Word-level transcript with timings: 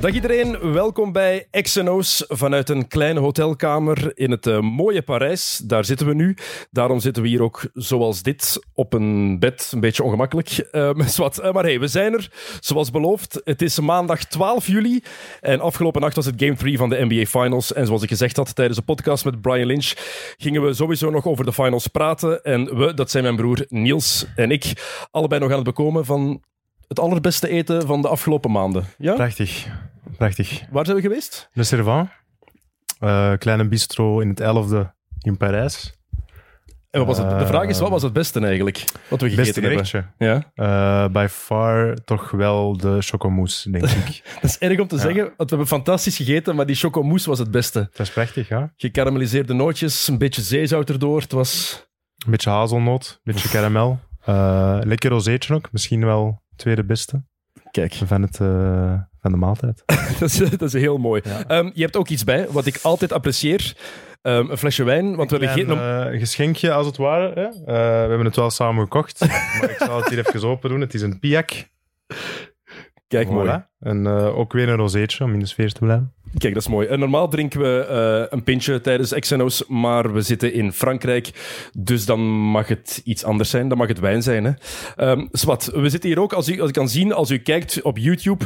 Dag 0.00 0.12
iedereen, 0.12 0.72
welkom 0.72 1.12
bij 1.12 1.48
XNO's 1.50 2.24
vanuit 2.28 2.68
een 2.68 2.88
kleine 2.88 3.20
hotelkamer 3.20 4.12
in 4.14 4.30
het 4.30 4.46
uh, 4.46 4.60
mooie 4.60 5.02
Parijs. 5.02 5.56
Daar 5.64 5.84
zitten 5.84 6.06
we 6.06 6.14
nu. 6.14 6.36
Daarom 6.70 7.00
zitten 7.00 7.22
we 7.22 7.28
hier 7.28 7.42
ook 7.42 7.70
zoals 7.74 8.22
dit 8.22 8.66
op 8.74 8.92
een 8.92 9.38
bed, 9.38 9.70
een 9.74 9.80
beetje 9.80 10.02
ongemakkelijk. 10.02 10.46
Uh, 10.72 10.90
uh, 10.94 11.52
maar 11.52 11.64
hey, 11.64 11.80
we 11.80 11.86
zijn 11.86 12.12
er, 12.12 12.30
zoals 12.60 12.90
beloofd. 12.90 13.40
Het 13.44 13.62
is 13.62 13.80
maandag 13.80 14.24
12 14.24 14.66
juli 14.66 15.02
en 15.40 15.60
afgelopen 15.60 16.00
nacht 16.00 16.16
was 16.16 16.26
het 16.26 16.42
Game 16.42 16.56
3 16.56 16.76
van 16.76 16.88
de 16.88 17.04
NBA 17.08 17.24
Finals. 17.24 17.72
En 17.72 17.86
zoals 17.86 18.02
ik 18.02 18.08
gezegd 18.08 18.36
had 18.36 18.54
tijdens 18.54 18.78
de 18.78 18.84
podcast 18.84 19.24
met 19.24 19.40
Brian 19.40 19.66
Lynch, 19.66 19.92
gingen 20.36 20.62
we 20.62 20.74
sowieso 20.74 21.10
nog 21.10 21.26
over 21.26 21.44
de 21.44 21.52
finals 21.52 21.86
praten. 21.86 22.42
En 22.42 22.76
we, 22.78 22.94
dat 22.94 23.10
zijn 23.10 23.22
mijn 23.22 23.36
broer 23.36 23.64
Niels 23.68 24.26
en 24.34 24.50
ik, 24.50 24.72
allebei 25.10 25.40
nog 25.40 25.50
aan 25.50 25.56
het 25.56 25.64
bekomen 25.64 26.04
van 26.04 26.42
het 26.88 26.98
allerbeste 27.00 27.48
eten 27.48 27.86
van 27.86 28.02
de 28.02 28.08
afgelopen 28.08 28.50
maanden. 28.50 28.84
Ja? 28.98 29.14
Prachtig. 29.14 29.66
Prachtig. 30.16 30.62
Waar 30.70 30.84
zijn 30.84 30.96
we 30.96 31.02
geweest? 31.02 31.48
Le 31.52 31.64
Servant. 31.64 32.08
Uh, 33.00 33.32
kleine 33.38 33.68
bistro 33.68 34.20
in 34.20 34.28
het 34.28 34.40
11e 34.40 34.88
in 35.20 35.36
Parijs. 35.36 35.96
En 36.90 37.06
wat 37.06 37.16
was 37.16 37.18
het? 37.18 37.38
De 37.38 37.46
vraag 37.46 37.68
is, 37.68 37.78
wat 37.78 37.90
was 37.90 38.02
het 38.02 38.12
beste 38.12 38.40
eigenlijk? 38.40 38.84
Wat 39.08 39.20
we 39.20 39.30
gegeten 39.30 39.76
beste 39.76 39.96
hebben. 39.96 40.42
Ja? 40.56 41.04
Uh, 41.04 41.12
by 41.12 41.26
far 41.30 41.96
toch 42.04 42.30
wel 42.30 42.76
de 42.76 42.96
chocomousse, 43.00 43.70
denk 43.70 43.84
ik. 44.06 44.22
dat 44.40 44.50
is 44.50 44.58
erg 44.58 44.80
om 44.80 44.88
te 44.88 44.94
ja. 44.94 45.00
zeggen, 45.00 45.22
want 45.22 45.36
we 45.36 45.56
hebben 45.56 45.66
fantastisch 45.66 46.16
gegeten, 46.16 46.56
maar 46.56 46.66
die 46.66 46.76
chocomousse 46.76 47.28
was 47.28 47.38
het 47.38 47.50
beste. 47.50 47.78
Dat 47.78 48.06
is 48.06 48.10
prachtig, 48.12 48.48
ja. 48.48 48.72
Gekarameliseerde 48.76 49.52
nootjes, 49.52 50.08
een 50.08 50.18
beetje 50.18 50.42
zeezout 50.42 50.90
erdoor. 50.90 51.20
Het 51.20 51.32
was... 51.32 51.82
Een 52.24 52.30
beetje 52.30 52.50
hazelnoot, 52.50 53.20
een 53.24 53.32
beetje 53.32 53.48
karamel. 53.48 53.98
Uh, 54.28 54.78
lekker 54.82 55.10
rozeetje 55.10 55.54
ook, 55.54 55.72
misschien 55.72 56.04
wel 56.04 56.42
tweede 56.58 56.84
beste. 56.84 57.22
Kijk. 57.70 57.94
Van, 58.04 58.22
het, 58.22 58.38
uh, 58.42 58.92
van 59.20 59.30
de 59.30 59.36
maaltijd. 59.36 59.82
dat, 60.20 60.30
is, 60.30 60.38
dat 60.38 60.62
is 60.62 60.72
heel 60.72 60.98
mooi. 60.98 61.22
Ja. 61.24 61.58
Um, 61.58 61.70
je 61.74 61.82
hebt 61.82 61.96
ook 61.96 62.08
iets 62.08 62.24
bij, 62.24 62.46
wat 62.50 62.66
ik 62.66 62.78
altijd 62.82 63.12
apprecieer. 63.12 63.76
Um, 64.22 64.50
een 64.50 64.58
flesje 64.58 64.84
wijn, 64.84 65.16
want 65.16 65.32
een 65.32 65.38
we 65.38 65.46
hebben 65.46 65.66
geen... 65.66 65.78
Een 65.78 66.12
uh, 66.12 66.20
geschenkje, 66.20 66.72
als 66.72 66.86
het 66.86 66.96
ware. 66.96 67.32
Hè? 67.34 67.46
Uh, 67.46 67.54
we 67.64 68.08
hebben 68.08 68.24
het 68.24 68.36
wel 68.36 68.50
samen 68.50 68.82
gekocht, 68.82 69.20
maar 69.60 69.70
ik 69.70 69.76
zal 69.78 69.96
het 69.96 70.08
hier 70.08 70.18
even 70.18 70.48
open 70.48 70.70
doen. 70.70 70.80
Het 70.80 70.94
is 70.94 71.02
een 71.02 71.18
piak. 71.18 71.68
Kijk, 73.08 73.28
voilà. 73.28 73.30
mooi. 73.30 73.64
En 73.80 74.04
uh, 74.04 74.38
ook 74.38 74.52
weer 74.52 74.68
een 74.68 74.76
rozeetje 74.76 75.24
om 75.24 75.32
in 75.32 75.38
de 75.38 75.46
sfeer 75.46 75.72
te 75.72 75.80
blijven. 75.80 76.12
Kijk, 76.38 76.54
dat 76.54 76.62
is 76.62 76.68
mooi. 76.68 76.86
En 76.86 76.98
normaal 76.98 77.28
drinken 77.28 77.60
we 77.60 77.86
uh, 77.90 78.26
een 78.30 78.42
pintje 78.42 78.80
tijdens 78.80 79.14
XNO's, 79.18 79.64
maar 79.68 80.12
we 80.12 80.20
zitten 80.20 80.52
in 80.52 80.72
Frankrijk, 80.72 81.30
dus 81.72 82.06
dan 82.06 82.20
mag 82.30 82.68
het 82.68 83.00
iets 83.04 83.24
anders 83.24 83.50
zijn. 83.50 83.68
Dan 83.68 83.78
mag 83.78 83.88
het 83.88 83.98
wijn 83.98 84.22
zijn. 84.22 84.44
Hè? 84.44 84.52
Um, 85.10 85.28
Swat, 85.32 85.70
we 85.74 85.88
zitten 85.88 86.10
hier 86.10 86.20
ook, 86.20 86.32
als 86.32 86.48
u, 86.48 86.60
als 86.60 86.70
u 86.70 86.72
kan 86.72 86.88
zien, 86.88 87.12
als 87.12 87.30
u 87.30 87.38
kijkt 87.38 87.82
op 87.82 87.98
YouTube, 87.98 88.44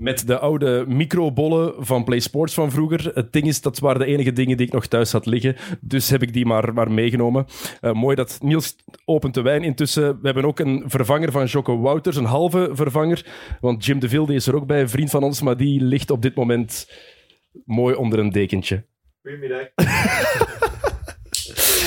met 0.00 0.26
de 0.26 0.38
oude 0.38 0.84
microbollen 0.88 1.74
van 1.78 2.04
Play 2.04 2.20
Sports 2.20 2.54
van 2.54 2.70
vroeger. 2.70 3.10
Het 3.14 3.32
ding 3.32 3.46
is, 3.46 3.60
dat 3.60 3.78
waren 3.78 4.00
de 4.00 4.06
enige 4.06 4.32
dingen 4.32 4.56
die 4.56 4.66
ik 4.66 4.72
nog 4.72 4.86
thuis 4.86 5.12
had 5.12 5.26
liggen. 5.26 5.56
Dus 5.80 6.10
heb 6.10 6.22
ik 6.22 6.32
die 6.32 6.46
maar, 6.46 6.74
maar 6.74 6.90
meegenomen. 6.90 7.46
Uh, 7.80 7.92
mooi 7.92 8.16
dat 8.16 8.38
Niels 8.42 8.76
opent 9.04 9.34
de 9.34 9.42
wijn 9.42 9.62
intussen. 9.62 10.02
We 10.20 10.26
hebben 10.26 10.44
ook 10.44 10.58
een 10.58 10.82
vervanger 10.86 11.32
van 11.32 11.46
Jocke 11.46 11.76
Wouters, 11.76 12.16
een 12.16 12.24
halve 12.24 12.70
vervanger. 12.72 13.26
Want 13.60 13.84
Jim 13.84 13.98
de 13.98 14.08
Vilde 14.08 14.34
is 14.34 14.46
er 14.46 14.54
ook 14.54 14.66
bij, 14.66 14.80
een 14.80 14.88
vriend 14.88 15.10
van 15.10 15.22
ons, 15.22 15.42
maar 15.42 15.56
die 15.56 15.80
ligt 15.80 16.10
op 16.10 16.22
dit 16.22 16.34
moment 16.34 16.90
mooi 17.64 17.94
onder 17.94 18.18
een 18.18 18.30
dekentje. 18.30 18.84
Goedemiddag. 19.22 19.68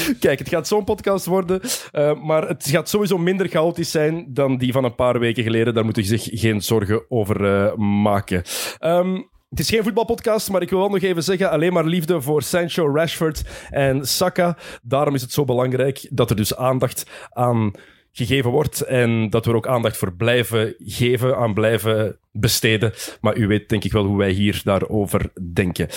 Kijk, 0.20 0.40
het 0.40 0.50
gaat 0.50 0.68
zo'n 0.68 0.84
podcast 0.84 1.26
worden, 1.26 1.62
uh, 1.94 2.24
maar 2.24 2.48
het 2.48 2.68
gaat 2.68 2.90
sowieso 2.90 3.18
minder 3.18 3.48
chaotisch 3.48 3.92
zijn 3.92 4.26
dan 4.28 4.58
die 4.58 4.72
van 4.72 4.84
een 4.84 4.96
paar 4.96 5.20
weken 5.20 5.44
geleden. 5.44 5.74
Daar 5.74 5.86
moet 5.86 5.96
je 5.96 6.04
zich 6.04 6.30
geen 6.32 6.62
zorgen 6.62 7.06
over 7.10 7.42
uh, 7.42 7.76
maken. 7.76 8.44
Um, 8.80 9.32
het 9.50 9.60
is 9.60 9.70
geen 9.70 9.84
voetbalpodcast, 9.84 10.50
maar 10.50 10.62
ik 10.62 10.70
wil 10.70 10.80
wel 10.80 10.90
nog 10.90 11.02
even 11.02 11.24
zeggen: 11.24 11.52
alleen 11.52 11.74
maar 11.74 11.86
liefde 11.86 12.22
voor 12.22 12.42
Sancho, 12.42 12.96
Rashford 12.96 13.44
en 13.70 14.08
Saka. 14.08 14.58
Daarom 14.82 15.16
is 15.16 15.22
het 15.22 15.32
zo 15.32 15.46
belangrijk 15.46 16.08
dat 16.10 16.30
er 16.30 16.36
dus 16.36 16.56
aandacht 16.56 17.06
aan 17.30 17.72
gegeven 18.12 18.52
wordt 18.52 18.82
en 18.82 19.30
dat 19.30 19.46
we 19.46 19.52
er 19.52 19.58
ook 19.58 19.68
aandacht 19.68 19.98
voor 19.98 20.14
blijven 20.14 20.76
geven, 20.78 21.38
aan 21.38 21.54
blijven 21.54 22.20
besteden. 22.32 22.94
Maar 23.22 23.38
u 23.38 23.48
weet 23.48 23.70
denk 23.70 23.84
ik 23.84 23.92
wel 23.92 24.06
hoe 24.06 24.18
wij 24.18 24.32
hier 24.32 24.62
daarover 24.64 25.32
denken. 25.54 25.88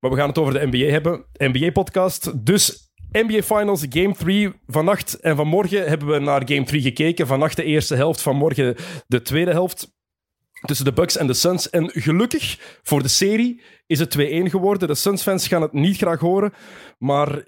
Maar 0.00 0.10
we 0.10 0.16
gaan 0.16 0.28
het 0.28 0.38
over 0.38 0.52
de 0.52 0.66
NBA 0.70 0.90
hebben. 0.90 1.24
NBA-podcast. 1.32 2.46
Dus 2.46 2.91
NBA 3.12 3.42
Finals 3.42 3.86
Game 3.88 4.14
3. 4.14 4.52
Vannacht 4.66 5.20
en 5.20 5.36
vanmorgen 5.36 5.88
hebben 5.88 6.08
we 6.08 6.18
naar 6.18 6.42
Game 6.44 6.64
3 6.64 6.82
gekeken. 6.82 7.26
Vannacht 7.26 7.56
de 7.56 7.64
eerste 7.64 7.94
helft, 7.94 8.22
vanmorgen 8.22 8.76
de 9.06 9.22
tweede 9.22 9.50
helft. 9.50 9.92
Tussen 10.60 10.84
de 10.84 10.92
Bucks 10.92 11.16
en 11.16 11.26
de 11.26 11.34
Suns. 11.34 11.70
En 11.70 11.90
gelukkig 11.90 12.78
voor 12.82 13.02
de 13.02 13.08
serie 13.08 13.62
is 13.86 13.98
het 13.98 14.18
2-1 14.18 14.20
geworden. 14.50 14.88
De 14.88 14.94
Suns-fans 14.94 15.48
gaan 15.48 15.62
het 15.62 15.72
niet 15.72 15.96
graag 15.96 16.20
horen. 16.20 16.52
Maar 16.98 17.44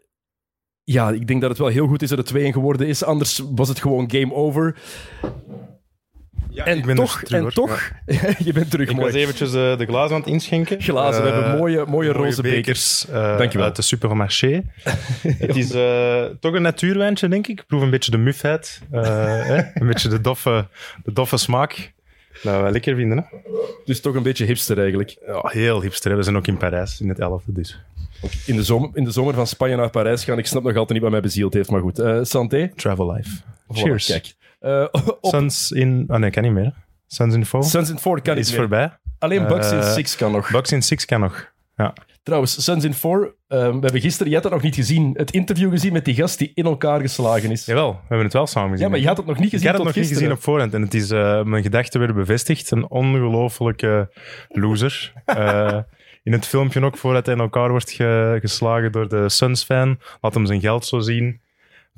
ja, 0.85 1.11
ik 1.11 1.27
denk 1.27 1.41
dat 1.41 1.51
het 1.51 1.59
wel 1.59 1.69
heel 1.69 1.87
goed 1.87 2.03
is 2.03 2.09
dat 2.09 2.29
het 2.29 2.39
2-1 2.39 2.41
geworden 2.49 2.87
is. 2.87 3.03
Anders 3.03 3.43
was 3.55 3.69
het 3.69 3.81
gewoon 3.81 4.11
game 4.11 4.35
over. 4.35 4.77
Ja, 6.51 6.65
en 6.65 6.77
ik 6.77 6.87
ben 6.87 6.97
toch, 6.97 7.23
terug, 7.23 7.45
en 7.45 7.55
toch, 7.55 7.93
ja. 8.07 8.21
je 8.45 8.53
bent 8.53 8.71
terug. 8.71 8.89
Ik 8.89 8.97
mooi. 8.97 9.07
was 9.07 9.21
eventjes 9.21 9.55
uh, 9.55 9.79
de 9.79 9.87
glazen 9.87 10.15
aan 10.15 10.21
het 10.21 10.31
inschenken. 10.31 10.81
Glazen, 10.81 11.25
uh, 11.25 11.29
we 11.29 11.35
hebben 11.35 11.59
mooie, 11.59 11.77
mooie, 11.77 11.91
mooie 11.91 12.13
roze 12.13 12.43
bekers. 12.43 13.07
Uh, 13.11 13.39
Dankjewel. 13.39 13.67
Uit 13.67 13.77
de 13.77 13.83
supermarché. 13.83 14.63
het 15.39 15.57
is 15.57 15.71
eh, 15.71 16.25
toch 16.41 16.55
een 16.55 16.63
natuurwijntje, 16.63 17.29
denk 17.29 17.47
ik. 17.47 17.61
Ik 17.61 17.67
proef 17.67 17.83
een 17.83 17.91
beetje 17.91 18.11
de 18.11 18.19
mufheid. 18.19 18.81
Eh, 18.91 19.59
een 19.75 19.87
beetje 19.87 20.09
de 20.09 20.21
doffe, 20.21 20.67
de 21.05 21.13
doffe 21.13 21.37
smaak. 21.37 21.93
Nou, 22.43 22.63
wel 22.63 22.73
lekker 22.73 22.97
vinden, 22.97 23.19
hè? 23.19 23.39
Dus 23.85 24.01
toch 24.01 24.15
een 24.15 24.23
beetje 24.23 24.45
hipster 24.45 24.79
eigenlijk. 24.79 25.17
Ja, 25.27 25.41
heel 25.43 25.83
hipster. 25.83 26.11
Hè? 26.11 26.17
We 26.17 26.23
zijn 26.23 26.37
ook 26.37 26.47
in 26.47 26.57
Parijs, 26.57 27.01
in 27.01 27.09
het 27.09 27.19
11e, 27.19 27.53
dus. 27.53 27.81
In 28.47 28.57
de, 28.57 28.63
zomer, 28.63 28.91
in 28.93 29.05
de 29.05 29.11
zomer 29.11 29.35
van 29.35 29.47
Spanje 29.47 29.77
naar 29.77 29.91
Parijs 29.91 30.25
gaan. 30.25 30.39
Ik 30.39 30.47
snap 30.47 30.63
nog 30.63 30.73
altijd 30.73 30.93
niet 30.93 31.03
wat 31.03 31.11
mij 31.11 31.21
bezield 31.21 31.55
heeft, 31.55 31.71
maar 31.71 31.81
goed. 31.81 31.99
Uh, 31.99 32.19
santé. 32.23 32.73
Travel 32.77 33.13
life. 33.13 33.31
Voilà, 33.41 33.77
Cheers. 33.77 34.07
Kijk. 34.07 34.35
Uh, 34.65 34.87
op... 34.93 35.19
Suns 35.21 35.71
in... 35.73 36.05
Oh 36.09 36.17
nee, 36.17 36.31
kan 36.31 36.43
niet 36.43 36.53
meer. 36.53 36.75
Suns 37.07 37.35
in 37.35 37.47
4. 37.47 37.63
Suns 37.63 37.91
in 37.91 37.99
4 37.99 38.23
kan 38.23 38.37
is 38.37 38.51
niet 38.51 38.59
meer. 38.59 38.69
voorbij. 38.69 38.99
Alleen 39.19 39.47
Bucks 39.47 39.71
in 39.71 39.79
Uh, 39.79 39.93
6 39.93 40.17
kan 40.17 40.33
nog. 40.33 40.51
Bucks 40.51 40.73
in 40.73 40.83
6 40.83 41.05
kan 41.05 41.21
nog. 41.21 41.53
Ja. 41.77 41.93
Trouwens, 42.23 42.65
Suns 42.65 42.85
in 42.85 42.95
4. 42.95 43.11
Uh, 43.11 43.27
we 43.49 43.57
hebben 43.57 44.01
gisteren, 44.01 44.29
je 44.29 44.35
had 44.35 44.43
dat 44.43 44.53
nog 44.53 44.63
niet 44.63 44.75
gezien, 44.75 45.15
het 45.17 45.31
interview 45.31 45.71
gezien 45.71 45.93
met 45.93 46.05
die 46.05 46.15
gast 46.15 46.39
die 46.39 46.53
in 46.55 46.65
elkaar 46.65 47.01
geslagen 47.01 47.51
is. 47.51 47.65
Jawel, 47.65 47.93
we 47.93 47.99
hebben 48.01 48.25
het 48.25 48.33
wel 48.33 48.47
samen 48.47 48.71
gezien. 48.71 48.85
Ja, 48.85 48.91
maar 48.91 49.01
je 49.01 49.07
had 49.07 49.17
het 49.17 49.27
nog 49.27 49.39
niet 49.39 49.51
gezien 49.51 49.67
Ik 49.67 49.67
had 49.67 49.77
het 49.77 49.87
nog 49.87 50.05
niet 50.05 50.13
gezien 50.13 50.33
op 50.33 50.43
voorhand. 50.43 50.75
En 50.75 50.83
het 50.83 50.95
is, 50.95 51.11
uh, 51.11 51.43
mijn 51.43 51.63
gedachten 51.63 51.99
werden 51.99 52.17
bevestigd. 52.17 52.71
Een 52.71 52.91
ongelofelijke 52.91 54.11
loser. 54.49 55.13
Uh, 55.27 55.79
in 56.23 56.33
het 56.33 56.47
filmpje 56.47 56.85
ook, 56.85 56.97
voordat 56.97 57.27
hij 57.27 57.35
in 57.35 57.41
elkaar 57.41 57.71
wordt 57.71 57.91
ge 57.91 58.39
geslagen 58.41 58.93
door 58.93 59.09
de 59.09 59.29
Suns-fan, 59.29 59.99
laat 60.21 60.35
hem 60.35 60.47
zijn 60.47 60.61
geld 60.61 60.87
zo 60.87 60.99
zien. 61.01 61.41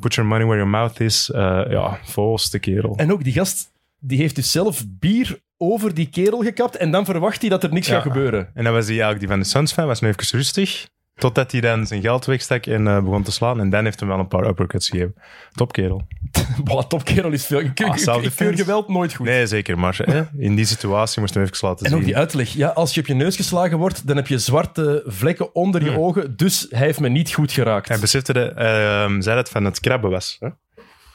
Put 0.00 0.14
your 0.14 0.28
money 0.28 0.44
where 0.44 0.58
your 0.60 0.70
mouth 0.70 1.00
is. 1.00 1.30
Uh, 1.30 1.62
ja, 1.68 1.98
volste 2.04 2.58
kerel. 2.58 2.96
En 2.96 3.12
ook 3.12 3.24
die 3.24 3.32
gast, 3.32 3.72
die 3.98 4.18
heeft 4.18 4.34
dus 4.34 4.50
zelf 4.50 4.84
bier 4.88 5.38
over 5.56 5.94
die 5.94 6.08
kerel 6.08 6.42
gekapt 6.42 6.76
en 6.76 6.90
dan 6.90 7.04
verwacht 7.04 7.40
hij 7.40 7.50
dat 7.50 7.62
er 7.62 7.72
niks 7.72 7.86
Ja. 7.86 7.94
gaat 7.94 8.02
gebeuren. 8.02 8.50
En 8.54 8.64
dan 8.64 8.72
was 8.72 8.84
hij 8.84 8.92
eigenlijk 8.94 9.20
die 9.20 9.28
van 9.28 9.38
de 9.38 9.44
Suns-fan, 9.44 9.86
was 9.86 10.00
nu 10.00 10.08
even 10.08 10.38
rustig. 10.38 10.86
Totdat 11.18 11.52
hij 11.52 11.60
dan 11.60 11.86
zijn 11.86 12.00
geld 12.00 12.24
wegstak 12.24 12.66
en 12.66 12.86
uh, 12.86 13.00
begon 13.02 13.22
te 13.22 13.32
slaan. 13.32 13.60
En 13.60 13.70
dan 13.70 13.84
heeft 13.84 14.00
hij 14.00 14.08
wel 14.08 14.18
een 14.18 14.28
paar 14.28 14.46
uppercuts 14.46 14.88
gegeven. 14.88 15.14
Topkerel. 15.52 16.06
Boah, 16.64 16.84
topkerel 16.84 17.32
is 17.32 17.46
veel. 17.46 17.60
Ik, 17.60 17.80
Ah, 17.80 18.22
ik, 18.24 18.32
keur 18.36 18.56
geweld 18.56 18.88
nooit 18.88 19.14
goed. 19.14 19.26
Nee, 19.26 19.46
zeker. 19.46 19.78
Maar 19.78 19.98
hè, 20.04 20.22
in 20.38 20.54
die 20.54 20.64
situatie 20.64 21.20
moest 21.20 21.34
hij 21.34 21.42
hem 21.42 21.52
even 21.52 21.68
laten 21.68 21.84
En 21.84 21.90
zien. 21.90 22.00
ook 22.00 22.04
die 22.06 22.16
uitleg. 22.16 22.48
Ja, 22.52 22.68
als 22.68 22.94
je 22.94 23.00
op 23.00 23.06
je 23.06 23.14
neus 23.14 23.36
geslagen 23.36 23.78
wordt, 23.78 24.06
dan 24.06 24.16
heb 24.16 24.26
je 24.26 24.38
zwarte 24.38 25.02
vlekken 25.06 25.54
onder 25.54 25.84
je 25.84 25.90
Hmm. 25.90 25.98
ogen. 25.98 26.36
Dus 26.36 26.66
hij 26.70 26.86
heeft 26.86 27.00
me 27.00 27.08
niet 27.08 27.32
goed 27.32 27.52
geraakt. 27.52 27.88
Hij 27.88 27.98
besefte, 27.98 28.32
de, 28.32 28.52
uh, 28.56 28.62
zei 29.04 29.22
dat 29.22 29.36
het 29.36 29.48
van 29.48 29.64
het 29.64 29.80
krabben 29.80 30.10
was. 30.10 30.36
Hè? 30.40 30.48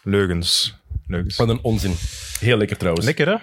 Leugens. 0.03 0.79
Leugens. 1.07 1.37
Wat 1.37 1.49
een 1.49 1.59
onzin. 1.61 1.93
Heel 2.39 2.57
lekker 2.57 2.77
trouwens. 2.77 3.05
Lekker, 3.05 3.27
hè? 3.27 3.35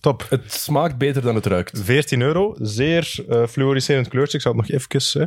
Top. 0.00 0.26
Het 0.28 0.52
smaakt 0.52 0.98
beter 0.98 1.22
dan 1.22 1.34
het 1.34 1.46
ruikt. 1.46 1.80
14 1.84 2.20
euro. 2.20 2.56
Zeer 2.60 3.14
uh, 3.28 3.46
fluoriserend 3.46 4.08
kleurtje. 4.08 4.36
Ik 4.36 4.42
zal 4.42 4.52
het 4.56 4.68
nog 4.68 4.80
even... 4.80 5.20
Hè? 5.20 5.26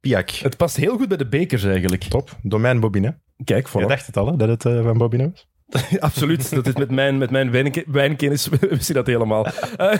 Piak. 0.00 0.30
Het 0.30 0.56
past 0.56 0.76
heel 0.76 0.96
goed 0.96 1.08
bij 1.08 1.16
de 1.16 1.28
bekers 1.28 1.64
eigenlijk. 1.64 2.02
Top. 2.02 2.30
Domein 2.42 2.80
Bobine. 2.80 3.18
Kijk, 3.44 3.68
Je 3.68 3.82
voilà. 3.82 3.86
dacht 3.86 4.06
het 4.06 4.16
al, 4.16 4.26
hè, 4.26 4.36
dat 4.36 4.48
het 4.48 4.64
uh, 4.64 4.82
van 4.82 4.98
Bobine 4.98 5.30
was? 5.30 5.48
Absoluut. 6.00 6.50
Dat 6.54 6.66
is 6.66 6.74
met 6.74 6.90
mijn, 6.90 7.18
met 7.18 7.30
mijn 7.30 7.50
wijnke- 7.50 7.84
wijnkennis, 7.86 8.48
wist 8.60 8.86
je 8.88 8.92
dat 8.92 9.06
helemaal. 9.06 9.46
Uh, 9.46 9.92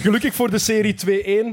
gelukkig 0.00 0.34
voor 0.34 0.50
de 0.50 0.58
serie 0.58 0.94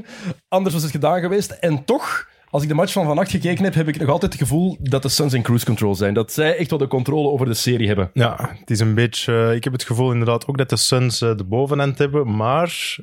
2-1. 0.04 0.06
Anders 0.48 0.74
was 0.74 0.82
het 0.82 0.92
gedaan 0.92 1.20
geweest. 1.20 1.50
En 1.50 1.84
toch, 1.84 2.28
als 2.50 2.62
ik 2.62 2.68
de 2.68 2.74
match 2.74 2.92
van 2.92 3.04
vannacht 3.06 3.30
gekeken 3.30 3.64
heb, 3.64 3.74
heb 3.74 3.88
ik 3.88 3.98
nog 3.98 4.08
altijd 4.08 4.32
het 4.32 4.42
gevoel 4.42 4.76
dat 4.80 5.02
de 5.02 5.08
Suns 5.08 5.32
in 5.32 5.42
cruise 5.42 5.64
control 5.64 5.94
zijn. 5.94 6.14
Dat 6.14 6.32
zij 6.32 6.56
echt 6.56 6.70
wel 6.70 6.78
de 6.78 6.86
controle 6.86 7.28
over 7.28 7.46
de 7.46 7.54
serie 7.54 7.86
hebben. 7.86 8.10
Ja, 8.12 8.56
het 8.58 8.70
is 8.70 8.80
een 8.80 8.94
beetje... 8.94 9.32
Uh, 9.32 9.54
ik 9.54 9.64
heb 9.64 9.72
het 9.72 9.84
gevoel 9.84 10.12
inderdaad 10.12 10.46
ook 10.46 10.58
dat 10.58 10.68
de 10.68 10.76
Suns 10.76 11.20
uh, 11.22 11.36
de 11.36 11.44
bovenhand 11.44 11.98
hebben. 11.98 12.36
Maar 12.36 12.96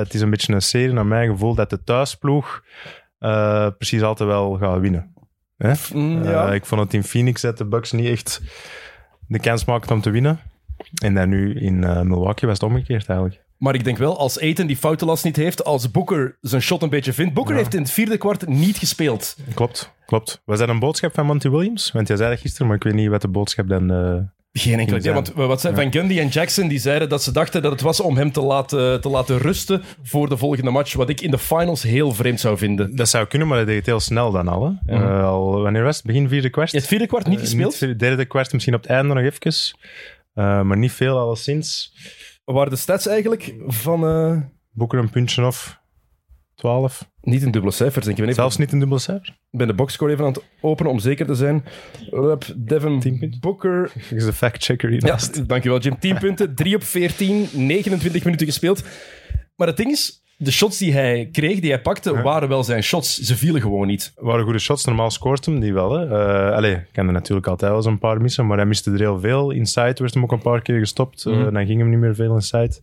het 0.00 0.14
is 0.14 0.20
een 0.20 0.30
beetje 0.30 0.52
een 0.52 0.62
serie, 0.62 0.92
naar 0.92 1.06
mijn 1.06 1.30
gevoel, 1.30 1.54
dat 1.54 1.70
de 1.70 1.82
thuisploeg 1.82 2.62
precies 3.78 4.02
altijd 4.02 4.28
wel 4.28 4.56
gaat 4.58 4.80
winnen. 4.80 5.14
Hè? 5.56 5.72
Mm, 5.94 6.22
ja. 6.24 6.48
Eh, 6.48 6.54
ik 6.54 6.66
vond 6.66 6.80
het 6.80 6.94
in 6.94 7.04
Phoenix 7.04 7.40
dat 7.40 7.58
de 7.58 7.64
Bucks 7.64 7.92
niet 7.92 8.06
echt 8.06 8.40
de 9.28 9.38
kans 9.38 9.64
maakten 9.64 9.94
om 9.94 10.00
te 10.00 10.10
winnen. 10.10 10.40
En 11.02 11.14
dan 11.14 11.28
nu 11.28 11.54
in 11.60 11.84
eh, 11.84 12.00
Milwaukee 12.00 12.48
was 12.48 12.60
het 12.60 12.70
omgekeerd 12.70 13.08
eigenlijk. 13.08 13.44
Maar 13.58 13.74
ik 13.74 13.84
denk 13.84 13.98
wel, 13.98 14.18
als 14.18 14.40
Aiton 14.40 14.66
die 14.66 14.76
foutenlast 14.76 15.24
niet 15.24 15.36
heeft, 15.36 15.64
als 15.64 15.90
Booker 15.90 16.38
zijn 16.40 16.62
shot 16.62 16.82
een 16.82 16.88
beetje 16.88 17.12
vindt. 17.12 17.34
Booker 17.34 17.52
Ja. 17.54 17.58
heeft 17.58 17.74
in 17.74 17.82
het 17.82 17.90
vierde 17.90 18.16
kwart 18.18 18.48
niet 18.48 18.78
gespeeld. 18.78 19.36
Klopt, 19.54 19.92
klopt. 20.06 20.42
Was 20.44 20.58
dat 20.58 20.68
een 20.68 20.78
boodschap 20.78 21.14
van 21.14 21.26
Monty 21.26 21.48
Williams? 21.48 21.92
Want 21.92 22.08
jij 22.08 22.16
zei 22.16 22.30
dat 22.30 22.40
gisteren, 22.40 22.66
maar 22.66 22.76
ik 22.76 22.82
weet 22.82 22.94
niet 22.94 23.08
wat 23.08 23.20
de 23.22 23.28
boodschap 23.28 23.68
dan... 23.68 23.90
Geen 24.58 24.78
enkel 24.78 24.96
idee. 24.96 25.12
Want 25.12 25.32
wat 25.34 25.60
zei 25.60 25.74
Van 25.74 25.92
Gundy 25.92 26.18
en 26.18 26.28
Jackson 26.28 26.68
die 26.68 26.78
zeiden 26.78 27.08
dat 27.08 27.22
ze 27.22 27.32
dachten 27.32 27.62
dat 27.62 27.72
het 27.72 27.80
was 27.80 28.00
om 28.00 28.16
hem 28.16 28.32
te 28.32 28.40
laten, 28.40 29.00
te 29.00 29.08
laten 29.08 29.38
rusten 29.38 29.82
voor 30.02 30.28
de 30.28 30.36
volgende 30.36 30.70
match. 30.70 30.94
Wat 30.94 31.08
ik 31.08 31.20
in 31.20 31.30
de 31.30 31.38
finals 31.38 31.82
heel 31.82 32.12
vreemd 32.12 32.40
zou 32.40 32.58
vinden. 32.58 32.96
Dat 32.96 33.08
zou 33.08 33.26
kunnen, 33.26 33.48
maar 33.48 33.58
dat 33.58 33.66
deed 33.66 33.76
het 33.76 33.86
heel 33.86 34.00
snel 34.00 34.30
dan 34.32 34.48
al. 34.48 34.78
Hè? 34.86 34.94
Eh, 34.96 35.24
al 35.24 35.60
wanneer 35.62 35.82
was 35.82 35.96
het? 35.96 36.06
Begin 36.06 36.28
vierde 36.28 36.50
kwart? 36.50 36.72
Het 36.72 36.86
vierde 36.86 37.06
kwart 37.06 37.26
niet 37.26 37.38
Eh, 37.38 37.44
gespeeld. 37.44 37.80
Niet, 37.80 37.98
derde 37.98 38.24
kwart 38.24 38.52
misschien 38.52 38.74
op 38.74 38.82
het 38.82 38.90
einde 38.90 39.14
nog 39.14 39.22
even. 39.22 39.76
Eh, 40.34 40.62
maar 40.62 40.76
niet 40.76 40.92
veel 40.92 41.18
alleszins. 41.18 41.94
Wat 42.44 42.54
waren 42.54 42.70
de 42.70 42.76
stats 42.78 43.06
eigenlijk 43.06 43.54
van... 43.66 44.50
Boeker 44.72 44.98
een 44.98 45.10
puntje 45.10 45.46
of 45.46 45.80
12. 46.54 47.10
Niet 47.26 47.42
in 47.42 47.50
dubbele 47.50 47.72
cijfers, 47.72 48.04
denk 48.04 48.06
ik. 48.06 48.10
Ik 48.10 48.16
ben 48.16 48.24
even- 48.28 48.34
Zelfs 48.42 48.56
niet 48.56 48.72
een 48.72 48.78
dubbele 48.78 49.00
cijfer. 49.00 49.28
Ik 49.50 49.58
ben 49.58 49.66
de 49.66 49.74
boxscore 49.74 50.12
even 50.12 50.24
aan 50.24 50.32
het 50.32 50.42
openen 50.60 50.92
om 50.92 50.98
zeker 50.98 51.26
te 51.26 51.34
zijn. 51.34 51.64
Hup, 52.10 52.44
Devin. 52.56 53.36
Booker. 53.40 53.92
Is 54.14 54.24
de 54.24 54.32
fact-checker 54.32 54.90
Ja, 54.92 54.96
hiernaast. 54.98 55.48
dankjewel 55.48 55.78
Jim. 55.78 55.98
10 55.98 56.18
punten, 56.18 56.54
3 56.54 56.74
op 56.76 56.82
14, 56.82 57.48
29 57.52 58.24
minuten 58.24 58.46
gespeeld. 58.46 58.82
Maar 59.56 59.66
het 59.66 59.76
ding 59.76 59.90
is, 59.90 60.22
de 60.38 60.50
shots 60.52 60.78
die 60.78 60.92
hij 60.92 61.28
kreeg, 61.32 61.60
die 61.60 61.70
hij 61.70 61.80
pakte, 61.80 62.12
Ja. 62.12 62.22
waren 62.22 62.48
wel 62.48 62.64
zijn 62.64 62.82
shots. 62.82 63.18
Ze 63.20 63.36
vielen 63.36 63.60
gewoon 63.60 63.86
niet. 63.86 64.12
waren 64.16 64.44
goede 64.44 64.58
shots. 64.58 64.84
Normaal 64.84 65.10
scoort 65.10 65.44
hem 65.46 65.60
die 65.60 65.72
wel. 65.72 65.92
Hè. 65.92 66.04
Eh 66.48 66.56
allee, 66.56 66.74
ik 66.74 66.96
er 67.06 67.12
natuurlijk 67.12 67.46
altijd 67.46 67.70
wel 67.70 67.80
eens 67.80 67.88
een 67.88 67.98
paar 67.98 68.20
missen, 68.20 68.46
maar 68.46 68.56
hij 68.56 68.66
miste 68.66 68.90
er 68.90 68.98
heel 68.98 69.20
veel. 69.20 69.50
Inside 69.50 69.94
werd 69.98 70.14
hem 70.14 70.22
ook 70.22 70.32
een 70.32 70.42
paar 70.42 70.62
keer 70.62 70.78
gestopt. 70.78 71.24
Eh, 71.26 71.32
Mhm. 71.32 71.52
dan 71.52 71.66
ging 71.66 71.78
hem 71.80 71.90
niet 71.90 71.98
meer 71.98 72.14
veel 72.14 72.34
inside. 72.34 72.74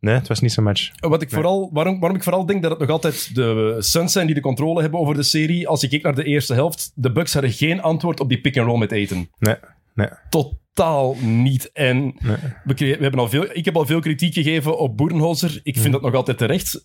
Nee, 0.00 0.14
het 0.14 0.28
was 0.28 0.40
niet 0.40 0.52
zijn 0.52 0.66
match. 0.66 0.90
Wat 1.00 1.22
ik 1.22 1.30
vooral, 1.30 1.70
waarom, 1.72 2.00
waarom 2.00 2.18
ik 2.18 2.24
vooral 2.24 2.46
denk 2.46 2.62
dat 2.62 2.70
het 2.70 2.80
nog 2.80 2.90
altijd 2.90 3.34
de 3.34 3.76
Suns 3.78 4.12
zijn 4.12 4.26
die 4.26 4.34
de 4.34 4.40
controle 4.40 4.80
hebben 4.80 5.00
over 5.00 5.14
de 5.14 5.22
serie. 5.22 5.68
Als 5.68 5.80
je 5.80 5.88
kijkt 5.88 6.04
naar 6.04 6.14
de 6.14 6.24
eerste 6.24 6.54
helft, 6.54 6.92
de 6.94 7.12
Bucks 7.12 7.32
hadden 7.32 7.52
geen 7.52 7.82
antwoord 7.82 8.20
op 8.20 8.28
die 8.28 8.40
pick-and-roll 8.40 8.78
met 8.78 8.92
eten. 8.92 9.30
Nee, 9.38 9.54
nee. 9.94 10.08
Totaal 10.30 11.16
niet. 11.20 11.70
En 11.72 12.14
Nee. 12.18 12.36
we, 12.64 12.96
hebben 13.00 13.20
al 13.20 13.28
veel, 13.28 13.46
ik 13.52 13.64
heb 13.64 13.76
al 13.76 13.86
veel 13.86 14.00
kritiek 14.00 14.34
gegeven 14.34 14.78
op 14.78 14.96
Boerenholzer. 14.96 15.60
Ik 15.62 15.76
vind 15.78 15.92
dat 15.92 16.02
nog 16.02 16.14
altijd 16.14 16.38
terecht. 16.38 16.84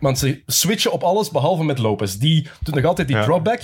Want 0.00 0.18
ze 0.18 0.42
switchen 0.46 0.92
op 0.92 1.02
alles 1.02 1.30
behalve 1.30 1.64
met 1.64 1.78
Lopez. 1.78 2.14
Die 2.14 2.46
doet 2.60 2.74
nog 2.74 2.84
altijd 2.84 3.08
die 3.08 3.16
Ja. 3.16 3.24
dropback. 3.24 3.60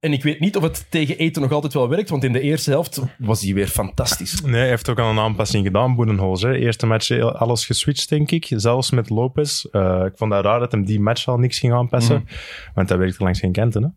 En 0.00 0.12
ik 0.12 0.22
weet 0.22 0.40
niet 0.40 0.56
of 0.56 0.62
het 0.62 0.86
tegen 0.88 1.18
eten 1.18 1.42
nog 1.42 1.52
altijd 1.52 1.72
wel 1.72 1.88
werkt, 1.88 2.10
want 2.10 2.24
in 2.24 2.32
de 2.32 2.40
eerste 2.40 2.70
helft 2.70 3.00
was 3.18 3.42
hij 3.42 3.54
weer 3.54 3.66
fantastisch. 3.66 4.40
Nee, 4.40 4.52
hij 4.60 4.68
heeft 4.68 4.88
ook 4.88 4.98
al 4.98 5.10
een 5.10 5.18
aanpassing 5.18 5.66
gedaan, 5.66 5.94
Boedenholzer. 5.96 6.54
Eerste 6.54 6.86
match 6.86 7.08
heel- 7.08 7.32
alles 7.36 7.66
geswitcht, 7.66 8.08
denk 8.08 8.30
ik. 8.30 8.46
Zelfs 8.48 8.90
met 8.90 9.10
Lopez. 9.10 9.64
Eh, 9.64 10.02
ik 10.06 10.12
vond 10.16 10.30
dat 10.30 10.44
raar 10.44 10.58
dat 10.58 10.72
hem 10.72 10.84
die 10.84 11.00
match 11.00 11.28
al 11.28 11.38
niks 11.38 11.58
ging 11.58 11.72
aanpassen. 11.72 12.28
Want 12.74 12.88
dat 12.88 12.98
werkte 12.98 13.22
langs 13.24 13.38
geen 13.40 13.52
kanten. 13.52 13.82
Hè. 13.82 13.88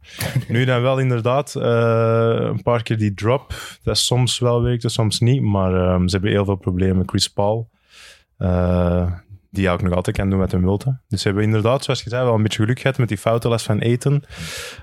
nu 0.54 0.66
dan 0.66 0.82
wel 0.82 1.00
inderdaad 1.00 1.56
eh, 1.56 2.36
een 2.40 2.62
paar 2.62 2.84
keer 2.84 2.98
die 2.98 3.14
drop. 3.14 3.54
Dat 3.84 3.98
soms 3.98 4.40
wel 4.40 4.62
werkte, 4.62 4.90
soms 4.90 5.20
niet. 5.20 5.42
Maar 5.42 5.74
ehm, 5.76 6.08
ze 6.08 6.14
hebben 6.14 6.32
heel 6.32 6.46
veel 6.46 6.56
problemen. 6.56 7.08
Chris 7.10 7.28
Paul. 7.28 7.70
eh, 8.38 9.12
die 9.54 9.70
ook 9.70 9.82
nog 9.82 9.94
altijd 9.94 10.16
kan 10.18 10.30
doen 10.30 10.40
wat 10.40 10.52
hij 10.52 10.60
wil. 10.62 10.82
hè. 10.86 10.92
Dus 11.08 11.22
ze 11.22 11.28
hebben 11.28 11.46
inderdaad, 11.46 11.84
zoals 11.84 12.04
je 12.04 12.10
zei, 12.10 12.24
wel 12.24 12.34
een 12.34 12.44
beetje 12.44 12.62
geluk 12.62 12.80
gehad 12.80 12.98
met 12.98 13.08
die 13.08 13.18
foutenlast 13.18 13.66
van 13.66 13.80
Eten. 13.80 14.24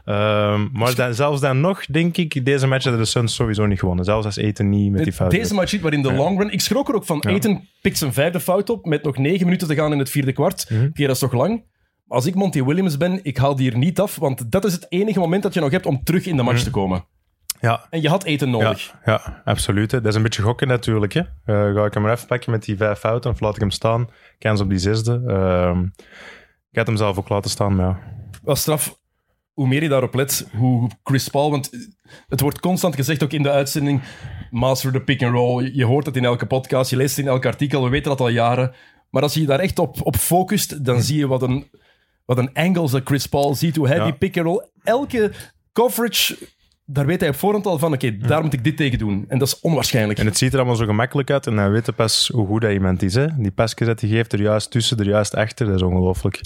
Ehm, 0.05 0.67
maar 0.73 0.95
dan, 0.95 1.15
zelfs 1.15 1.41
dan 1.41 1.61
nog, 1.61 1.87
denk 1.87 2.17
ik, 2.17 2.45
deze 2.45 2.67
match 2.67 2.85
hadden 2.85 3.03
de 3.03 3.09
Suns 3.09 3.35
sowieso 3.35 3.67
niet 3.67 3.79
gewonnen. 3.79 4.05
Zelfs 4.05 4.27
als 4.27 4.37
Eten 4.37 4.69
niet 4.69 4.91
met 4.93 5.05
die 5.05 5.13
fouten. 5.13 5.39
Deze 5.39 5.55
match 5.55 5.73
niet, 5.73 5.83
maar 5.83 5.93
in 5.93 6.03
de 6.03 6.09
Ja. 6.09 6.15
long 6.15 6.39
run... 6.39 6.51
Ik 6.53 6.61
schrok 6.61 6.89
er 6.89 6.95
ook 6.95 7.05
van. 7.05 7.19
Ja. 7.21 7.31
Eten 7.31 7.69
pikt 7.81 7.99
zijn 7.99 8.13
vijfde 8.13 8.41
fout 8.41 8.71
op 8.71 8.85
met 8.87 9.03
nog 9.03 9.17
negen 9.19 9.45
minuten 9.45 9.69
te 9.69 9.75
gaan 9.75 9.93
in 9.93 9.99
het 9.99 10.11
vierde 10.11 10.33
kwart. 10.33 10.71
Mhm. 10.71 10.85
Oké, 10.85 11.03
dat 11.03 11.11
is 11.11 11.19
toch 11.19 11.33
lang? 11.33 11.65
Als 12.09 12.27
ik 12.27 12.35
Monty 12.35 12.63
Williams 12.65 12.97
ben, 12.97 13.21
ik 13.23 13.37
haal 13.37 13.57
die 13.57 13.71
er 13.71 13.79
niet 13.79 14.01
af, 14.01 14.17
want 14.17 14.51
dat 14.53 14.65
is 14.65 14.73
het 14.73 14.87
enige 14.89 15.19
moment 15.19 15.43
dat 15.43 15.55
je 15.55 15.61
nog 15.61 15.71
hebt 15.71 15.87
om 15.87 16.03
terug 16.05 16.27
in 16.27 16.37
de 16.37 16.43
match 16.43 16.57
Mhm. 16.57 16.65
te 16.65 16.71
komen. 16.71 17.05
Ja, 17.61 17.87
En 17.91 18.01
je 18.03 18.09
had 18.09 18.25
Eten 18.25 18.51
nodig. 18.51 18.95
ja, 19.05 19.43
absoluut. 19.45 19.91
hè. 19.91 20.01
Dat 20.01 20.11
is 20.11 20.15
een 20.17 20.23
beetje 20.23 20.43
gokken 20.43 20.69
natuurlijk. 20.69 21.13
Hè. 21.13 21.21
Eh, 21.45 21.75
ga 21.75 21.85
ik 21.85 21.95
hem 21.95 22.09
even 22.09 22.27
pakken 22.27 22.51
met 22.51 22.65
die 22.65 22.77
vijf 22.77 22.99
fouten 22.99 23.31
of 23.31 23.41
laat 23.41 23.55
ik 23.55 23.61
hem 23.61 23.71
staan? 23.71 24.09
Kans 24.39 24.61
op 24.61 24.69
die 24.69 24.79
zesde. 24.79 25.23
Ehm, 25.27 25.83
ik 26.71 26.77
had 26.79 26.87
hem 26.87 26.97
zelf 26.97 27.19
ook 27.19 27.29
laten 27.29 27.51
staan, 27.51 27.77
maar 27.77 27.87
ja. 27.87 27.99
Wel 28.43 28.57
straf, 28.57 28.99
hoe 29.53 29.69
meer 29.69 29.83
je 29.83 29.89
daarop 29.89 30.15
let, 30.15 30.49
hoe 30.57 30.91
Chris 31.05 31.29
Paul... 31.29 31.51
Want 31.51 31.71
het 32.29 32.41
wordt 32.41 32.61
constant 32.61 32.95
gezegd, 32.95 33.23
ook 33.23 33.33
in 33.33 33.43
de 33.43 33.51
uitzending, 33.51 34.03
master 34.51 34.93
the 34.93 35.01
pick 35.01 35.23
and 35.23 35.33
roll. 35.35 35.71
Je 35.75 35.85
hoort 35.85 36.07
het 36.07 36.17
in 36.17 36.25
elke 36.25 36.47
podcast, 36.47 36.91
je 36.91 36.97
leest 36.97 37.17
het 37.17 37.25
in 37.25 37.31
elk 37.33 37.47
artikel, 37.47 37.83
we 37.85 37.89
weten 37.91 38.11
dat 38.11 38.21
al 38.21 38.29
jaren. 38.29 38.75
Maar 39.11 39.23
als 39.23 39.35
je 39.35 39.41
je 39.41 39.47
daar 39.47 39.59
echt 39.61 39.79
op, 39.79 40.07
op 40.07 40.17
focust, 40.17 40.85
dan 40.85 41.03
zie 41.03 41.19
je 41.19 41.27
wat 41.27 41.43
een, 41.43 41.71
wat 42.25 42.39
een 42.39 42.53
angles 42.53 42.91
dat 42.91 43.03
Chris 43.05 43.27
Paul 43.27 43.55
ziet, 43.55 43.77
hoe 43.77 43.87
hij 43.89 43.97
Ja. 43.97 44.05
die 44.05 44.13
pick 44.15 44.37
and 44.37 44.47
roll... 44.47 44.69
Elke 44.83 45.33
coverage, 45.73 46.37
daar 46.93 47.07
weet 47.07 47.21
hij 47.21 47.29
op 47.29 47.35
voorhand 47.35 47.67
al 47.67 47.79
van, 47.79 47.93
oké, 47.93 48.17
daar 48.17 48.43
moet 48.43 48.53
ik 48.53 48.65
dit 48.65 48.77
tegen 48.77 48.99
doen. 48.99 49.25
En 49.29 49.39
dat 49.39 49.49
is 49.49 49.61
onwaarschijnlijk. 49.61 50.19
En 50.19 50.27
het 50.27 50.39
ziet 50.39 50.53
er 50.53 50.59
allemaal 50.59 50.77
zo 50.77 50.85
gemakkelijk 50.85 51.31
uit 51.31 51.47
en 51.47 51.57
dan 51.57 51.71
weet 51.71 51.95
pas 51.97 52.31
hoe 52.35 52.47
goed 52.47 52.61
dat 52.61 52.73
iemand 52.73 53.03
is. 53.03 53.15
Hè. 53.15 53.27
Die 53.37 53.51
pasjes 53.51 53.87
dat 53.87 54.01
hij 54.01 54.11
geeft, 54.11 54.33
er 54.33 54.41
juist 54.41 54.71
tussen, 54.71 54.99
er 54.99 55.07
juist 55.07 55.35
achter, 55.35 55.67
dat 55.67 55.75
is 55.75 55.83
ongelooflijk. 55.83 56.41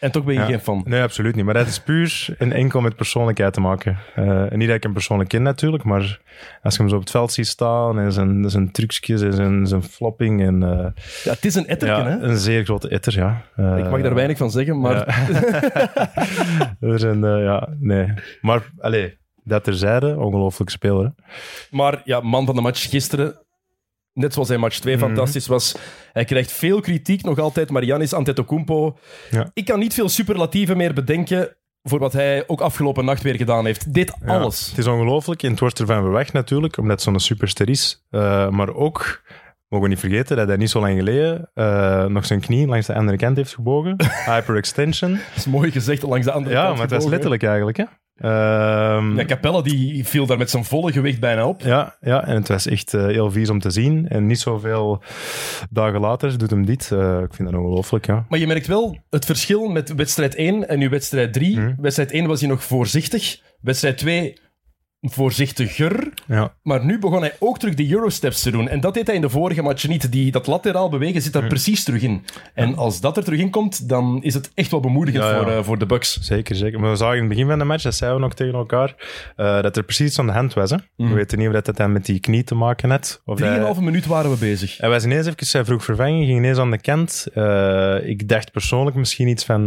En 0.00 0.10
toch 0.10 0.24
ben 0.24 0.34
je 0.34 0.40
Ja. 0.40 0.46
geen 0.46 0.60
fan. 0.60 0.82
Nee, 0.86 1.02
absoluut 1.02 1.34
niet. 1.34 1.44
Maar 1.44 1.54
dat 1.54 1.66
is 1.66 1.80
puur 1.80 2.34
en 2.38 2.52
enkel 2.52 2.80
met 2.80 2.96
persoonlijkheid 2.96 3.52
te 3.52 3.60
maken. 3.60 3.98
Eh, 4.14 4.52
en 4.52 4.58
niet 4.58 4.66
dat 4.66 4.76
ik 4.76 4.82
hem 4.82 4.92
persoonlijk 4.92 5.28
ken 5.28 5.42
natuurlijk, 5.42 5.84
maar 5.84 6.20
als 6.62 6.74
je 6.74 6.80
hem 6.80 6.88
zo 6.88 6.94
op 6.96 7.00
het 7.00 7.10
veld 7.10 7.32
ziet 7.32 7.46
staan 7.46 7.98
en 7.98 8.12
zijn, 8.12 8.50
zijn 8.50 8.70
trucjes 8.72 9.20
en 9.22 9.32
zijn, 9.32 9.66
zijn 9.66 9.82
flopping 9.82 10.42
en... 10.42 10.62
eh, 10.62 10.86
Ja, 11.24 11.32
het 11.32 11.44
is 11.44 11.54
een 11.54 11.66
etterken, 11.66 12.04
ja, 12.04 12.18
hè? 12.18 12.18
een 12.28 12.36
zeer 12.36 12.64
grote 12.64 12.88
etter, 12.88 13.14
ja. 13.14 13.42
Eh, 13.56 13.78
Ik 13.78 13.90
mag 13.90 14.00
daar 14.02 14.14
weinig 14.14 14.36
van 14.36 14.50
zeggen, 14.50 14.80
maar... 14.80 14.96
er 16.80 16.98
zijn, 16.98 17.24
eh, 17.24 17.42
ja, 17.42 17.68
nee. 17.78 18.06
Maar, 18.40 18.62
allee, 18.78 19.18
dat 19.50 19.64
terzijde, 19.64 20.16
ongelooflijk 20.18 20.70
speler. 20.70 21.04
hè. 21.04 21.10
Maar 21.70 22.00
ja, 22.04 22.20
man 22.20 22.46
van 22.46 22.54
de 22.54 22.60
match 22.60 22.88
gisteren, 22.90 23.38
net 24.12 24.32
zoals 24.32 24.48
hij 24.48 24.58
match 24.58 24.78
2 24.78 24.96
Mhm. 24.96 25.04
fantastisch 25.04 25.46
was, 25.46 25.74
hij 26.12 26.24
krijgt 26.24 26.52
veel 26.52 26.80
kritiek 26.80 27.22
nog 27.22 27.38
altijd, 27.38 27.70
maar 27.70 27.82
Giannis 27.82 28.12
Antetokounmpo... 28.12 28.98
Ja. 29.30 29.50
Ik 29.54 29.64
kan 29.64 29.78
niet 29.78 29.94
veel 29.94 30.08
superlatieven 30.08 30.76
meer 30.76 30.94
bedenken 30.94 31.56
voor 31.82 31.98
wat 31.98 32.12
hij 32.12 32.44
ook 32.46 32.60
afgelopen 32.60 33.04
nacht 33.04 33.22
weer 33.22 33.36
gedaan 33.36 33.64
heeft. 33.64 33.94
Dit 33.94 34.12
Ja, 34.24 34.38
alles. 34.38 34.68
Het 34.68 34.78
is 34.78 34.86
ongelooflijk 34.86 35.42
en 35.42 35.50
het 35.50 35.60
wordt 35.60 35.78
ervan 35.80 36.02
verwacht 36.02 36.32
natuurlijk, 36.32 36.76
omdat 36.76 36.92
het 36.92 37.02
zo'n 37.02 37.20
superster 37.20 37.68
is. 37.68 38.06
Eh, 38.10 38.48
maar 38.48 38.74
ook, 38.74 39.22
mogen 39.68 39.86
we 39.86 39.92
niet 39.92 40.00
vergeten, 40.02 40.36
dat 40.36 40.48
hij 40.48 40.56
niet 40.56 40.70
zo 40.70 40.80
lang 40.80 40.96
geleden 40.98 41.50
eh, 41.54 42.04
nog 42.04 42.26
zijn 42.26 42.40
knie 42.40 42.66
langs 42.66 42.86
de 42.86 42.94
andere 42.94 43.16
kant 43.16 43.36
heeft 43.36 43.54
gebogen. 43.54 43.96
Hyperextension. 44.26 45.10
Dat 45.12 45.20
is 45.36 45.46
mooi 45.46 45.70
gezegd 45.70 46.02
langs 46.02 46.26
de 46.26 46.32
andere 46.32 46.54
Ja, 46.54 46.62
kant 46.62 46.72
maar 46.72 46.82
het 46.82 46.90
was 46.90 47.04
gebogen. 47.04 47.10
letterlijk 47.10 47.42
eigenlijk. 47.42 47.76
Hè. 47.76 47.84
Ehm, 48.20 49.16
Ja, 49.18 49.24
Capella 49.24 49.62
die 49.62 50.04
viel 50.06 50.26
daar 50.26 50.38
met 50.38 50.50
zijn 50.50 50.64
volle 50.64 50.92
gewicht 50.92 51.20
bijna 51.20 51.46
op. 51.46 51.60
Ja, 51.60 51.96
ja, 52.00 52.24
en 52.26 52.34
het 52.34 52.48
was 52.48 52.66
echt 52.66 52.94
eh, 52.94 53.06
heel 53.06 53.30
vies 53.30 53.50
om 53.50 53.58
te 53.60 53.70
zien. 53.70 54.08
En 54.08 54.26
niet 54.26 54.40
zoveel 54.40 55.02
dagen 55.70 56.00
later 56.00 56.38
doet 56.38 56.50
hem 56.50 56.66
dit. 56.66 56.90
Eh, 56.92 57.20
ik 57.20 57.34
vind 57.34 57.50
dat 57.50 57.60
ongelooflijk, 57.60 58.06
ja. 58.06 58.26
Maar 58.28 58.38
je 58.38 58.46
merkt 58.46 58.66
wel 58.66 58.98
het 59.10 59.24
verschil 59.24 59.68
met 59.68 59.94
wedstrijd 59.94 60.34
1 60.34 60.68
en 60.68 60.78
nu 60.78 60.88
wedstrijd 60.88 61.32
3. 61.32 61.58
Mhm. 61.58 61.74
Wedstrijd 61.80 62.10
1 62.12 62.26
was 62.26 62.40
hij 62.40 62.48
nog 62.48 62.64
voorzichtig. 62.64 63.40
Wedstrijd 63.60 63.98
2 63.98 64.34
voorzichtiger. 65.00 66.12
ja. 66.26 66.54
Maar 66.62 66.84
nu 66.84 66.98
begon 66.98 67.20
hij 67.20 67.32
ook 67.38 67.58
terug 67.58 67.74
de 67.74 67.90
Eurosteps 67.92 68.42
te 68.42 68.50
doen. 68.50 68.68
En 68.68 68.80
dat 68.80 68.94
deed 68.94 69.06
hij 69.06 69.16
in 69.16 69.20
de 69.20 69.28
vorige 69.28 69.62
match 69.62 69.88
niet. 69.88 70.12
Die, 70.12 70.30
dat 70.30 70.46
lateraal 70.46 70.88
bewegen 70.88 71.22
zit 71.22 71.32
daar 71.32 71.46
precies 71.46 71.84
terug 71.84 72.02
in. 72.02 72.24
En 72.54 72.76
als 72.76 73.00
dat 73.00 73.16
er 73.16 73.24
terug 73.24 73.38
in 73.40 73.50
komt, 73.50 73.88
dan 73.88 74.18
is 74.22 74.34
het 74.34 74.50
echt 74.54 74.70
wel 74.70 74.80
bemoedigend 74.80 75.24
Ja. 75.24 75.42
Voor, 75.42 75.50
eh, 75.52 75.62
voor 75.62 75.78
de 75.78 75.86
Bucks. 75.86 76.18
Zeker, 76.20 76.56
zeker. 76.56 76.80
Maar 76.80 76.90
we 76.90 76.96
zagen 76.96 77.14
in 77.14 77.20
het 77.20 77.28
begin 77.28 77.46
van 77.46 77.58
de 77.58 77.64
match, 77.64 77.82
dat 77.82 77.94
zeiden 77.94 78.20
we 78.20 78.24
nog 78.26 78.34
tegen 78.34 78.54
elkaar, 78.54 78.94
eh, 79.36 79.62
dat 79.62 79.76
er 79.76 79.82
precies 79.82 80.06
iets 80.06 80.18
aan 80.18 80.26
de 80.26 80.32
hand 80.32 80.54
was. 80.54 80.70
Hè? 80.70 80.76
We 80.96 81.14
weten 81.14 81.38
niet 81.38 81.46
of 81.46 81.52
dat, 81.52 81.64
dat 81.64 81.76
dan 81.76 81.92
met 81.92 82.04
die 82.06 82.20
knie 82.20 82.44
te 82.44 82.54
maken 82.54 82.90
had. 82.90 83.22
Of 83.24 83.38
dat- 83.38 83.48
Drieënhalve 83.48 83.82
minuut 83.82 84.06
waren 84.06 84.30
we 84.30 84.36
bezig. 84.36 84.76
Hij 84.78 84.88
was 84.88 85.04
ineens 85.04 85.26
even, 85.26 85.46
hij 85.50 85.64
vroeg 85.64 85.84
vervanging, 85.84 86.24
ging 86.26 86.38
ineens 86.38 86.58
aan 86.58 86.70
de 86.70 86.80
kant. 86.80 87.26
Eh, 87.34 87.96
ik 88.08 88.28
dacht 88.28 88.52
persoonlijk 88.52 88.96
misschien 88.96 89.28
iets 89.28 89.44
van 89.44 89.64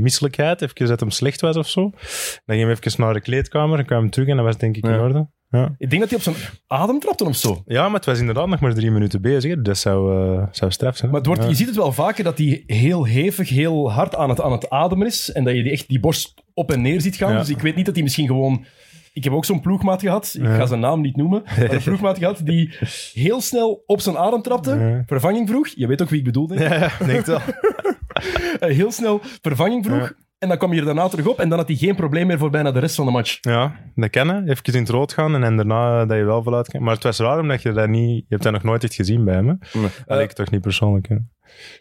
misselijkheid, 0.00 0.62
even 0.62 0.86
dat 0.86 1.00
hem 1.00 1.10
slecht 1.10 1.40
was 1.40 1.56
of 1.56 1.68
zo. 1.68 1.80
Dan 1.80 2.56
ging 2.56 2.62
hij 2.62 2.76
even 2.82 3.02
naar 3.04 3.14
de 3.14 3.20
kleedkamer, 3.20 3.76
dan 3.76 3.86
kwam 3.86 4.00
hij 4.00 4.10
terug 4.10 4.28
en 4.30 4.36
dat 4.36 4.44
was 4.44 4.56
denk 4.58 4.76
ik 4.76 4.84
in 4.86 4.98
orde. 5.00 5.28
Ja. 5.48 5.74
Ik 5.78 5.90
denk 5.90 6.00
dat 6.02 6.10
hij 6.10 6.18
op 6.18 6.24
zijn 6.24 6.36
adem 6.66 6.98
trapte 7.00 7.24
of 7.24 7.36
zo. 7.36 7.62
ja, 7.66 7.84
maar 7.84 7.94
het 7.96 8.04
was 8.04 8.18
inderdaad 8.18 8.46
nog 8.48 8.60
maar 8.60 8.74
drie 8.74 8.90
minuten 8.90 9.20
bezig. 9.22 9.50
hè. 9.54 9.62
Dat 9.62 9.78
zou, 9.78 10.24
eh, 10.38 10.46
zou 10.50 10.70
straf 10.70 10.96
zijn. 10.96 11.06
hè. 11.06 11.08
Maar 11.08 11.16
het 11.18 11.26
wordt, 11.26 11.42
Ja. 11.42 11.48
je 11.48 11.54
ziet 11.54 11.66
het 11.66 11.76
wel 11.76 11.92
vaker 11.92 12.24
dat 12.24 12.38
hij 12.38 12.62
heel 12.66 13.04
hevig, 13.06 13.48
heel 13.48 13.92
hard 13.92 14.14
aan 14.16 14.28
het, 14.28 14.40
aan 14.40 14.52
het 14.52 14.70
ademen 14.70 15.06
is. 15.06 15.32
En 15.32 15.44
dat 15.44 15.54
je 15.54 15.62
die 15.62 15.72
echt 15.72 15.88
die 15.88 16.00
borst 16.00 16.34
op 16.54 16.70
en 16.72 16.82
neer 16.82 17.00
ziet 17.00 17.16
gaan. 17.16 17.32
Ja. 17.32 17.38
Dus 17.38 17.48
ik 17.48 17.60
weet 17.60 17.76
niet 17.76 17.84
dat 17.86 17.94
hij 17.94 18.02
misschien 18.02 18.26
gewoon... 18.26 18.64
Ik 19.12 19.24
heb 19.24 19.32
ook 19.32 19.44
zo'n 19.44 19.60
ploegmaat 19.60 20.00
gehad, 20.00 20.34
ik 20.38 20.44
ga 20.46 20.66
zijn 20.66 20.80
naam 20.80 21.00
niet 21.00 21.16
noemen, 21.16 21.42
maar 21.44 21.70
een 21.70 21.82
ploegmaat 21.90 22.18
gehad 22.18 22.40
die 22.44 22.74
heel 23.12 23.40
snel 23.40 23.82
op 23.86 24.00
zijn 24.00 24.16
adem 24.16 24.42
trapte, 24.42 25.02
vervanging 25.06 25.48
vroeg. 25.48 25.68
Je 25.74 25.86
weet 25.86 26.02
ook 26.02 26.08
wie 26.08 26.18
ik 26.18 26.24
bedoel, 26.24 26.46
denk 26.46 26.60
ik. 26.60 26.68
Ja, 26.68 26.90
denk 27.06 27.26
wel. 27.26 27.40
Eh, 28.60 28.70
heel 28.74 28.90
snel 28.92 29.20
vervanging 29.42 29.84
vroeg. 29.86 30.12
En 30.40 30.48
dan 30.48 30.58
kwam 30.58 30.72
je 30.72 30.78
er 30.80 30.84
daarna 30.86 31.08
terug 31.08 31.26
op 31.26 31.38
en 31.38 31.48
dan 31.48 31.58
had 31.58 31.68
hij 31.68 31.76
geen 31.76 31.94
probleem 31.94 32.26
meer 32.26 32.38
voor 32.38 32.50
bijna 32.50 32.72
de 32.72 32.78
rest 32.78 32.94
van 32.94 33.06
de 33.06 33.12
match. 33.12 33.38
Ja, 33.40 33.76
dat 33.94 34.10
kennen. 34.10 34.48
Even 34.48 34.72
in 34.74 34.80
het 34.80 34.88
rood 34.88 35.12
gaan 35.12 35.44
en 35.44 35.56
daarna 35.56 36.04
dat 36.06 36.16
je 36.16 36.24
wel 36.24 36.42
voluit 36.42 36.68
kan. 36.68 36.82
Maar 36.82 36.94
het 36.94 37.02
was 37.02 37.18
raar 37.18 37.38
omdat 37.40 37.62
je 37.62 37.72
dat 37.72 37.88
niet... 37.88 38.16
Je 38.18 38.24
hebt 38.28 38.42
dat 38.42 38.52
nog 38.52 38.62
nooit 38.62 38.84
echt 38.84 38.94
gezien 38.94 39.24
bij 39.24 39.34
hem. 39.34 39.48
Hè? 39.48 39.80
Dat 40.06 40.18
leek 40.18 40.32
toch 40.32 40.50
niet 40.50 40.60
persoonlijk. 40.60 41.08
Hè? 41.08 41.16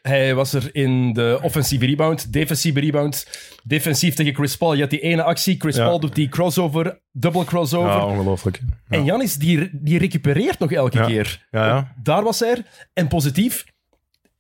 Hij 0.02 0.36
was 0.36 0.54
er 0.54 0.70
in 0.76 1.14
de 1.14 1.40
offensieve 1.42 1.86
rebound, 1.86 2.34
defensieve 2.34 2.80
rebound. 2.80 3.28
Defensief 3.64 4.16
tegen 4.16 4.34
Chris 4.34 4.58
Paul. 4.58 4.74
Je 4.74 4.82
had 4.82 4.90
die 4.90 5.00
ene 5.00 5.24
actie. 5.24 5.56
Chris 5.60 5.76
Ja. 5.76 5.86
Paul 5.86 6.00
doet 6.00 6.16
die 6.16 6.30
crossover, 6.30 7.00
double 7.12 7.44
crossover. 7.46 7.90
Ja, 7.92 8.06
ongelooflijk. 8.06 8.60
Ja. 8.90 8.98
En 8.98 9.04
Janis, 9.06 9.36
die, 9.36 9.70
die 9.74 9.98
recupereert 10.00 10.60
nog 10.60 10.72
elke 10.72 10.98
Ja. 10.98 11.06
keer. 11.06 11.48
Ja, 11.52 11.66
ja. 11.66 11.94
Daar 12.04 12.24
was 12.24 12.40
hij 12.40 12.50
er. 12.52 12.64
En 12.94 13.08
positief, 13.08 13.66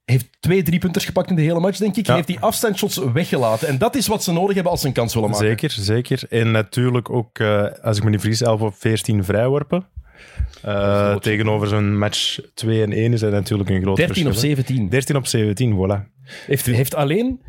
heeft 0.09 0.27
twee 0.39 0.63
driepunters 0.63 1.05
gepakt 1.05 1.29
in 1.29 1.35
de 1.35 1.41
hele 1.41 1.59
match, 1.59 1.77
denk 1.77 1.95
ik. 1.95 2.05
Ja. 2.07 2.13
Heeft 2.15 2.27
die 2.27 2.39
afstandsshots 2.39 2.97
weggelaten. 3.13 3.67
En 3.67 3.77
dat 3.77 3.95
is 3.95 4.07
wat 4.07 4.23
ze 4.23 4.31
nodig 4.31 4.53
hebben 4.53 4.71
als 4.71 4.81
ze 4.81 4.87
een 4.87 4.93
kans 4.93 5.13
willen 5.13 5.29
maken. 5.29 5.47
Zeker, 5.47 5.69
zeker. 5.71 6.21
En 6.29 6.51
natuurlijk 6.51 7.09
ook, 7.09 7.39
eh, 7.39 7.65
als 7.81 7.97
ik 7.97 8.03
me 8.03 8.09
niet 8.09 8.19
vergis, 8.21 8.41
11 8.41 8.61
op 8.61 8.73
14 8.77 9.23
vrijworpen. 9.23 9.87
Wat- 10.61 11.21
tegenover 11.23 11.67
zo'n 11.67 11.97
match 11.97 12.39
2 12.53 12.81
en 12.83 12.91
1 12.97 13.13
is 13.13 13.19
dat 13.19 13.31
natuurlijk 13.31 13.69
een 13.69 13.81
groot 13.81 13.95
13 13.95 14.25
op 14.25 14.31
verschil. 14.31 14.49
hè. 14.49 14.55
17. 14.55 14.89
13 14.89 15.15
op 15.15 15.27
17, 15.27 15.73
voilà. 15.75 16.17
Heeft, 16.45 16.65
heeft 16.65 16.95
alleen 16.95 17.41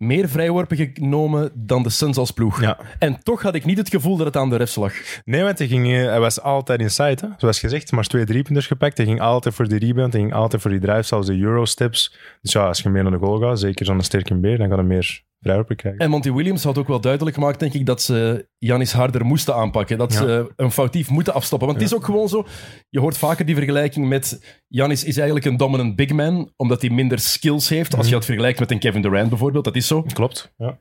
meer 0.00 0.28
vrijworpen 0.28 0.76
genomen 0.76 1.50
dan 1.54 1.82
de 1.82 1.90
Suns 1.90 2.16
als 2.16 2.30
ploeg. 2.30 2.60
Ja. 2.60 2.78
En 2.98 3.22
toch 3.22 3.42
had 3.42 3.54
ik 3.54 3.64
niet 3.64 3.78
het 3.78 3.88
gevoel 3.88 4.16
dat 4.16 4.26
het 4.26 4.36
aan 4.36 4.50
de 4.50 4.56
refs 4.56 4.74
lag. 4.74 4.92
Nee, 5.24 5.42
want 5.42 5.58
hij, 5.58 5.66
ging, 5.66 5.86
eh, 5.86 6.04
hij 6.04 6.20
was 6.20 6.40
altijd 6.40 6.80
inside. 6.80 7.26
Hè? 7.26 7.28
Zoals 7.36 7.58
gezegd, 7.58 7.92
maar 7.92 8.04
twee 8.04 8.24
driepunters 8.24 8.66
gepakt. 8.66 8.96
Hij 8.96 9.06
ging 9.06 9.20
altijd 9.20 9.54
voor 9.54 9.68
de 9.68 9.78
rebound, 9.78 10.12
hij 10.12 10.22
ging 10.22 10.34
altijd 10.34 10.62
voor 10.62 10.70
die 10.70 10.80
drive, 10.80 11.02
zelfs 11.02 11.26
de 11.26 11.38
Euro-steps. 11.38 12.16
Dus 12.42 12.52
ja, 12.52 12.66
als 12.66 12.80
je 12.80 12.88
meer 12.88 13.02
naar 13.02 13.12
de 13.12 13.18
goal 13.18 13.38
gaat, 13.38 13.60
zeker 13.60 13.86
zo'n 13.86 14.00
sterke 14.00 14.34
beer, 14.34 14.58
dan 14.58 14.68
gaat 14.68 14.78
hij 14.78 14.86
meer 14.86 15.22
krijgen. 15.40 15.96
En 15.96 16.10
Monty 16.10 16.32
Williams 16.32 16.64
had 16.64 16.78
ook 16.78 16.88
wel 16.88 17.00
duidelijk 17.00 17.36
gemaakt, 17.36 17.60
denk 17.60 17.72
ik, 17.74 17.86
dat 17.86 18.02
ze 18.02 18.46
Janis 18.58 18.92
harder 18.92 19.24
moesten 19.24 19.54
aanpakken. 19.54 19.98
Dat 19.98 20.12
Ja. 20.12 20.18
ze 20.18 20.52
een 20.56 20.70
foutief 20.70 21.10
moeten 21.10 21.34
afstoppen. 21.34 21.68
Want 21.68 21.80
het 21.80 21.90
is 21.90 21.96
ook 21.96 22.04
gewoon 22.04 22.28
zo, 22.28 22.46
je 22.88 23.00
hoort 23.00 23.18
vaker 23.18 23.44
die 23.46 23.54
vergelijking 23.54 24.08
met 24.08 24.58
Janis 24.68 25.04
is 25.04 25.16
eigenlijk 25.16 25.46
een 25.46 25.56
dominant 25.56 25.96
big 25.96 26.12
man, 26.12 26.52
omdat 26.56 26.80
hij 26.80 26.90
minder 26.90 27.18
skills 27.18 27.68
heeft. 27.68 27.96
Als 27.96 28.06
je 28.06 28.12
dat 28.12 28.24
vergelijkt 28.24 28.58
met 28.60 28.70
een 28.70 28.78
Kevin 28.78 29.02
Durant 29.02 29.28
bijvoorbeeld, 29.28 29.64
dat 29.64 29.76
is 29.76 29.86
zo. 29.86 30.02
Klopt. 30.02 30.52
Ja. 30.56 30.78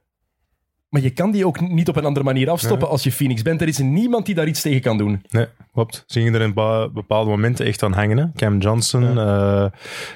Maar 0.89 1.01
je 1.01 1.09
kan 1.09 1.31
die 1.31 1.45
ook 1.45 1.59
niet 1.59 1.89
op 1.89 1.95
een 1.95 2.05
andere 2.05 2.25
manier 2.25 2.49
afstoppen 2.49 2.89
als 2.89 3.03
je 3.03 3.11
Phoenix 3.11 3.41
bent. 3.41 3.61
Er 3.61 3.67
is 3.67 3.77
niemand 3.77 4.25
die 4.25 4.35
daar 4.35 4.47
iets 4.47 4.61
tegen 4.61 4.81
kan 4.81 4.97
doen. 4.97 5.21
Nee, 5.29 5.45
klopt. 5.73 6.03
Ze 6.07 6.19
gingen 6.19 6.33
er 6.33 6.41
in 6.41 6.53
bepaalde 6.93 7.29
momenten 7.29 7.65
echt 7.65 7.83
aan 7.83 7.93
hangen. 7.93 8.17
Hè? 8.17 8.25
Cam 8.35 8.59
Johnson, 8.59 9.17
eh 9.17 9.65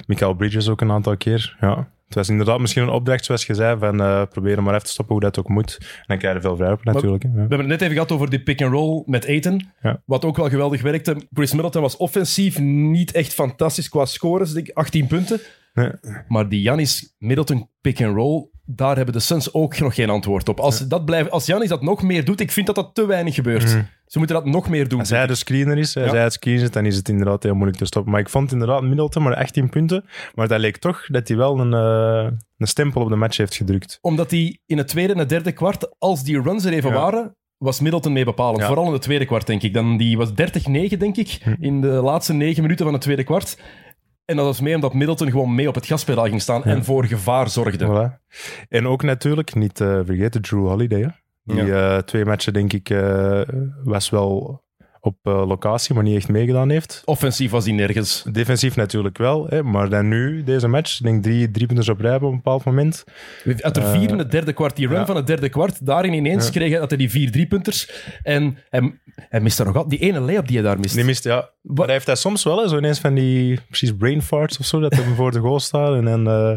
Michael 0.06 0.34
Bridges 0.34 0.68
ook 0.68 0.80
een 0.80 0.90
aantal 0.90 1.16
keer. 1.16 1.56
Ja. 1.60 1.88
Het 2.04 2.14
was 2.14 2.28
inderdaad 2.28 2.60
misschien 2.60 2.82
een 2.82 2.88
opdracht, 2.88 3.24
zoals 3.24 3.46
je 3.46 3.54
zei, 3.54 3.78
van 3.78 4.00
eh 4.00 4.22
proberen 4.30 4.62
maar 4.62 4.74
even 4.74 4.86
te 4.86 4.92
stoppen 4.92 5.14
hoe 5.14 5.24
dat 5.24 5.38
ook 5.38 5.48
moet. 5.48 5.76
En 5.80 6.04
dan 6.06 6.18
krijg 6.18 6.34
je 6.34 6.40
veel 6.40 6.56
vrijworpen 6.56 6.92
natuurlijk. 6.92 7.22
hè. 7.22 7.28
We 7.32 7.38
hebben 7.38 7.58
het 7.58 7.68
net 7.68 7.80
even 7.80 7.92
gehad 7.92 8.12
over 8.12 8.30
die 8.30 8.42
pick-and-roll 8.42 9.02
met. 9.06 9.24
Ja. 9.82 10.02
Wat 10.04 10.24
ook 10.24 10.36
wel 10.36 10.48
geweldig 10.48 10.82
werkte. 10.82 11.16
Chris 11.32 11.52
Middleton 11.52 11.82
was 11.82 11.96
offensief 11.96 12.58
niet 12.58 13.12
echt 13.12 13.34
fantastisch 13.34 13.88
qua 13.88 14.04
scores. 14.04 14.52
denk 14.52 14.68
ik, 14.68 14.76
18 14.76 15.06
punten. 15.06 15.40
Nee. 15.74 15.90
Maar 16.28 16.48
die 16.48 16.60
Janis 16.60 17.14
Middleton 17.18 17.68
pick-and-roll, 17.80 18.48
daar 18.66 18.96
hebben 18.96 19.14
de 19.14 19.20
Suns 19.20 19.52
ook 19.54 19.78
nog 19.78 19.94
geen 19.94 20.10
antwoord 20.10 20.48
op. 20.48 20.60
Als, 20.60 20.78
dat 20.88 21.04
blijft, 21.04 21.30
als 21.30 21.46
Janis 21.46 21.68
dat 21.68 21.82
nog 21.82 22.02
meer 22.02 22.24
doet, 22.24 22.40
ik 22.40 22.52
vind 22.52 22.66
dat 22.66 22.74
dat 22.74 22.90
te 22.94 23.06
weinig 23.06 23.34
gebeurt. 23.34 23.68
Ze 24.06 24.18
moeten 24.18 24.36
dat 24.36 24.44
nog 24.46 24.68
meer 24.68 24.88
doen. 24.88 24.98
Als 24.98 25.10
hij 25.10 25.26
de 25.26 25.34
screener 25.34 25.78
is, 25.78 25.96
als 25.96 26.06
Ja. 26.06 26.12
hij 26.12 26.22
het 26.22 26.32
screen 26.32 26.58
zet, 26.58 26.72
dan 26.72 26.86
is 26.86 26.96
het 26.96 27.08
inderdaad 27.08 27.42
heel 27.42 27.54
moeilijk 27.54 27.78
te 27.78 27.84
stoppen. 27.84 28.12
Maar 28.12 28.20
ik 28.20 28.28
vond 28.28 28.52
inderdaad 28.52 28.82
Middleton 28.82 29.22
maar 29.22 29.34
18 29.36 29.68
punten. 29.68 30.04
Maar 30.34 30.48
dat 30.48 30.60
leek 30.60 30.76
toch 30.76 31.06
dat 31.06 31.28
hij 31.28 31.36
wel 31.36 31.58
een, 31.60 31.72
eh, 31.74 32.32
een 32.58 32.66
stempel 32.66 33.02
op 33.02 33.08
de 33.08 33.16
match 33.16 33.36
heeft 33.36 33.54
gedrukt. 33.56 33.98
Omdat 34.00 34.30
hij 34.30 34.58
in 34.66 34.78
het 34.78 34.88
tweede 34.88 35.12
en 35.12 35.18
het 35.18 35.28
derde 35.28 35.52
kwart, 35.52 35.94
als 35.98 36.24
die 36.24 36.42
runs 36.42 36.64
er 36.64 36.72
even 36.72 36.90
Ja. 36.90 36.96
waren, 36.96 37.36
was 37.56 37.80
Middleton 37.80 38.12
mee 38.12 38.24
bepalend. 38.24 38.60
Ja. 38.60 38.66
Vooral 38.66 38.86
in 38.86 38.92
het 38.92 39.02
tweede 39.02 39.24
kwart, 39.26 39.46
denk 39.46 39.62
ik. 39.62 39.74
Dan, 39.74 39.96
die 39.96 40.16
was 40.16 40.34
30-9, 40.34 40.98
denk 40.98 41.16
ik, 41.16 41.38
Hm. 41.42 41.54
in 41.60 41.80
de 41.80 41.88
laatste 41.88 42.32
negen 42.32 42.62
minuten 42.62 42.84
van 42.84 42.94
het 42.94 43.02
tweede 43.02 43.24
kwart. 43.24 43.58
En 44.24 44.36
dat 44.36 44.44
was 44.44 44.60
mee 44.60 44.74
omdat 44.74 44.94
Middleton 44.94 45.30
gewoon 45.30 45.54
mee 45.54 45.68
op 45.68 45.74
het 45.74 45.86
gaspedaal 45.86 46.24
ging 46.24 46.42
staan 46.42 46.64
en 46.64 46.84
voor 46.84 47.04
gevaar 47.04 47.48
zorgde. 47.48 47.86
Voilà. 47.86 48.22
En 48.68 48.86
ook 48.86 49.02
natuurlijk, 49.02 49.54
niet 49.54 49.80
eh, 49.80 50.00
vergeten, 50.04 50.42
Drew 50.42 50.66
Holiday. 50.66 51.00
Hè? 51.00 51.08
Die 51.42 51.74
eh, 51.74 51.98
twee 51.98 52.24
matchen, 52.24 52.52
denk 52.52 52.72
ik, 52.72 52.90
eh, 52.90 53.40
was 53.84 54.10
wel 54.10 54.63
op 55.04 55.16
eh, 55.22 55.46
locatie, 55.46 55.94
maar 55.94 56.02
niet 56.04 56.16
echt 56.16 56.28
meegedaan 56.28 56.70
heeft. 56.70 57.02
Offensief 57.04 57.50
was 57.50 57.64
hij 57.64 57.74
nergens. 57.74 58.24
Defensief 58.32 58.76
natuurlijk 58.76 59.18
wel, 59.18 59.46
hè? 59.48 59.62
maar 59.62 59.88
dan 59.88 60.08
nu, 60.08 60.42
deze 60.44 60.68
match, 60.68 60.98
ik 60.98 61.04
denk 61.04 61.22
drie, 61.22 61.50
drie 61.50 61.66
punten 61.66 61.92
op 61.92 62.00
rij 62.00 62.14
op 62.14 62.22
een 62.22 62.30
bepaald 62.30 62.64
moment. 62.64 63.04
Uit 63.60 63.74
de 63.74 63.82
vier 63.82 64.08
in 64.10 64.18
het 64.18 64.30
derde 64.30 64.52
kwart, 64.52 64.76
die 64.76 64.86
run 64.86 64.94
Eh, 64.94 65.00
ja. 65.00 65.06
van 65.06 65.16
het 65.16 65.26
derde 65.26 65.48
kwart, 65.48 65.86
daarin 65.86 66.12
ineens 66.12 66.44
Ja. 66.44 66.50
kreeg 66.50 66.70
hij, 66.70 66.78
had 66.78 66.88
hij 66.88 66.98
die 66.98 67.10
vier 67.10 67.30
driepunters. 67.30 67.90
En 68.22 68.58
hij, 68.70 68.98
hij 69.14 69.40
mist 69.40 69.56
daar 69.56 69.66
nog 69.66 69.76
altijd. 69.76 70.00
Die 70.00 70.08
ene 70.10 70.20
layup 70.20 70.46
die 70.46 70.56
hij 70.56 70.66
daar 70.66 70.78
mist. 70.78 70.94
Die 70.94 71.04
mist, 71.04 71.24
ja. 71.24 71.50
Maar 71.62 71.84
hij 71.84 71.94
heeft 71.94 72.06
dat 72.06 72.18
soms 72.18 72.44
wel, 72.44 72.58
hè, 72.62 72.68
zo 72.68 72.76
ineens 72.76 72.98
van 73.00 73.14
die 73.14 73.60
precies 73.68 73.96
brain 73.96 74.22
farts 74.22 74.58
of 74.58 74.66
zo, 74.66 74.80
dat 74.80 74.94
hij 74.94 75.04
voor 75.16 75.30
de 75.32 75.38
goal 75.38 75.60
staat 75.60 75.94
en 75.94 76.04
dan 76.04 76.28
eh, 76.28 76.54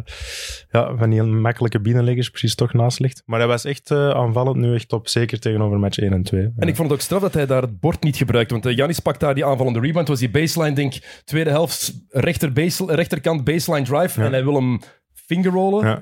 ja, 0.72 0.96
van 0.98 1.10
die 1.10 1.24
makkelijke 1.24 1.80
binnenleggers 1.82 2.30
precies 2.30 2.56
toch 2.56 2.74
naast 2.74 3.00
ligt. 3.00 3.24
Maar 3.26 3.40
hij 3.40 3.48
was 3.48 3.66
echt 3.66 3.92
eh, 3.92 4.10
aanvallend 4.10 4.56
nu 4.58 4.74
echt 4.76 4.94
op, 4.94 5.08
zeker 5.08 5.40
tegenover 5.40 5.80
match 5.80 5.98
1 5.98 6.14
en 6.14 6.24
2. 6.24 6.42
Ja. 6.42 6.50
En 6.58 6.68
ik 6.68 6.76
vond 6.76 6.90
het 6.90 6.98
ook 6.98 7.04
straf 7.06 7.22
dat 7.22 7.34
hij 7.34 7.46
daar 7.46 7.62
het 7.62 7.80
bord 7.80 8.04
niet 8.04 8.16
gebruikt. 8.38 8.52
Want 8.52 8.66
eh, 8.66 8.76
Janis 8.76 9.00
pakt 9.00 9.20
daar 9.20 9.36
die 9.36 9.46
aanvallende 9.46 9.80
rebound. 9.80 10.08
was 10.08 10.20
die 10.20 10.30
baseline, 10.30 10.76
denk 10.76 10.94
ik, 10.96 11.22
tweede 11.26 11.50
helft, 11.50 11.94
rechter 12.10 12.54
base, 12.54 12.86
rechterkant 12.88 13.44
baseline 13.44 13.86
drive. 13.86 14.20
Ja. 14.20 14.26
En 14.26 14.32
hij 14.32 14.44
wil 14.44 14.56
hem 14.56 14.80
fingerrollen. 15.14 15.86
Ja, 15.88 16.02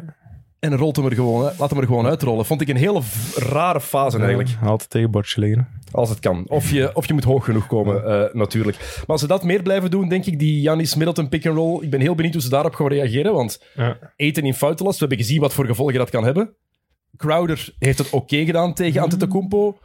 En 0.59 0.77
rolt 0.77 0.95
hem 0.95 1.05
er 1.05 1.13
gewoon, 1.13 1.51
laat 1.57 1.69
hem 1.69 1.79
er 1.79 1.85
gewoon 1.85 2.05
uitrollen. 2.05 2.45
Vond 2.45 2.61
ik 2.61 2.67
een 2.67 2.75
hele 2.75 3.01
rare 3.35 3.81
fase 3.81 4.17
eigenlijk. 4.17 4.49
Ja, 4.49 4.67
altijd 4.67 4.89
tegen 4.89 5.11
bordje 5.11 5.39
liggen. 5.41 5.67
Als 5.91 6.09
het 6.09 6.19
kan. 6.19 6.45
Of 6.47 6.71
je, 6.71 6.95
of 6.95 7.07
je 7.07 7.13
moet 7.13 7.23
hoog 7.23 7.45
genoeg 7.45 7.67
komen, 7.67 8.05
eh, 8.05 8.33
natuurlijk. 8.33 8.77
Maar 8.77 9.03
als 9.05 9.21
ze 9.21 9.27
dat 9.27 9.43
meer 9.43 9.61
blijven 9.61 9.91
doen, 9.91 10.09
denk 10.09 10.25
ik, 10.25 10.39
die 10.39 10.61
Janis 10.61 10.95
Middleton 10.95 11.29
pick-and-roll. 11.29 11.83
Ik 11.83 11.89
ben 11.89 11.99
heel 12.01 12.15
benieuwd 12.15 12.33
hoe 12.33 12.41
ze 12.41 12.49
daarop 12.49 12.75
gaan 12.75 12.87
reageren. 12.87 13.33
Want 13.33 13.61
Ja. 13.75 13.97
eten 14.15 14.43
in 14.43 14.53
foutenlast, 14.53 14.99
we 14.99 15.05
hebben 15.05 15.25
gezien 15.25 15.41
wat 15.41 15.53
voor 15.53 15.65
gevolgen 15.65 15.95
dat 15.95 16.09
kan 16.09 16.23
hebben. 16.23 16.55
Crowder 17.17 17.73
heeft 17.79 17.97
het 17.97 18.09
oké 18.09 18.45
gedaan 18.45 18.73
tegen 18.73 19.01
Antetokounmpo. 19.01 19.77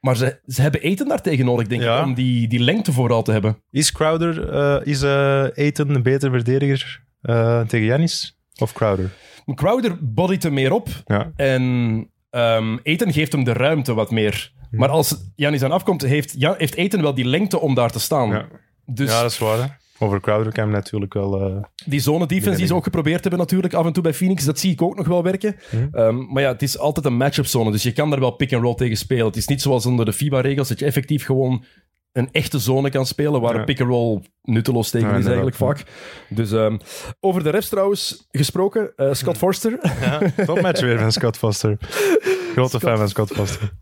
Maar 0.00 0.16
ze, 0.16 0.40
ze 0.46 0.62
hebben 0.62 0.80
eten 0.80 1.08
daartegen 1.08 1.44
nodig, 1.44 1.66
denk 1.66 1.82
Ja. 1.82 1.98
ik, 1.98 2.04
om 2.04 2.14
die, 2.14 2.48
die 2.48 2.60
lengte 2.60 2.92
vooral 2.92 3.22
te 3.22 3.32
hebben. 3.32 3.62
Is 3.70 3.92
Crowder, 3.92 4.48
eh, 4.52 4.86
is 4.86 5.02
eh 5.02 5.44
Aiton 5.56 5.94
een 5.94 6.02
betere 6.02 6.30
verdediger 6.30 7.04
eh, 7.22 7.60
tegen 7.60 7.86
Janis? 7.86 8.38
Of 8.60 8.72
Crowder? 8.72 9.10
Crowder 9.54 9.96
bodyt 10.00 10.42
hem 10.42 10.52
meer 10.52 10.72
op. 10.72 10.88
Ja. 11.04 11.32
En 11.36 11.62
ehm 12.30 12.76
Eten 12.82 13.12
geeft 13.12 13.32
hem 13.32 13.44
de 13.44 13.52
ruimte 13.52 13.94
wat 13.94 14.10
meer. 14.10 14.52
Maar 14.70 14.88
als 14.88 15.16
Janis 15.36 15.62
aan 15.62 15.72
afkomt, 15.72 16.02
heeft, 16.02 16.34
ja, 16.38 16.54
heeft 16.58 16.74
Eten 16.74 17.02
wel 17.02 17.14
die 17.14 17.24
lengte 17.24 17.60
om 17.60 17.74
daar 17.74 17.90
te 17.90 18.00
staan. 18.00 18.28
Ja. 18.30 18.46
Dus 18.86 19.10
ja, 19.10 19.22
dat 19.22 19.30
is 19.30 19.38
waar. 19.38 19.58
Hè. 19.58 19.66
Over 20.02 20.20
Crowder 20.20 20.52
kan 20.52 20.66
je 20.66 20.72
natuurlijk 20.72 21.14
wel... 21.14 21.40
eh, 21.40 21.62
die 21.86 22.00
zone 22.00 22.26
defense 22.26 22.58
die 22.58 22.66
ze 22.66 22.74
ook 22.74 22.84
geprobeerd 22.84 23.20
hebben 23.20 23.38
natuurlijk 23.40 23.74
af 23.74 23.86
en 23.86 23.92
toe 23.92 24.02
bij 24.02 24.14
Phoenix, 24.14 24.44
dat 24.44 24.58
zie 24.58 24.72
ik 24.72 24.82
ook 24.82 24.96
nog 24.96 25.06
wel 25.06 25.22
werken. 25.22 25.56
Ehm, 25.92 26.16
maar 26.32 26.42
ja, 26.42 26.52
het 26.52 26.62
is 26.62 26.78
altijd 26.78 27.06
een 27.06 27.16
matchup 27.16 27.46
zone, 27.46 27.70
dus 27.70 27.82
je 27.82 27.92
kan 27.92 28.10
daar 28.10 28.20
wel 28.20 28.30
pick-and-roll 28.30 28.74
tegen 28.74 28.96
spelen. 28.96 29.26
Het 29.26 29.36
is 29.36 29.46
niet 29.46 29.62
zoals 29.62 29.86
onder 29.86 30.04
de 30.04 30.12
FIBA-regels 30.12 30.68
dat 30.68 30.78
je 30.78 30.84
effectief 30.84 31.24
gewoon 31.24 31.64
een 32.12 32.28
echte 32.32 32.58
zone 32.58 32.90
kan 32.90 33.06
spelen, 33.06 33.40
waar 33.40 33.52
Ja. 33.54 33.58
een 33.58 33.64
pick-and-roll 33.64 34.20
nutteloos 34.42 34.90
tegen 34.90 35.08
Ja, 35.08 35.16
is 35.16 35.24
eigenlijk 35.26 35.56
vaak. 35.56 35.82
Dus 36.28 36.52
ehm, 36.52 36.76
over 37.20 37.42
de 37.42 37.50
refs 37.50 37.68
trouwens 37.68 38.26
gesproken, 38.30 38.92
eh, 38.96 39.08
Scott 39.12 39.38
Forster. 39.38 39.78
Topmatch 40.46 40.80
weer 40.80 40.98
van 40.98 41.12
Scott 41.12 41.36
Foster. 41.38 41.76
Grote 42.52 42.80
fan 42.80 42.96
van 42.96 43.08
Scott 43.08 43.32
Foster. 43.32 43.72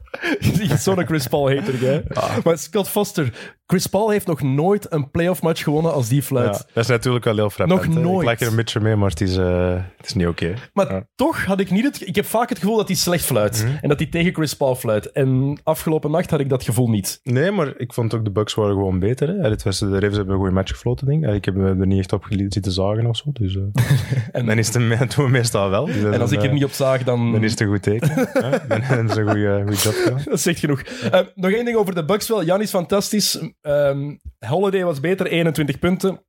Zo'n 0.78 1.06
Chris 1.08 1.26
Paul 1.26 1.54
hater, 1.54 1.80
hè. 1.80 2.00
Maar 2.44 2.58
Scott 2.58 2.88
Foster, 2.88 3.54
Chris 3.70 3.86
Paul 3.86 4.10
heeft 4.10 4.26
nog 4.26 4.42
nooit 4.42 4.92
een 4.92 5.10
playoff 5.10 5.42
match 5.42 5.62
gewonnen 5.62 5.92
als 5.92 6.08
die 6.08 6.16
Ja, 6.20 6.22
fluit. 6.22 6.52
dat 6.74 6.84
is 6.84 6.86
natuurlijk 6.86 7.24
wel 7.24 7.34
heel 7.34 7.50
frappant. 7.50 7.84
Nog 7.86 7.94
hè. 7.94 8.00
nooit. 8.00 8.20
Ik 8.20 8.24
lag 8.24 8.40
er 8.40 8.46
een 8.46 8.56
beetje 8.56 8.80
mee, 8.80 8.96
maar 8.96 9.10
het 9.10 9.20
is, 9.20 9.36
eh, 9.36 9.74
het 9.96 10.06
is 10.06 10.14
niet 10.14 10.26
oké. 10.26 10.54
Maar 10.72 10.92
Ja. 10.92 11.06
toch 11.14 11.44
had 11.44 11.60
ik 11.60 11.70
niet 11.70 11.84
het... 11.84 12.06
Ik 12.08 12.14
heb 12.14 12.24
vaak 12.26 12.48
het 12.48 12.58
gevoel 12.58 12.76
dat 12.76 12.86
hij 12.88 12.96
slecht 12.96 13.24
fluit. 13.24 13.64
Mhm. 13.64 13.76
En 13.80 13.88
dat 13.88 13.98
hij 13.98 14.08
tegen 14.08 14.34
Chris 14.34 14.54
Paul 14.56 14.74
fluit. 14.74 15.12
En 15.12 15.58
afgelopen 15.62 16.10
nacht 16.10 16.30
had 16.30 16.40
ik 16.40 16.48
dat 16.48 16.62
gevoel 16.64 16.88
niet. 16.88 17.20
Nee, 17.22 17.50
maar 17.50 17.72
ik 17.76 17.92
vond 17.92 18.14
ook 18.14 18.24
de 18.24 18.30
Bucks 18.30 18.54
waren 18.54 18.72
gewoon 18.74 18.98
beter. 18.98 19.28
Hè. 19.28 19.54
Was, 19.64 19.78
de 19.78 19.88
Ravens 19.90 20.16
hebben 20.16 20.34
een 20.34 20.40
goede 20.40 20.54
match 20.54 20.70
gefloten, 20.70 21.06
denk 21.06 21.24
ik. 21.24 21.34
Ik 21.34 21.44
heb 21.44 21.56
er 21.56 21.86
niet 21.86 21.98
echt 21.98 22.12
op 22.12 22.26
zitten 22.48 22.72
zagen 22.72 23.06
of 23.06 23.16
zo. 23.16 23.24
Dus, 23.32 23.56
eh, 23.56 23.62
En, 24.32 24.46
dan 24.46 24.58
is 24.58 24.74
het 24.74 24.76
doen 25.16 25.24
we 25.24 25.30
meestal 25.30 25.70
wel. 25.70 25.84
Dus 25.86 25.96
en 26.02 26.20
als 26.20 26.30
is 26.30 26.36
ik 26.36 26.42
er 26.44 26.52
niet 26.52 26.64
op 26.64 26.72
zag, 26.72 27.04
dan... 27.04 27.26
eh, 27.26 27.32
Dan 27.32 27.44
is 27.44 27.50
het 27.50 27.60
een 27.60 27.68
goed 27.68 27.82
teken. 27.82 28.08
Dan 28.68 28.80
hebben 28.80 29.14
ze 29.14 29.20
een 29.20 29.28
goede, 29.28 29.62
goede 29.66 29.76
job 29.82 29.94
gedaan. 29.94 30.20
Dat 30.24 30.40
zegt 30.40 30.58
genoeg. 30.58 30.80
Eh, 30.80 31.20
nog 31.34 31.50
één 31.50 31.64
ding 31.64 31.76
over 31.76 31.94
de 31.94 32.04
Bucks 32.04 32.28
wel. 32.28 32.44
Jan 32.44 32.60
is 32.60 32.70
fantastisch. 32.70 33.38
Ehm, 33.68 34.16
Holiday 34.38 34.84
was 34.84 35.00
beter, 35.00 35.26
21 35.26 35.78
punten. 35.78 36.24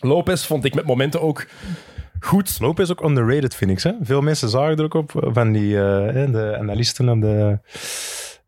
Lopez 0.00 0.46
vond 0.46 0.64
ik 0.64 0.74
met 0.74 0.86
momenten 0.86 1.20
ook 1.20 1.46
goed. 2.20 2.60
Lopez 2.60 2.90
ook 2.90 3.04
underrated, 3.04 3.54
vind 3.54 3.70
ik. 3.70 3.82
Hè? 3.82 3.92
Veel 4.00 4.20
mensen 4.20 4.48
zagen 4.48 4.76
er 4.76 4.84
ook 4.84 4.94
op 4.94 5.12
van 5.14 5.52
die 5.52 5.76
eh, 5.76 6.32
de 6.32 6.56
analisten 6.58 7.08
op 7.08 7.20
de, 7.20 7.58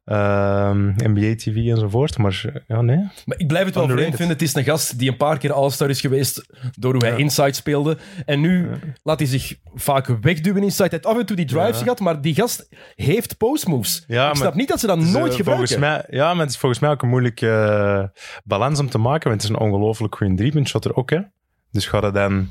Ehm, 0.05 0.87
NBA 0.97 1.35
TV 1.37 1.47
enzovoort. 1.57 2.19
Maar 2.19 2.63
ja, 2.67 2.81
nee. 2.81 2.97
Maar 3.25 3.39
ik 3.39 3.47
blijf 3.47 3.65
het 3.65 3.75
wel 3.75 3.89
vreemd 3.89 4.17
vinden. 4.17 4.29
Het 4.29 4.43
is 4.43 4.55
een 4.55 4.65
gast 4.65 4.99
die 4.99 5.11
een 5.11 5.17
paar 5.17 5.39
keer 5.39 5.53
All-Star 5.53 5.89
is 5.91 6.01
geweest 6.01 6.47
door 6.79 6.93
hoe 6.93 7.03
hij 7.05 7.13
Ja. 7.13 7.19
inside 7.19 7.53
speelde. 7.53 7.99
En 8.25 8.41
nu 8.41 8.69
laat 9.03 9.19
hij 9.19 9.29
zich 9.29 9.57
vaak 9.75 10.07
wegduwen 10.21 10.63
inside. 10.63 10.89
Hij 10.89 11.03
af 11.03 11.19
en 11.19 11.27
toe 11.27 11.37
die 11.37 11.45
drives 11.47 11.77
Ja. 11.77 11.83
gehad, 11.83 12.01
maar 12.01 12.21
die 12.21 12.35
gast 12.35 12.69
heeft 12.95 13.37
postmoves. 13.37 14.05
Ja, 14.07 14.21
ik 14.23 14.27
maar 14.27 14.37
snap 14.37 14.55
niet 14.55 14.69
dat 14.69 14.81
ze 14.81 14.87
dat 14.87 14.99
nooit 14.99 15.13
eh, 15.31 15.37
gebruiken. 15.37 15.45
Volgens 15.45 15.77
mij, 15.77 16.05
ja, 16.09 16.33
maar 16.35 16.43
het 16.43 16.51
is 16.55 16.59
volgens 16.59 16.81
mij 16.81 16.91
ook 16.91 17.03
een 17.03 17.09
moeilijke 17.09 17.49
eh, 17.51 18.21
balans 18.45 18.81
om 18.81 18.89
te 18.89 18.99
maken. 18.99 19.29
Want 19.31 19.43
het 19.43 19.51
is 19.51 19.57
een 19.57 19.63
ongelooflijk 19.67 20.15
goede 20.17 20.35
driepuntshotter 20.35 20.97
ook, 20.97 21.11
hè. 21.11 21.19
Dus 21.71 21.87
ga 21.87 22.01
dat 22.01 22.15
dan... 22.15 22.49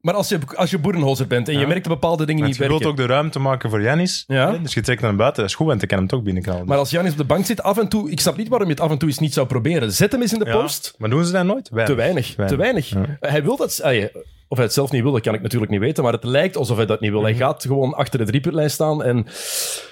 Maar 0.00 0.14
als 0.14 0.28
je, 0.28 0.38
als 0.54 0.70
je 0.70 0.78
Boerenholzer 0.78 1.26
bent 1.26 1.48
en 1.48 1.54
je 1.54 1.60
Ja. 1.60 1.66
merkt 1.66 1.84
dat 1.84 1.92
bepaalde 2.00 2.26
dingen 2.26 2.44
niet 2.44 2.56
je 2.56 2.66
wilt 2.68 2.84
ook 2.86 2.96
de 2.96 3.06
ruimte 3.06 3.38
maken 3.38 3.70
voor 3.70 3.82
Janis. 3.82 4.24
Ja. 4.26 4.50
Dus 4.52 4.74
je 4.74 4.80
trekt 4.80 5.02
naar 5.02 5.16
buiten. 5.16 5.40
Dat 5.42 5.50
is 5.50 5.56
goed, 5.56 5.66
want 5.66 5.82
ik 5.82 5.88
kan 5.88 5.98
hem 5.98 6.06
toch 6.06 6.22
binnenknallen. 6.22 6.66
Maar 6.66 6.78
als 6.78 6.90
Janis 6.90 7.10
op 7.12 7.16
de 7.16 7.24
bank 7.24 7.46
zit, 7.46 7.62
af 7.62 7.78
en 7.78 7.88
toe... 7.88 8.10
Ik 8.10 8.20
snap 8.20 8.36
niet 8.36 8.48
waarom 8.48 8.66
je 8.68 8.74
het 8.74 8.82
af 8.82 8.90
en 8.90 8.98
toe 8.98 9.08
eens 9.08 9.18
niet 9.18 9.32
zou 9.34 9.46
proberen. 9.46 9.92
Zet 9.92 10.12
hem 10.12 10.20
eens 10.22 10.32
in 10.32 10.38
de 10.38 10.44
Ja, 10.44 10.56
post. 10.60 10.94
Maar 10.98 11.10
doen 11.10 11.24
ze 11.24 11.32
dat 11.32 11.44
nooit? 11.44 11.64
Te 11.64 11.94
weinig. 11.94 12.34
Te 12.46 12.56
weinig. 12.56 12.92
Hij 13.20 13.42
wil 13.42 13.56
dat... 13.56 13.82
ah, 13.82 13.94
ja, 13.94 14.08
of 14.48 14.56
hij 14.56 14.64
het 14.66 14.74
zelf 14.74 14.90
niet 14.90 15.02
wil, 15.02 15.12
dat 15.12 15.20
kan 15.22 15.34
ik 15.34 15.42
natuurlijk 15.42 15.70
niet 15.70 15.80
weten. 15.80 16.02
Maar 16.04 16.12
het 16.12 16.24
lijkt 16.24 16.56
alsof 16.56 16.76
hij 16.76 16.86
dat 16.86 17.00
niet 17.00 17.10
wil. 17.10 17.22
Hij 17.22 17.32
Mhm. 17.32 17.40
gaat 17.40 17.62
gewoon 17.62 17.94
achter 17.94 18.18
de 18.18 18.24
driepuntlijn 18.24 18.70
staan. 18.70 19.02
En 19.02 19.26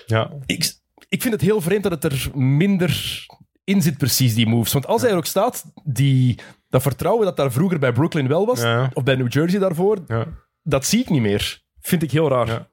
Ja. 0.07 0.31
ik, 0.47 0.73
ik 1.09 1.23
vind 1.23 1.35
het 1.35 1.43
heel 1.43 1.61
vreemd 1.61 1.83
dat 1.83 1.93
het 1.93 2.05
er 2.05 2.31
minder 2.35 3.25
in 3.69 3.83
zit, 3.83 3.99
precies, 3.99 4.35
die 4.35 4.47
moves. 4.47 4.73
Want 4.73 4.87
als 4.87 5.03
hij 5.03 5.11
er 5.11 5.17
ook 5.17 5.27
staat, 5.27 5.65
die, 5.85 6.39
dat 6.69 6.83
vertrouwen 6.83 7.25
dat 7.25 7.37
daar 7.37 7.53
vroeger 7.53 7.79
bij 7.79 7.93
Brooklyn 7.93 8.29
wel 8.29 8.47
was, 8.47 8.61
Ja. 8.61 8.91
of 8.95 9.03
bij 9.03 9.15
New 9.17 9.33
Jersey 9.33 9.59
daarvoor, 9.61 9.99
Ja. 10.07 10.27
dat 10.63 10.87
zie 10.87 11.01
ik 11.01 11.11
niet 11.11 11.21
meer. 11.23 11.63
Vind 11.81 12.03
ik 12.03 12.11
heel 12.11 12.29
raar. 12.29 12.47
Ja. 12.47 12.69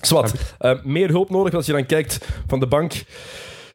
Zwat, 0.00 0.54
eh, 0.58 0.82
meer 0.82 1.08
hulp 1.08 1.30
nodig 1.30 1.54
als 1.54 1.66
je 1.66 1.72
dan 1.72 1.86
kijkt 1.86 2.26
van 2.46 2.60
de 2.60 2.66
bank. 2.66 2.92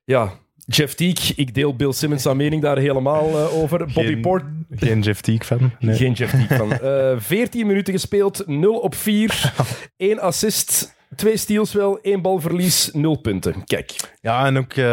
Ja, 0.06 0.34
Jeff 0.68 0.94
Teague, 0.94 1.36
ik 1.36 1.54
deel 1.54 1.75
Bill 1.75 1.92
Simmons 1.92 2.25
aan 2.25 2.38
mening 2.38 2.62
daar 2.62 2.77
helemaal 2.77 3.30
eh, 3.30 3.58
over. 3.58 3.77
Bobby 3.80 4.01
Geen- 4.01 4.22
Port, 4.22 4.44
Geen 4.75 5.01
Jeff 5.01 5.22
Teague 5.22 5.46
fan. 5.46 5.72
Nee. 5.80 5.96
geen 5.96 6.13
Jeff 6.13 6.32
Teague 6.32 6.58
van. 6.58 6.72
Eh 6.89 7.13
14 7.18 7.68
minuten 7.68 7.94
gespeeld, 7.94 8.44
0 8.48 8.80
op 8.80 8.96
4, 8.96 9.54
1 9.98 10.20
assist, 10.30 10.94
2 11.15 11.38
steals 11.38 11.74
wel, 11.74 12.00
1 12.01 12.22
balverlies, 12.22 12.89
0 12.93 13.15
punten. 13.15 13.63
Kijk, 13.63 13.95
Ja, 14.22 14.45
en 14.45 14.57
ook 14.57 14.74
eh 14.74 14.84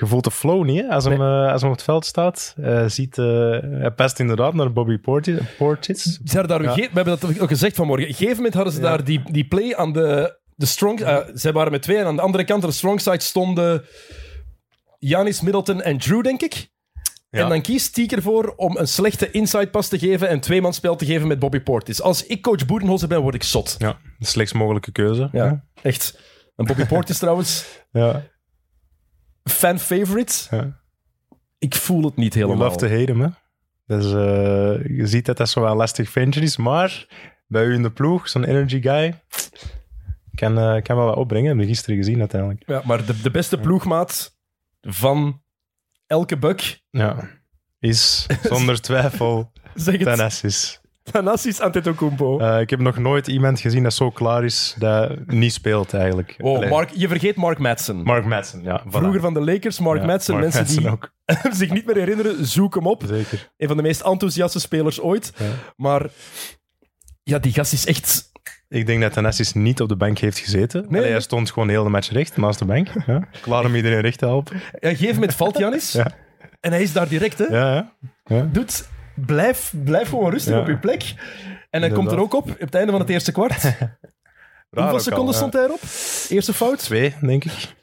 je 0.00 0.06
voelt 0.06 0.24
de 0.24 0.30
flow 0.30 0.64
niet, 0.64 0.80
hè, 0.80 0.88
als, 0.88 1.04
hem, 1.04 1.20
eh, 1.20 1.52
als 1.52 1.60
hem 1.60 1.70
op 1.70 1.76
het 1.76 1.84
veld 1.84 2.06
staat. 2.06 2.54
Eh, 2.62 2.84
ziet, 2.86 3.16
hij 3.16 3.90
past 3.96 4.18
inderdaad 4.18 4.54
naar 4.54 4.72
Bobby 4.72 4.98
Portis. 4.98 5.38
Portis. 5.58 6.20
Ze 6.24 6.46
daar, 6.46 6.62
Ja. 6.62 6.74
we 6.74 6.88
hebben 6.92 7.18
dat 7.20 7.40
ook 7.40 7.48
gezegd 7.48 7.76
vanmorgen. 7.76 8.04
Op 8.04 8.10
een 8.10 8.16
gegeven 8.16 8.36
moment 8.36 8.54
hadden 8.54 8.72
ze 8.72 8.80
Ja. 8.80 8.88
daar 8.88 9.04
die, 9.04 9.22
die 9.30 9.44
play 9.44 9.74
aan 9.74 9.92
de, 9.92 10.38
de 10.54 10.66
strong... 10.66 11.22
zij 11.34 11.52
waren 11.52 11.72
met 11.72 11.82
twee 11.82 11.96
en 11.96 12.06
aan 12.06 12.16
de 12.16 12.22
andere 12.22 12.44
kant, 12.44 12.62
aan 12.62 12.68
de 12.68 12.74
strong 12.74 13.00
side, 13.00 13.20
stonden 13.20 13.82
Janis, 14.98 15.40
Middleton 15.40 15.82
en 15.82 15.98
Drew, 15.98 16.22
denk 16.22 16.42
ik. 16.42 16.70
Ja. 17.34 17.42
En 17.42 17.48
dan 17.48 17.60
kiest 17.62 17.94
Teague 17.94 18.16
ervoor 18.16 18.52
om 18.56 18.76
een 18.76 18.88
slechte 18.88 19.30
inside 19.30 19.66
pas 19.66 19.88
te 19.88 19.98
geven 19.98 20.28
en 20.28 20.40
tweemansspel 20.40 20.96
te 20.96 21.06
geven 21.06 21.28
met 21.28 21.38
Bobby 21.38 21.60
Portis. 21.60 22.02
Als 22.02 22.26
ik 22.26 22.42
coach 22.42 22.66
Boerenholzer 22.66 23.08
ben, 23.08 23.20
word 23.22 23.34
ik 23.34 23.42
zot. 23.42 23.74
Ja, 23.78 23.98
de 24.18 24.26
slechtst 24.26 24.54
mogelijke 24.54 24.92
keuze. 24.92 25.28
Ja, 25.32 25.64
echt. 25.82 26.18
En 26.56 26.64
Bobby 26.64 26.84
Portis 26.84 27.18
trouwens, 27.24 27.66
Ja. 27.92 28.22
fan 29.44 29.78
favorite. 29.78 30.56
ja. 30.56 30.80
Ik 31.58 31.74
voel 31.74 32.04
het 32.04 32.16
niet 32.16 32.34
You 32.34 32.46
helemaal. 32.46 32.66
love 32.68 32.78
to 32.78 32.88
hate 32.88 33.12
hè. 33.12 33.28
Dus 33.86 34.04
eh, 34.04 34.96
je 34.96 35.06
ziet 35.06 35.26
dat 35.26 35.36
dat 35.36 35.48
zo 35.48 35.60
wel 35.60 35.74
lastig 35.76 36.10
ventje 36.10 36.40
is, 36.40 36.56
maar 36.56 37.06
bij 37.46 37.64
u 37.64 37.74
in 37.74 37.82
de 37.82 37.90
ploeg, 37.90 38.28
zo'n 38.28 38.44
energy 38.44 38.80
guy, 38.82 39.22
kan, 40.34 40.58
eh, 40.58 40.82
kan 40.82 40.96
wel 40.96 41.06
wat 41.06 41.16
opbrengen. 41.16 41.46
Hebben 41.46 41.64
we 41.64 41.70
gisteren 41.70 41.96
gezien 41.96 42.18
uiteindelijk. 42.18 42.62
Ja, 42.66 42.82
maar 42.84 43.06
de, 43.06 43.20
de 43.20 43.30
beste 43.30 43.58
ploegmaat 43.58 44.36
van 44.80 45.41
elke 46.12 46.36
buck, 46.36 46.80
Ja. 46.90 47.16
Is 47.78 48.26
zonder 48.52 48.80
twijfel 48.80 49.52
zeg 49.74 49.94
het, 49.94 50.02
Thanasis. 50.02 50.80
Thanasis 51.02 51.60
Antetokounmpo. 51.60 52.38
Eh 52.38 52.60
ik 52.60 52.70
heb 52.70 52.80
nog 52.80 52.98
nooit 52.98 53.26
iemand 53.26 53.60
gezien 53.60 53.82
dat 53.82 53.94
zo 53.94 54.10
klaar 54.10 54.44
is 54.44 54.74
dat 54.78 55.26
niet 55.26 55.52
speelt 55.52 55.94
eigenlijk. 55.94 56.34
Wow, 56.38 56.56
Allee, 56.56 56.68
Mark, 56.68 56.90
je 56.94 57.08
vergeet 57.08 57.36
Mark 57.36 57.58
Madsen. 57.58 58.02
Mark 58.02 58.24
Madsen, 58.24 58.62
ja. 58.62 58.82
voilà. 58.86 58.90
Vroeger 58.90 59.20
van 59.20 59.34
de 59.34 59.40
Lakers, 59.40 59.78
Mark 59.78 60.00
Ja, 60.00 60.06
Madsen. 60.06 60.34
Mark 60.34 60.44
Mensen 60.44 60.62
Madsen 60.62 60.82
die 60.82 60.90
ook. 60.90 61.12
zich 61.60 61.70
niet 61.70 61.86
meer 61.86 61.96
herinneren, 61.96 62.46
zoek 62.46 62.74
hem 62.74 62.86
op. 62.86 63.02
Zeker. 63.06 63.52
Een 63.56 63.68
van 63.68 63.76
de 63.76 63.82
meest 63.82 64.00
enthousiaste 64.00 64.60
spelers 64.60 65.00
ooit. 65.00 65.32
Ja. 65.38 65.50
Maar 65.76 66.06
ja, 67.22 67.38
die 67.38 67.52
gast 67.52 67.72
is 67.72 67.86
echt... 67.86 68.30
Ik 68.72 68.86
denk 68.86 69.00
dat 69.00 69.12
Thanasis 69.12 69.52
niet 69.52 69.80
op 69.80 69.88
de 69.88 69.96
bank 69.96 70.18
heeft 70.18 70.38
gezeten. 70.38 70.84
Nee. 70.88 71.00
Allee, 71.00 71.12
hij 71.12 71.20
stond 71.20 71.50
gewoon 71.50 71.68
heel 71.68 71.84
de 71.84 71.90
match 71.90 72.10
recht 72.10 72.36
naast 72.36 72.58
de 72.58 72.64
bank. 72.64 72.88
Ja. 73.06 73.28
Klaar 73.40 73.64
om 73.64 73.74
iedereen 73.74 74.00
recht 74.00 74.18
te 74.18 74.24
helpen. 74.24 74.56
Ja, 74.80 74.88
gegeven 74.88 75.14
moment 75.14 75.34
valt 75.34 75.58
Janis. 75.58 75.92
Ja. 76.02 76.10
En 76.60 76.70
hij 76.70 76.82
is 76.82 76.92
daar 76.92 77.08
direct, 77.08 77.38
hè. 77.38 77.44
Ja, 77.44 77.92
ja. 78.24 78.48
Doet, 78.52 78.88
blijf, 79.14 79.72
blijf 79.84 80.08
gewoon 80.08 80.30
rustig 80.30 80.58
op 80.58 80.66
je 80.66 80.78
plek. 80.78 81.14
En 81.70 81.80
dan 81.80 81.92
komt 81.92 82.10
er 82.12 82.18
ook 82.18 82.34
op, 82.34 82.50
op 82.50 82.58
het 82.58 82.74
einde 82.74 82.90
van 82.90 83.00
het 83.00 83.10
eerste 83.10 83.32
kwart. 83.32 83.62
Hoeveel 84.70 85.00
seconden 85.00 85.26
al, 85.26 85.32
stond 85.32 85.52
hij 85.52 85.64
erop? 85.64 85.80
Eerste 86.28 86.54
fout? 86.54 86.78
Twee, 86.78 87.14
denk 87.20 87.44
ik. 87.44 87.74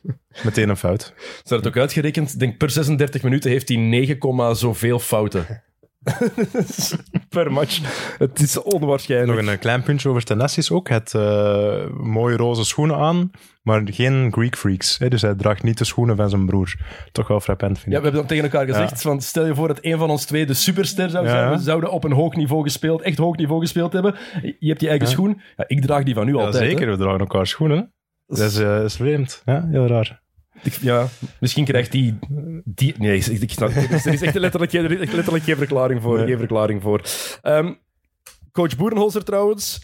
Meteen 0.44 0.70
een 0.70 0.78
fout. 0.78 1.14
Ze 1.18 1.34
hadden 1.36 1.58
het 1.58 1.68
ook 1.68 1.78
uitgerekend. 1.78 2.34
Ik 2.34 2.40
denk 2.40 2.58
per 2.58 2.70
36 2.70 3.24
minuten 3.24 3.52
heeft 3.52 3.68
hij 3.70 3.78
9, 3.78 4.18
komma 4.18 4.54
zoveel 4.54 5.00
fouten. 5.00 5.64
per 7.30 7.52
match. 7.52 7.80
Het 8.18 8.40
is 8.40 8.62
onwaarschijnlijk. 8.62 9.32
Nog 9.40 9.48
een 9.48 9.54
eh, 9.54 9.60
klein 9.60 9.84
puntje 9.84 10.10
over 10.10 10.24
Thanasis 10.24 10.72
ook. 10.72 10.90
Het 10.90 11.14
eh, 11.14 11.90
mooie 11.98 12.38
roze 12.38 12.64
schoenen 12.66 12.96
aan, 12.98 13.32
maar 13.64 13.82
geen 13.86 14.32
Greek 14.32 14.58
freaks. 14.58 14.98
Hè? 14.98 15.08
Dus 15.10 15.22
hij 15.22 15.36
draagt 15.36 15.64
niet 15.64 15.78
de 15.78 15.84
schoenen 15.86 16.16
van 16.16 16.30
zijn 16.30 16.46
broer. 16.46 16.76
Toch 17.12 17.28
wel 17.28 17.40
frappant, 17.40 17.80
vind 17.80 17.92
Ja, 17.92 17.92
ik. 17.92 17.98
we 17.98 18.04
hebben 18.04 18.20
dan 18.20 18.30
tegen 18.30 18.44
elkaar 18.52 18.68
gezegd: 18.68 19.02
van, 19.02 19.22
stel 19.22 19.46
je 19.46 19.56
voor 19.56 19.68
dat 19.68 19.78
een 19.82 19.98
van 19.98 20.10
ons 20.10 20.26
twee 20.26 20.46
de 20.46 20.54
superster 20.54 21.10
zou 21.10 21.26
Ja. 21.26 21.32
zijn. 21.32 21.50
We 21.52 21.58
zouden 21.64 21.92
op 21.92 22.04
een 22.04 22.12
hoog 22.12 22.36
niveau 22.36 22.64
gespeeld, 22.64 23.02
echt 23.02 23.18
hoog 23.18 23.36
niveau 23.36 23.62
gespeeld 23.62 23.94
hebben. 23.94 24.16
Je 24.60 24.68
hebt 24.68 24.80
die 24.80 24.90
eigen 24.90 25.08
Ja. 25.08 25.14
schoen. 25.14 25.42
Ja, 25.58 25.64
ik 25.68 25.82
draag 25.82 26.04
die 26.04 26.14
van 26.14 26.26
nu 26.26 26.36
Ja, 26.36 26.44
altijd. 26.44 26.64
hè. 26.64 26.70
zeker, 26.70 26.90
we 26.90 26.98
dragen 26.98 27.20
elkaar 27.20 27.48
schoenen. 27.48 27.94
Dat 28.28 28.38
is, 28.40 28.58
eh, 28.60 28.84
is 28.84 28.96
vreemd. 28.96 29.42
Ja, 29.46 29.68
heel 29.72 29.88
raar. 29.88 30.22
Ik- 30.64 30.74
ja, 30.82 31.08
misschien 31.40 31.66
krijgt 31.66 31.92
die... 31.92 32.20
die 32.66 32.94
nee, 32.98 33.18
ik, 33.18 33.26
ik 33.42 33.52
snap 33.52 33.74
het. 33.74 33.84
Er 33.90 33.96
is- 33.96 34.06
Er 34.06 34.14
is 34.14 34.22
echt 34.22 34.36
letterlijk, 34.36 34.72
geen- 34.72 34.84
er 34.84 34.92
is 34.92 35.00
echt 35.00 35.14
letterlijk 35.14 35.44
geen 35.46 35.58
verklaring 35.58 36.02
voor. 36.02 36.18
Nee. 36.18 36.28
Geen 36.28 36.38
verklaring 36.38 36.82
voor. 36.82 37.02
Ehm, 37.42 37.74
coach 38.52 38.76
Boerenholzer 38.78 39.24
trouwens... 39.24 39.82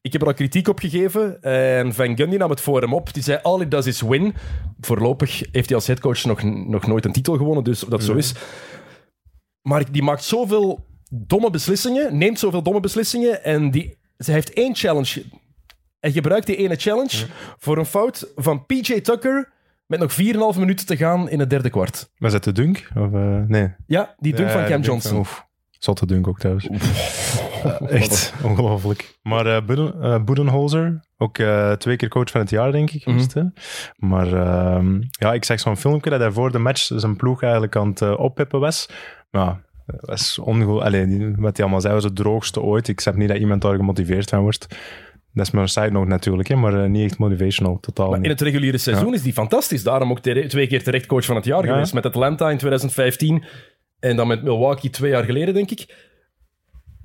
Ik 0.00 0.12
heb 0.12 0.20
er 0.22 0.26
al 0.28 0.34
kritiek 0.34 0.68
op 0.68 0.78
gegeven. 0.78 1.42
En 1.42 1.94
Van 1.94 2.16
Gundy 2.16 2.36
nam 2.36 2.50
het 2.50 2.60
voor 2.60 2.80
hem 2.80 2.94
op. 2.94 3.12
Die 3.14 3.22
zei, 3.22 3.38
all 3.42 3.60
it 3.60 3.70
does 3.70 3.86
is 3.86 4.00
win. 4.00 4.34
Voorlopig 4.80 5.38
heeft 5.52 5.66
hij 5.68 5.76
als 5.76 5.86
headcoach 5.86 6.24
nog, 6.24 6.42
nog 6.42 6.86
nooit 6.86 7.04
een 7.04 7.12
titel 7.12 7.36
gewonnen, 7.36 7.64
dus 7.64 7.80
dat 7.80 8.02
zo 8.04 8.14
is. 8.14 8.34
Maar 9.62 9.92
die 9.92 10.02
maakt 10.02 10.24
zoveel 10.24 10.86
domme 11.10 11.50
beslissingen, 11.50 12.18
neemt 12.18 12.38
zoveel 12.38 12.62
domme 12.62 12.80
beslissingen 12.80 13.44
en 13.44 13.70
die, 13.70 13.98
ze 14.18 14.32
heeft 14.32 14.52
één 14.52 14.74
challenge. 14.76 15.22
En 16.02 16.12
gebruikt 16.12 16.46
die 16.46 16.56
ene 16.56 16.76
challenge 16.76 17.26
voor 17.58 17.78
een 17.78 17.86
fout 17.86 18.32
van 18.36 18.66
PJ 18.66 19.00
Tucker 19.00 19.52
met 19.86 20.00
nog 20.00 20.12
4,5 20.54 20.58
minuten 20.60 20.86
te 20.86 20.96
gaan 20.96 21.28
in 21.28 21.38
het 21.40 21.50
derde 21.50 21.70
kwart. 21.70 22.10
Was 22.18 22.32
het 22.32 22.44
de 22.44 22.52
dunk? 22.52 22.88
Of, 22.94 23.12
eh, 23.12 23.38
nee. 23.46 23.74
Ja, 23.86 24.14
die 24.18 24.34
dunk 24.34 24.48
Ja, 24.48 24.54
van 24.58 24.64
Cam 24.64 24.80
Johnson. 24.82 25.18
Oef. 25.18 25.46
Zotte 25.70 26.06
dunk 26.06 26.26
ook 26.28 26.38
trouwens. 26.38 26.68
Eh, 26.68 27.90
echt 28.00 28.32
ongelooflijk. 28.42 29.18
Maar 29.22 29.64
Boeden- 29.64 30.02
eh, 30.02 30.22
Boedenholzer, 30.24 31.00
ook 31.18 31.38
eh, 31.38 31.72
twee 31.72 31.96
keer 31.96 32.08
coach 32.08 32.30
van 32.30 32.40
het 32.40 32.50
jaar, 32.50 32.72
denk 32.72 32.90
ik. 32.90 33.04
Hè. 33.04 33.42
Maar 33.96 34.32
ehm, 34.32 35.00
ja, 35.10 35.32
ik 35.32 35.44
zag 35.44 35.60
zo'n 35.60 35.76
filmpje 35.76 36.10
dat 36.10 36.20
hij 36.20 36.30
voor 36.30 36.52
de 36.52 36.58
match 36.58 36.90
zijn 36.94 37.16
ploeg 37.16 37.42
eigenlijk 37.42 37.76
aan 37.76 37.88
het 37.88 38.00
uh, 38.00 38.18
oppippen 38.18 38.60
was. 38.60 38.88
Ja, 39.30 39.60
dat 39.86 40.00
was 40.00 40.38
ongelooflijk. 40.38 40.86
Allee, 40.86 41.34
wat 41.36 41.56
hij 41.56 41.64
allemaal 41.64 41.80
zei 41.80 41.94
was 41.94 42.04
het 42.04 42.16
droogste 42.16 42.60
ooit. 42.60 42.88
Ik 42.88 43.00
snap 43.00 43.14
niet 43.16 43.28
dat 43.28 43.38
iemand 43.38 43.62
daar 43.62 43.76
gemotiveerd 43.76 44.28
van 44.28 44.40
wordt. 44.40 44.66
Dat 45.34 45.46
is 45.46 45.52
maar 45.52 45.62
een 45.62 45.68
side 45.68 45.90
note 45.90 46.08
natuurlijk, 46.08 46.48
hè, 46.48 46.56
maar 46.56 46.82
eh, 46.82 46.88
niet 46.90 47.10
echt 47.10 47.18
motivational. 47.18 47.80
Totaal 47.80 48.10
Maar 48.10 48.22
in 48.22 48.28
het 48.30 48.40
reguliere 48.40 48.78
seizoen 48.78 49.14
is 49.14 49.22
die 49.22 49.32
fantastisch. 49.32 49.82
Daarom 49.82 50.10
ook 50.10 50.20
twee 50.20 50.66
keer 50.66 50.82
terecht 50.82 51.06
coach 51.06 51.24
van 51.24 51.36
het 51.36 51.44
jaar 51.44 51.64
Ja. 51.64 51.72
geweest. 51.72 51.94
Met 51.94 52.06
Atlanta 52.06 52.50
in 52.50 52.58
2015 52.58 53.44
en 54.00 54.16
dan 54.16 54.26
met 54.26 54.42
Milwaukee 54.42 54.90
twee 54.90 55.10
jaar 55.10 55.24
geleden, 55.24 55.54
denk 55.54 55.70
ik. 55.70 55.80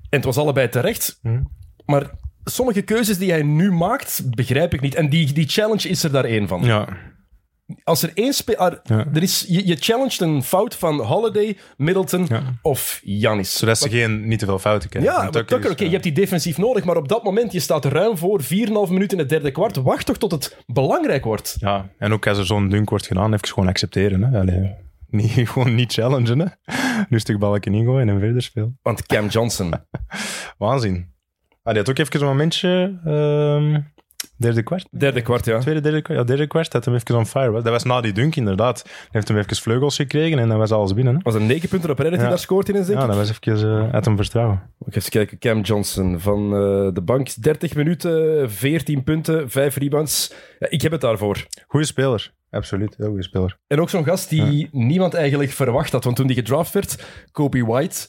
En 0.09 0.17
het 0.17 0.25
was 0.25 0.37
allebei 0.37 0.69
terecht. 0.69 1.19
Hm. 1.21 1.41
Maar 1.85 2.11
sommige 2.43 2.81
keuzes 2.81 3.17
die 3.17 3.31
hij 3.31 3.43
nu 3.43 3.71
maakt, 3.71 4.21
begrijp 4.35 4.73
ik 4.73 4.81
niet. 4.81 4.95
En 4.95 5.09
die, 5.09 5.33
die 5.33 5.47
challenge 5.47 5.89
is 5.89 6.03
er 6.03 6.11
daar 6.11 6.25
één 6.25 6.47
van. 6.47 6.63
Ja, 6.63 6.87
Als 7.83 8.03
er 8.03 8.11
één 8.13 8.33
speler... 8.33 8.79
Ja. 8.83 9.05
Er 9.13 9.21
is, 9.23 9.45
je, 9.47 9.67
je 9.67 9.75
challenged 9.75 10.21
een 10.21 10.43
fout 10.43 10.75
van 10.75 10.99
Holiday, 10.99 11.57
Middleton 11.77 12.25
Ja. 12.29 12.41
of 12.61 13.01
Giannis. 13.03 13.57
zodat 13.57 13.77
ze 13.77 13.89
geen, 13.89 14.27
niet 14.27 14.39
te 14.39 14.45
veel 14.45 14.59
fouten 14.59 14.89
krijgen. 14.89 15.11
Ja, 15.13 15.29
Tucker, 15.29 15.57
oké, 15.57 15.67
eh, 15.69 15.77
je 15.85 15.89
hebt 15.91 16.03
die 16.03 16.11
defensief 16.11 16.57
nodig, 16.57 16.83
maar 16.83 16.97
op 16.97 17.07
dat 17.07 17.23
moment, 17.23 17.51
je 17.51 17.59
staat 17.59 17.85
er 17.85 17.91
ruim 17.91 18.17
voor, 18.17 18.41
4,5 18.43 18.47
minuten 18.89 19.09
in 19.11 19.17
het 19.17 19.29
derde 19.29 19.51
kwart. 19.51 19.75
Wacht 19.75 20.05
toch 20.05 20.17
tot 20.17 20.31
het 20.31 20.57
belangrijk 20.65 21.23
wordt. 21.23 21.55
Ja, 21.59 21.89
en 21.97 22.13
ook 22.13 22.27
als 22.27 22.37
er 22.37 22.45
zo'n 22.45 22.69
dunk 22.69 22.89
wordt 22.89 23.07
gedaan, 23.07 23.33
even 23.33 23.47
gewoon 23.47 23.69
accepteren. 23.69 24.23
Hè. 24.23 24.39
Allee, 24.39 24.75
niet, 25.09 25.31
gewoon 25.49 25.75
niet 25.75 25.93
challengen. 25.93 26.39
Hè. 26.39 26.73
Rustig 27.09 27.37
balken 27.37 27.73
ingooien 27.73 28.09
en 28.09 28.19
verder 28.19 28.41
spelen. 28.41 28.79
Want 28.81 29.05
Cam 29.05 29.27
Johnson... 29.27 29.73
Waanzin. 30.57 31.13
Ah, 31.63 31.73
die 31.73 31.77
had 31.83 31.89
ook 31.89 31.97
even 31.97 32.21
een 32.21 32.27
momentje. 32.27 32.99
ehm, 33.05 33.79
Derde 34.39 34.63
kwart? 34.63 34.87
Derde 34.91 35.21
kwart, 35.21 35.45
ja. 35.45 35.59
Tweede, 35.59 35.81
derde 35.81 36.01
kwart? 36.01 36.19
Ja, 36.19 36.25
derde 36.25 36.47
kwart 36.47 36.73
had 36.73 36.85
hem 36.85 36.93
even 36.93 37.15
on 37.15 37.25
fire. 37.25 37.51
was. 37.51 37.63
Dat 37.63 37.71
was 37.71 37.83
na 37.83 38.01
die 38.01 38.11
dunk 38.11 38.35
inderdaad. 38.35 38.81
Hij 38.85 38.93
heeft 39.11 39.27
hem 39.27 39.37
even 39.37 39.55
vleugels 39.55 39.95
gekregen 39.95 40.39
en 40.39 40.47
dan 40.49 40.57
was 40.57 40.71
alles 40.71 40.93
binnen. 40.93 41.13
Hè? 41.15 41.19
was 41.23 41.33
een 41.35 41.45
negen 41.45 41.69
punten 41.69 41.89
op 41.89 41.99
rij 41.99 42.05
dat 42.09 42.15
hij 42.19 42.23
Ja. 42.27 42.33
daar 42.33 42.39
scoort 42.43 42.67
in 42.69 42.73
denk 42.73 42.87
Ja, 42.87 43.01
ik. 43.01 43.07
dat 43.07 43.15
was 43.15 43.29
even 43.29 43.69
eh, 43.87 43.93
uit 43.93 44.05
hem 44.05 44.15
vertrouwen. 44.15 44.61
Even 44.89 45.09
kijken, 45.09 45.37
Cam 45.37 45.61
Johnson 45.61 46.19
van 46.19 46.43
eh, 46.53 46.93
de 46.93 47.01
bank. 47.05 47.29
30 47.43 47.75
minuten, 47.75 48.51
14 48.51 49.03
punten, 49.03 49.49
5 49.49 49.75
rebounds. 49.77 50.33
Ja, 50.59 50.67
ik 50.69 50.81
heb 50.81 50.91
het 50.91 51.01
daarvoor. 51.01 51.45
Goeie 51.67 51.85
speler. 51.85 52.33
Absoluut, 52.51 52.95
heel 52.97 53.07
goede 53.07 53.23
speler. 53.23 53.57
En 53.67 53.81
ook 53.81 53.89
zo'n 53.89 54.03
gast 54.03 54.29
die 54.29 54.69
niemand 54.71 55.13
eigenlijk 55.13 55.51
verwacht 55.51 55.91
had. 55.91 56.03
Want 56.03 56.15
toen 56.15 56.27
die 56.27 56.35
gedraft 56.35 56.73
werd, 56.73 57.05
Kobe 57.31 57.65
White, 57.65 58.07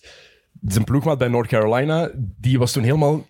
zijn 0.66 0.84
ploegmaat 0.84 1.18
bij 1.18 1.28
North 1.28 1.48
Carolina, 1.48 2.10
die 2.16 2.58
was 2.58 2.72
toen 2.72 2.82
helemaal... 2.82 3.24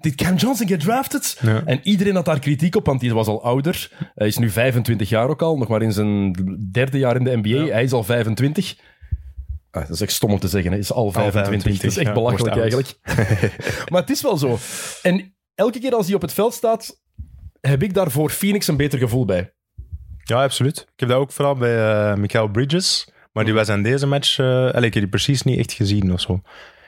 Did 0.00 0.14
Cam 0.14 0.34
Johnson 0.34 0.68
get 0.68 0.80
drafted? 0.80 1.38
Ja. 1.40 1.62
En 1.64 1.80
iedereen 1.82 2.14
had 2.14 2.24
daar 2.24 2.38
kritiek 2.38 2.76
op, 2.76 2.86
want 2.86 3.00
die 3.00 3.14
was 3.14 3.26
al 3.26 3.42
ouder. 3.42 3.90
Hij 4.14 4.26
is 4.26 4.38
nu 4.38 4.50
25 4.50 5.08
jaar 5.08 5.28
ook 5.28 5.42
al, 5.42 5.58
nog 5.58 5.68
maar 5.68 5.82
in 5.82 5.92
zijn 5.92 6.32
derde 6.72 6.98
jaar 6.98 7.16
in 7.16 7.24
de 7.24 7.36
NBA. 7.36 7.72
Hij 7.72 7.82
is 7.82 7.92
al 7.92 8.04
25. 8.04 8.76
Ah, 9.70 9.82
dat 9.82 9.90
is 9.90 10.00
echt 10.00 10.12
stom 10.12 10.30
om 10.30 10.38
te 10.38 10.48
zeggen, 10.48 10.70
hij 10.70 10.80
is 10.80 10.92
al 10.92 11.12
25. 11.12 11.62
25, 11.62 11.82
dat 11.82 11.90
is 11.90 11.96
echt 11.96 12.06
ja, 12.06 12.12
belachelijk 12.12 12.56
eigenlijk. 12.56 12.98
maar 13.90 14.00
het 14.00 14.10
is 14.10 14.22
wel 14.22 14.36
zo. 14.36 14.58
En 15.02 15.34
elke 15.54 15.78
keer 15.78 15.94
als 15.94 16.06
hij 16.06 16.14
op 16.14 16.22
het 16.22 16.32
veld 16.32 16.54
staat, 16.54 17.00
heb 17.60 17.82
ik 17.82 17.94
daar 17.94 18.10
voor 18.10 18.30
Phoenix 18.30 18.66
een 18.66 18.76
beter 18.76 18.98
gevoel 18.98 19.24
bij. 19.24 19.52
Ja, 20.22 20.42
absoluut. 20.42 20.78
Ik 20.78 21.00
heb 21.00 21.08
dat 21.08 21.18
ook 21.18 21.32
vooral 21.32 21.54
bij 21.54 22.10
eh 22.10 22.16
Michael 22.16 22.48
Bridges. 22.48 23.08
Maar 23.32 23.44
die 23.44 23.54
was 23.54 23.68
in 23.68 23.82
deze 23.82 24.06
match... 24.06 24.38
allee, 24.38 24.72
ik 24.72 24.82
heb 24.82 24.92
die 24.92 25.08
precies 25.08 25.42
niet 25.42 25.58
echt 25.58 25.72
gezien 25.72 26.12
of 26.12 26.20
zo. 26.20 26.40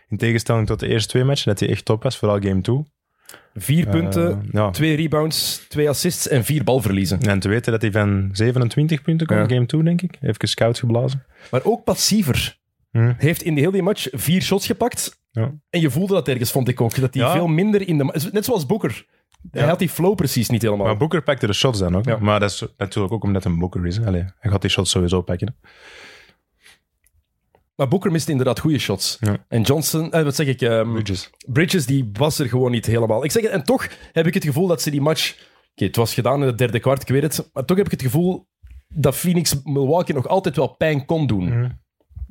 In 0.09 0.17
tegenstelling 0.17 0.67
tot 0.67 0.81
de 0.81 0.89
eerste 0.89 1.09
twee 1.09 1.25
matchen, 1.25 1.49
dat 1.49 1.61
hij 1.61 1.69
echt 1.69 1.85
top 1.85 2.03
was. 2.03 2.19
Vooral 2.19 2.41
game 2.41 2.61
2. 2.61 2.85
Vier 3.55 3.87
punten, 3.89 4.49
ja. 4.53 4.71
Twee 4.71 4.97
rebounds, 4.97 5.67
twee 5.69 5.89
assists 5.89 6.29
en 6.29 6.45
vier 6.45 6.65
balverliezen. 6.65 7.21
En 7.21 7.39
te 7.39 7.49
weten 7.49 7.73
dat 7.73 7.83
hij 7.83 7.91
van 7.93 8.29
27 8.33 9.03
punten 9.03 9.27
komt, 9.27 9.53
game 9.53 9.67
2, 9.67 9.83
denk 9.83 10.03
ik. 10.03 10.19
Even 10.21 10.49
scout 10.49 10.79
geblazen. 10.79 11.25
Maar 11.51 11.61
ook 11.65 11.85
passiever. 11.85 12.59
Hm. 12.91 13.13
Heeft 13.19 13.43
in 13.43 13.55
de 13.55 13.61
hele 13.61 13.73
die 13.73 13.83
match 13.83 14.07
vier 14.11 14.43
shots 14.43 14.67
gepakt. 14.67 15.21
Ja. 15.31 15.53
En 15.71 15.81
je 15.81 15.91
voelde 15.91 16.15
dat 16.15 16.29
ergens, 16.29 16.51
vond 16.53 16.69
ik 16.69 16.81
ook. 16.81 17.01
Dat 17.01 17.15
hij 17.15 17.23
Ja. 17.23 17.33
veel 17.33 17.47
minder 17.47 17.89
in 17.89 17.99
de... 17.99 18.29
Net 18.33 18.45
zoals 18.45 18.67
Boeker. 18.67 19.07
Hij 19.51 19.63
Ja. 19.63 19.69
had 19.69 19.79
die 19.79 19.89
flow 19.89 20.15
precies 20.15 20.49
niet 20.49 20.63
helemaal. 20.63 20.87
Maar 20.87 20.97
Booker 20.97 21.23
pakte 21.23 21.47
de 21.47 21.53
shots 21.53 21.79
dan 21.79 21.97
ook. 21.97 22.05
Ja. 22.05 22.17
Maar 22.21 22.41
dat 22.41 22.51
is 22.51 22.65
natuurlijk 22.77 23.15
ook 23.15 23.25
omdat 23.25 23.45
hij 23.45 23.53
een 23.53 23.59
Booker 23.59 23.87
is. 23.87 24.01
Allee, 24.01 24.25
hij 24.39 24.51
gaat 24.51 24.61
die 24.61 24.71
shots 24.71 24.91
sowieso 24.91 25.23
pakken. 25.23 25.57
Maar 27.77 27.89
Booker 27.89 28.11
miste 28.13 28.31
inderdaad 28.31 28.59
goede 28.59 28.79
shots. 28.79 29.17
Ja. 29.21 29.37
En 29.49 29.63
Johnson, 29.63 30.13
eh, 30.13 30.23
wat 30.23 30.35
zeg 30.35 30.47
ik, 30.47 30.61
ehm, 30.61 30.93
Bridges. 30.93 31.31
Bridges, 31.47 31.87
die 31.87 32.11
was 32.13 32.39
er 32.39 32.49
gewoon 32.49 32.71
niet 32.71 32.87
helemaal. 32.87 33.25
Ik 33.25 33.31
zeg 33.31 33.43
het, 33.43 33.53
en 33.53 33.63
toch 33.65 33.89
heb 34.13 34.27
ik 34.27 34.35
het 34.35 34.45
gevoel 34.45 34.67
dat 34.67 34.83
ze 34.83 34.91
die 34.91 35.01
match... 35.01 35.35
Oké, 35.75 35.85
het 35.85 35.97
was 35.97 36.15
gedaan 36.15 36.41
in 36.41 36.47
het 36.47 36.59
derde 36.59 36.81
kwart, 36.81 37.03
ik 37.03 37.09
weet 37.09 37.23
het. 37.23 37.51
Maar 37.53 37.65
toch 37.65 37.77
heb 37.77 37.87
ik 37.87 37.93
het 37.93 38.03
gevoel 38.03 38.47
dat 38.89 39.17
Phoenix 39.17 39.61
Milwaukee 39.65 40.15
nog 40.15 40.29
altijd 40.29 40.57
wel 40.57 40.69
pijn 40.69 41.05
kon 41.07 41.27
doen. 41.27 41.45
Mhm. 41.45 41.69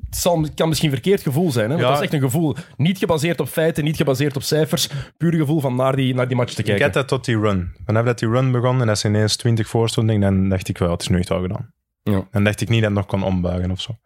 Het 0.09 0.19
zal, 0.19 0.45
kan 0.55 0.67
misschien 0.67 0.89
een 0.89 0.95
verkeerd 0.95 1.21
gevoel 1.21 1.51
zijn, 1.51 1.65
hè? 1.65 1.71
want 1.71 1.81
Ja. 1.81 1.87
dat 1.87 1.97
is 1.97 2.03
echt 2.03 2.13
een 2.13 2.29
gevoel. 2.29 2.55
Niet 2.77 2.97
gebaseerd 2.97 3.39
op 3.39 3.47
feiten, 3.47 3.83
niet 3.83 3.95
gebaseerd 3.95 4.35
op 4.35 4.43
cijfers. 4.43 4.89
Puur 5.17 5.33
gevoel 5.33 5.59
van 5.59 5.75
naar 5.75 5.95
die, 5.95 6.13
naar 6.15 6.27
die 6.27 6.37
match 6.37 6.53
te 6.53 6.59
Ik 6.59 6.65
kijken. 6.65 6.83
had 6.85 6.93
dat 6.93 7.07
tot 7.07 7.25
die 7.25 7.39
run. 7.39 7.75
Vanaf 7.85 8.05
dat 8.05 8.19
die 8.19 8.29
run 8.29 8.51
begon 8.51 8.81
en 8.81 8.87
dat 8.87 8.99
ze 8.99 9.07
ineens 9.07 9.35
20 9.35 9.67
voor 9.67 9.89
stonden, 9.89 10.19
dan 10.19 10.49
dacht 10.49 10.67
ik 10.67 10.77
wel, 10.77 10.91
het 10.91 11.01
is 11.01 11.07
nu 11.07 11.17
echt 11.19 11.31
al 11.31 11.41
gedaan. 11.41 11.73
Ja. 12.03 12.27
Dan 12.31 12.43
dacht 12.43 12.61
ik 12.61 12.69
niet 12.69 12.79
dat 12.81 12.89
het 12.89 12.97
nog 12.99 13.07
kon 13.07 13.23
ombuigen 13.23 13.71
of 13.71 13.81
zo. 13.81 13.97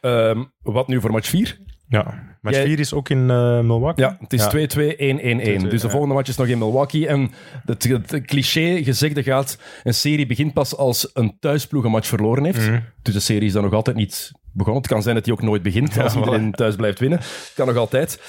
Ehm, 0.00 0.44
wat 0.62 0.88
nu 0.88 1.00
voor 1.00 1.10
match 1.10 1.28
4? 1.28 1.58
Ja. 1.88 2.30
Match 2.40 2.56
Jij- 2.56 2.66
4 2.66 2.78
is 2.78 2.92
ook 2.92 3.08
in 3.08 3.30
eh, 3.30 3.60
Milwaukee. 3.60 4.04
Ja, 4.04 4.16
het 4.20 4.32
is 4.32 4.40
Ja. 4.42 4.48
2-2, 4.48 4.96
1-1-1. 4.96 5.68
Dus 5.68 5.80
de 5.80 5.86
ja. 5.86 5.92
volgende 5.92 6.14
match 6.14 6.28
is 6.28 6.36
nog 6.36 6.46
in 6.46 6.58
Milwaukee. 6.58 7.06
En 7.08 7.30
het, 7.64 7.82
het 7.82 8.22
cliché 8.26 8.82
gezegde 8.82 9.22
gaat, 9.22 9.58
een 9.82 9.94
serie 9.94 10.26
begint 10.26 10.52
pas 10.52 10.76
als 10.76 11.10
een 11.14 11.36
thuisploeg 11.40 11.84
een 11.84 11.90
match 11.90 12.06
verloren 12.08 12.44
heeft. 12.44 12.68
Mhm. 12.68 12.80
Dus 13.02 13.14
de 13.14 13.20
serie 13.20 13.46
is 13.46 13.52
dan 13.52 13.62
nog 13.62 13.72
altijd 13.72 13.96
niet 13.96 14.32
begonnen. 14.52 14.82
Het 14.82 14.90
kan 14.90 15.02
zijn 15.02 15.14
dat 15.14 15.24
die 15.24 15.32
ook 15.32 15.42
nooit 15.42 15.62
begint 15.62 15.98
als 15.98 16.12
Ja, 16.12 16.18
iedereen 16.24 16.52
thuis 16.52 16.76
blijft 16.76 16.98
winnen. 16.98 17.20
Kan 17.54 17.66
nog 17.66 17.76
altijd. 17.76 18.20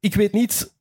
Ik 0.00 0.14
weet 0.14 0.32
niet 0.32 0.74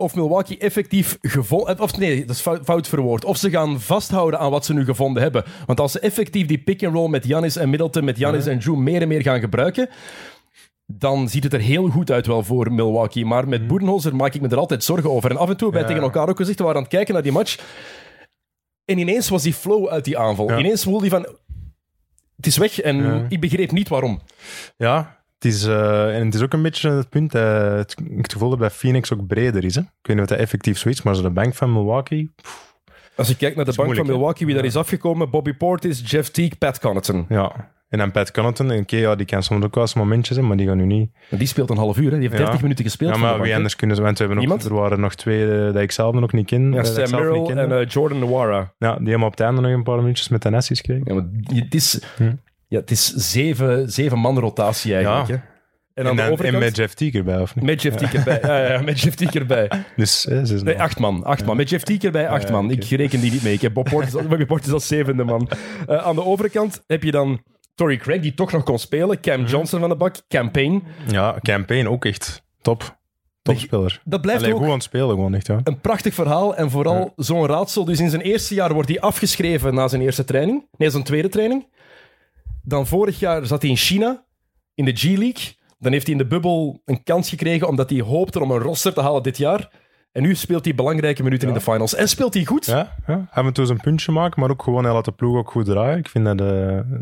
of 0.00 0.14
Milwaukee 0.14 0.58
effectief 0.58 1.18
gevonden... 1.22 1.80
Of 1.80 1.98
nee, 1.98 2.24
dat 2.24 2.36
is 2.36 2.40
fout, 2.42 2.64
fout 2.64 2.88
verwoord. 2.88 3.24
Of 3.24 3.36
ze 3.36 3.50
gaan 3.50 3.80
vasthouden 3.80 4.40
aan 4.40 4.50
wat 4.50 4.64
ze 4.64 4.74
nu 4.74 4.84
gevonden 4.84 5.22
hebben. 5.22 5.44
Want 5.66 5.80
als 5.80 5.92
ze 5.92 6.00
effectief 6.00 6.46
die 6.46 6.58
pick-and-roll 6.58 7.08
met 7.08 7.24
Giannis 7.24 7.56
en 7.56 7.70
Middleton, 7.70 8.04
met 8.04 8.16
Giannis 8.16 8.46
en 8.46 8.58
Drew 8.58 8.76
meer 8.76 9.02
en 9.02 9.08
meer 9.08 9.22
gaan 9.22 9.40
gebruiken, 9.40 9.88
dan 10.86 11.28
ziet 11.28 11.44
het 11.44 11.52
er 11.52 11.60
heel 11.60 11.88
goed 11.88 12.10
uit 12.10 12.26
wel 12.26 12.42
voor 12.42 12.72
Milwaukee. 12.72 13.24
Maar 13.24 13.48
met 13.48 13.66
Boedenholzer 13.66 14.16
maak 14.16 14.34
ik 14.34 14.40
me 14.40 14.48
er 14.48 14.56
altijd 14.56 14.84
zorgen 14.84 15.10
over. 15.10 15.30
En 15.30 15.36
af 15.36 15.48
en 15.48 15.56
toe 15.56 15.70
hebben 15.70 15.72
wij 15.72 15.80
Ja. 15.82 15.86
tegen 15.86 16.02
elkaar 16.02 16.28
ook 16.28 16.36
gezegd, 16.36 16.58
we 16.58 16.64
waren 16.64 16.78
aan 16.78 16.86
het 16.86 16.94
kijken 16.94 17.14
naar 17.14 17.22
die 17.22 17.32
match. 17.32 17.58
En 18.84 18.98
ineens 18.98 19.28
was 19.28 19.42
die 19.42 19.54
flow 19.54 19.88
uit 19.88 20.04
die 20.04 20.18
aanval. 20.18 20.50
Ja. 20.50 20.58
Ineens 20.58 20.82
voelde 20.82 21.08
hij 21.08 21.20
van... 21.20 21.34
Het 22.36 22.46
is 22.46 22.56
weg 22.56 22.80
en 22.80 23.26
ik 23.28 23.40
begreep 23.40 23.72
niet 23.72 23.88
waarom. 23.88 24.20
Ja, 24.76 25.19
het 25.40 25.52
is, 25.52 25.64
eh, 25.64 26.16
en 26.16 26.24
het 26.24 26.34
is 26.34 26.42
ook 26.42 26.52
een 26.52 26.62
beetje 26.62 26.90
het 26.90 27.08
punt 27.08 27.32
dat 27.32 27.76
het, 27.76 27.96
het 28.16 28.32
gevoel 28.32 28.50
dat 28.50 28.58
bij 28.58 28.70
Phoenix 28.70 29.12
ook 29.12 29.26
breder 29.26 29.64
is. 29.64 29.74
Hè? 29.74 29.80
Ik 29.80 29.88
weet 30.02 30.16
niet 30.16 30.24
of 30.24 30.30
dat 30.30 30.38
effectief 30.38 30.78
zo 30.78 30.88
is, 30.88 31.02
maar 31.02 31.14
zo 31.14 31.22
de 31.22 31.30
bank 31.30 31.54
van 31.54 31.72
Milwaukee... 31.72 32.30
Als 33.16 33.28
je 33.28 33.36
kijkt 33.36 33.56
naar 33.56 33.64
de 33.64 33.72
bank 33.72 33.76
van 33.76 33.84
moeilijk? 33.96 34.08
Milwaukee, 34.16 34.46
wie 34.46 34.54
daar 34.54 34.64
is 34.64 34.76
afgekomen, 34.76 35.30
Bobby 35.30 35.52
Portis, 35.54 36.10
Jeff 36.10 36.28
Teague, 36.30 36.56
Pat 36.58 36.78
Connaughton. 36.78 37.26
Ja. 37.28 37.70
En 37.88 37.98
dan 37.98 38.10
Pat 38.10 38.30
Connaughton, 38.30 38.72
oké, 38.72 38.96
ja, 38.96 39.14
die 39.16 39.26
kan 39.26 39.42
soms 39.42 39.64
ook 39.64 39.74
wel 39.74 39.84
eens 39.84 39.94
momentjes 39.94 40.28
hebben, 40.28 40.46
maar 40.48 40.56
die 40.56 40.66
gaan 40.66 40.76
nu 40.76 40.84
niet. 40.96 41.10
Die 41.30 41.46
speelt 41.46 41.70
een 41.70 41.76
half 41.76 41.96
uur, 41.98 42.10
hè. 42.10 42.18
die 42.18 42.20
heeft 42.28 42.32
Ja. 42.32 42.38
30 42.44 42.62
minuten 42.62 42.84
gespeeld. 42.84 43.14
Ja, 43.14 43.20
maar 43.20 43.40
wie 43.40 43.54
anders 43.54 43.76
kunnen 43.76 43.96
ze, 43.96 44.02
want 44.02 44.18
we 44.18 44.24
hebben 44.24 44.42
ook, 44.42 44.48
Niemand? 44.48 44.70
er 44.70 44.80
waren 44.80 45.00
nog 45.00 45.14
twee 45.14 45.50
eh, 45.66 45.72
dat 45.72 45.82
ik 45.82 45.90
zelf 45.92 46.14
nog 46.14 46.32
niet 46.32 46.46
ken. 46.46 46.72
Ja, 46.72 46.78
eh, 46.78 46.84
Sam 46.84 47.10
Merrill 47.10 47.46
en 47.56 47.72
eh, 47.80 47.86
Jordan 47.86 48.18
Nwara. 48.18 48.72
Ja, 48.78 48.96
die 48.96 49.08
hebben 49.08 49.26
op 49.26 49.30
het 49.30 49.40
einde 49.40 49.60
nog 49.60 49.70
een 49.72 49.82
paar 49.82 49.96
minuutjes 49.96 50.28
met 50.28 50.42
de 50.42 50.50
Nessies 50.50 50.78
gekregen. 50.80 51.04
Ja, 51.06 51.14
maar 51.14 51.24
het 51.62 51.74
is, 51.74 52.00
Hm. 52.16 52.32
Ja, 52.70 52.78
het 52.78 52.90
is 52.90 53.06
zeven, 53.06 53.92
zeven 53.92 54.18
man 54.18 54.38
rotatie 54.38 54.94
eigenlijk. 54.94 55.28
Ja. 55.28 55.34
Hè. 55.34 55.40
En 55.94 56.06
aan 56.06 56.10
En, 56.10 56.16
de 56.16 56.32
overkant... 56.32 56.54
en 56.54 56.60
met 56.60 56.76
Jeff 56.76 56.94
Teague 56.94 57.20
erbij, 57.20 57.40
of 57.40 57.54
niet? 57.54 57.64
Met 57.64 57.82
Jeff 57.82 57.96
Teague 57.96 58.18
erbij. 58.18 58.40
Ja, 58.42 58.72
ja, 58.72 58.82
met 58.82 59.00
Jeff 59.00 59.16
Teague 59.16 59.40
erbij. 59.40 59.70
Dus 59.96 60.26
eh, 60.26 60.42
ze 60.44 60.54
is 60.54 60.62
Nee, 60.62 60.80
acht 60.80 60.98
man. 60.98 61.24
Acht 61.24 61.44
man. 61.44 61.56
Met 61.56 61.68
Jeff 61.68 61.84
Teague 61.84 62.04
erbij, 62.04 62.28
acht 62.28 62.48
ja, 62.48 62.54
man. 62.54 62.70
Ik 62.70 62.84
reken 62.84 63.20
die 63.20 63.32
niet 63.32 63.42
mee. 63.42 63.52
Ik 63.52 63.60
heb 63.60 63.72
Bob 63.74 63.88
Portis, 63.88 64.12
Bobby 64.12 64.44
Portis 64.44 64.72
als 64.72 64.86
zevende 64.86 65.24
man. 65.24 65.48
Eh, 65.86 65.96
aan 65.96 66.14
de 66.14 66.24
overkant 66.24 66.82
heb 66.86 67.02
je 67.02 67.10
dan 67.10 67.42
Torrey 67.74 67.96
Craig, 67.96 68.20
die 68.20 68.34
toch 68.34 68.52
nog 68.52 68.62
kon 68.62 68.78
spelen. 68.78 69.20
Cam 69.20 69.40
Mhm. 69.40 69.50
Johnson 69.50 69.80
van 69.80 69.88
de 69.88 69.96
bak. 69.96 70.16
Campaign. 70.28 70.82
Ja, 71.10 71.36
campaign 71.42 71.86
ook 71.88 72.04
echt 72.04 72.42
top. 72.62 72.98
Topspeler. 73.42 74.00
Dat 74.04 74.20
blijft 74.20 74.46
ook 74.46 74.56
goed 74.56 74.66
aan 74.66 74.72
het 74.72 74.82
spelen, 74.82 75.08
gewoon 75.08 75.34
echt, 75.34 75.46
ja. 75.46 75.60
een 75.64 75.80
prachtig 75.80 76.14
verhaal 76.14 76.56
en 76.56 76.70
vooral 76.70 77.12
zo'n 77.16 77.46
raadsel. 77.46 77.84
Dus 77.84 78.00
in 78.00 78.10
zijn 78.10 78.22
eerste 78.22 78.54
jaar 78.54 78.72
wordt 78.72 78.88
hij 78.88 79.00
afgeschreven 79.00 79.74
na 79.74 79.88
zijn 79.88 80.02
eerste 80.02 80.24
training. 80.24 80.66
Nee, 80.76 80.90
zijn 80.90 81.02
tweede 81.02 81.28
training. 81.28 81.66
Dan 82.62 82.86
vorig 82.86 83.18
jaar 83.18 83.46
zat 83.46 83.60
hij 83.62 83.70
in 83.70 83.76
China, 83.76 84.24
in 84.74 84.84
de 84.84 84.92
G-League. 84.96 85.58
Dan 85.78 85.92
heeft 85.92 86.06
hij 86.06 86.12
in 86.14 86.20
de 86.22 86.26
bubbel 86.26 86.82
een 86.84 87.02
kans 87.02 87.28
gekregen 87.28 87.68
omdat 87.68 87.90
hij 87.90 88.00
hoopte 88.00 88.40
om 88.40 88.50
een 88.50 88.58
roster 88.58 88.92
te 88.94 89.00
halen 89.00 89.22
dit 89.22 89.36
jaar. 89.36 89.70
En 90.12 90.22
nu 90.22 90.34
speelt 90.34 90.64
hij 90.64 90.74
belangrijke 90.74 91.22
minuten 91.22 91.48
in 91.48 91.54
de 91.54 91.60
finals. 91.60 91.94
En 91.94 92.08
speelt 92.08 92.34
hij 92.34 92.44
goed. 92.44 92.66
Ja, 92.66 92.96
ja. 93.06 93.26
Af 93.30 93.46
en 93.46 93.52
toe 93.52 93.64
eens 93.64 93.72
een 93.72 93.80
puntje 93.80 94.12
maken, 94.12 94.40
maar 94.40 94.50
ook 94.50 94.62
gewoon 94.62 94.84
hij 94.84 94.92
laat 94.92 95.04
de 95.04 95.12
ploeg 95.12 95.36
ook 95.36 95.50
goed 95.50 95.64
draaien. 95.64 95.98
Ik 95.98 96.08
vind 96.08 96.24
dat, 96.24 96.40
eh, 96.40 96.46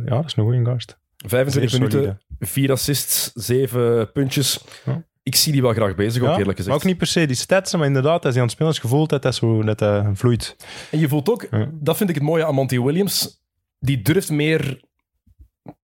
ja, 0.04 0.14
dat 0.16 0.24
is 0.24 0.36
een 0.36 0.44
goede 0.44 0.64
gast. 0.64 0.98
25 1.16 1.70
Zeer 1.70 1.80
minuten, 1.80 2.00
solide. 2.00 2.52
4 2.52 2.70
assists, 2.72 3.30
7 3.34 4.12
puntjes. 4.12 4.64
Ja. 4.84 5.02
Ik 5.22 5.34
zie 5.36 5.52
die 5.52 5.62
wel 5.62 5.72
graag 5.72 5.94
bezig, 5.94 6.22
ook 6.22 6.28
Ja, 6.28 6.38
eerlijk 6.38 6.46
maar 6.46 6.56
gezegd. 6.56 6.76
ook 6.76 6.84
niet 6.84 6.98
per 6.98 7.06
se 7.06 7.26
die 7.26 7.36
stats, 7.36 7.74
maar 7.76 7.86
inderdaad, 7.86 8.24
als 8.24 8.34
hij 8.34 8.34
aan 8.42 8.42
het 8.48 8.50
spelen 8.50 8.72
is 8.72 8.78
gevoeld 8.78 9.08
dat 9.08 9.22
dat 9.22 9.34
zo 9.34 9.62
dat 9.62 10.04
vloeit. 10.12 10.56
En 10.90 10.98
je 10.98 11.08
voelt 11.08 11.30
ook, 11.30 11.48
dat 11.72 11.96
vind 11.96 12.08
ik 12.08 12.14
het 12.14 12.24
mooie 12.24 12.44
aan 12.46 12.54
Monty 12.54 12.80
Williams, 12.80 13.42
die 13.78 14.02
durft 14.02 14.30
meer 14.30 14.80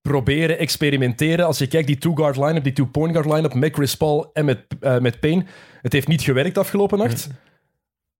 proberen, 0.02 0.58
experimenteren. 0.58 1.46
Als 1.46 1.58
je 1.58 1.66
kijkt, 1.66 1.86
die 1.86 1.98
two-guard 1.98 2.36
line-up, 2.36 2.64
die 2.64 2.72
two-point 2.72 3.12
guard 3.12 3.26
line-up 3.32 3.54
met 3.54 3.74
Chris 3.74 3.96
Paul 3.96 4.30
en 4.32 4.44
met, 4.44 4.66
eh, 4.80 4.98
met 4.98 5.20
Payne, 5.20 5.44
het 5.82 5.92
heeft 5.92 6.08
niet 6.08 6.22
gewerkt 6.22 6.58
afgelopen 6.58 6.98
nacht, 6.98 7.28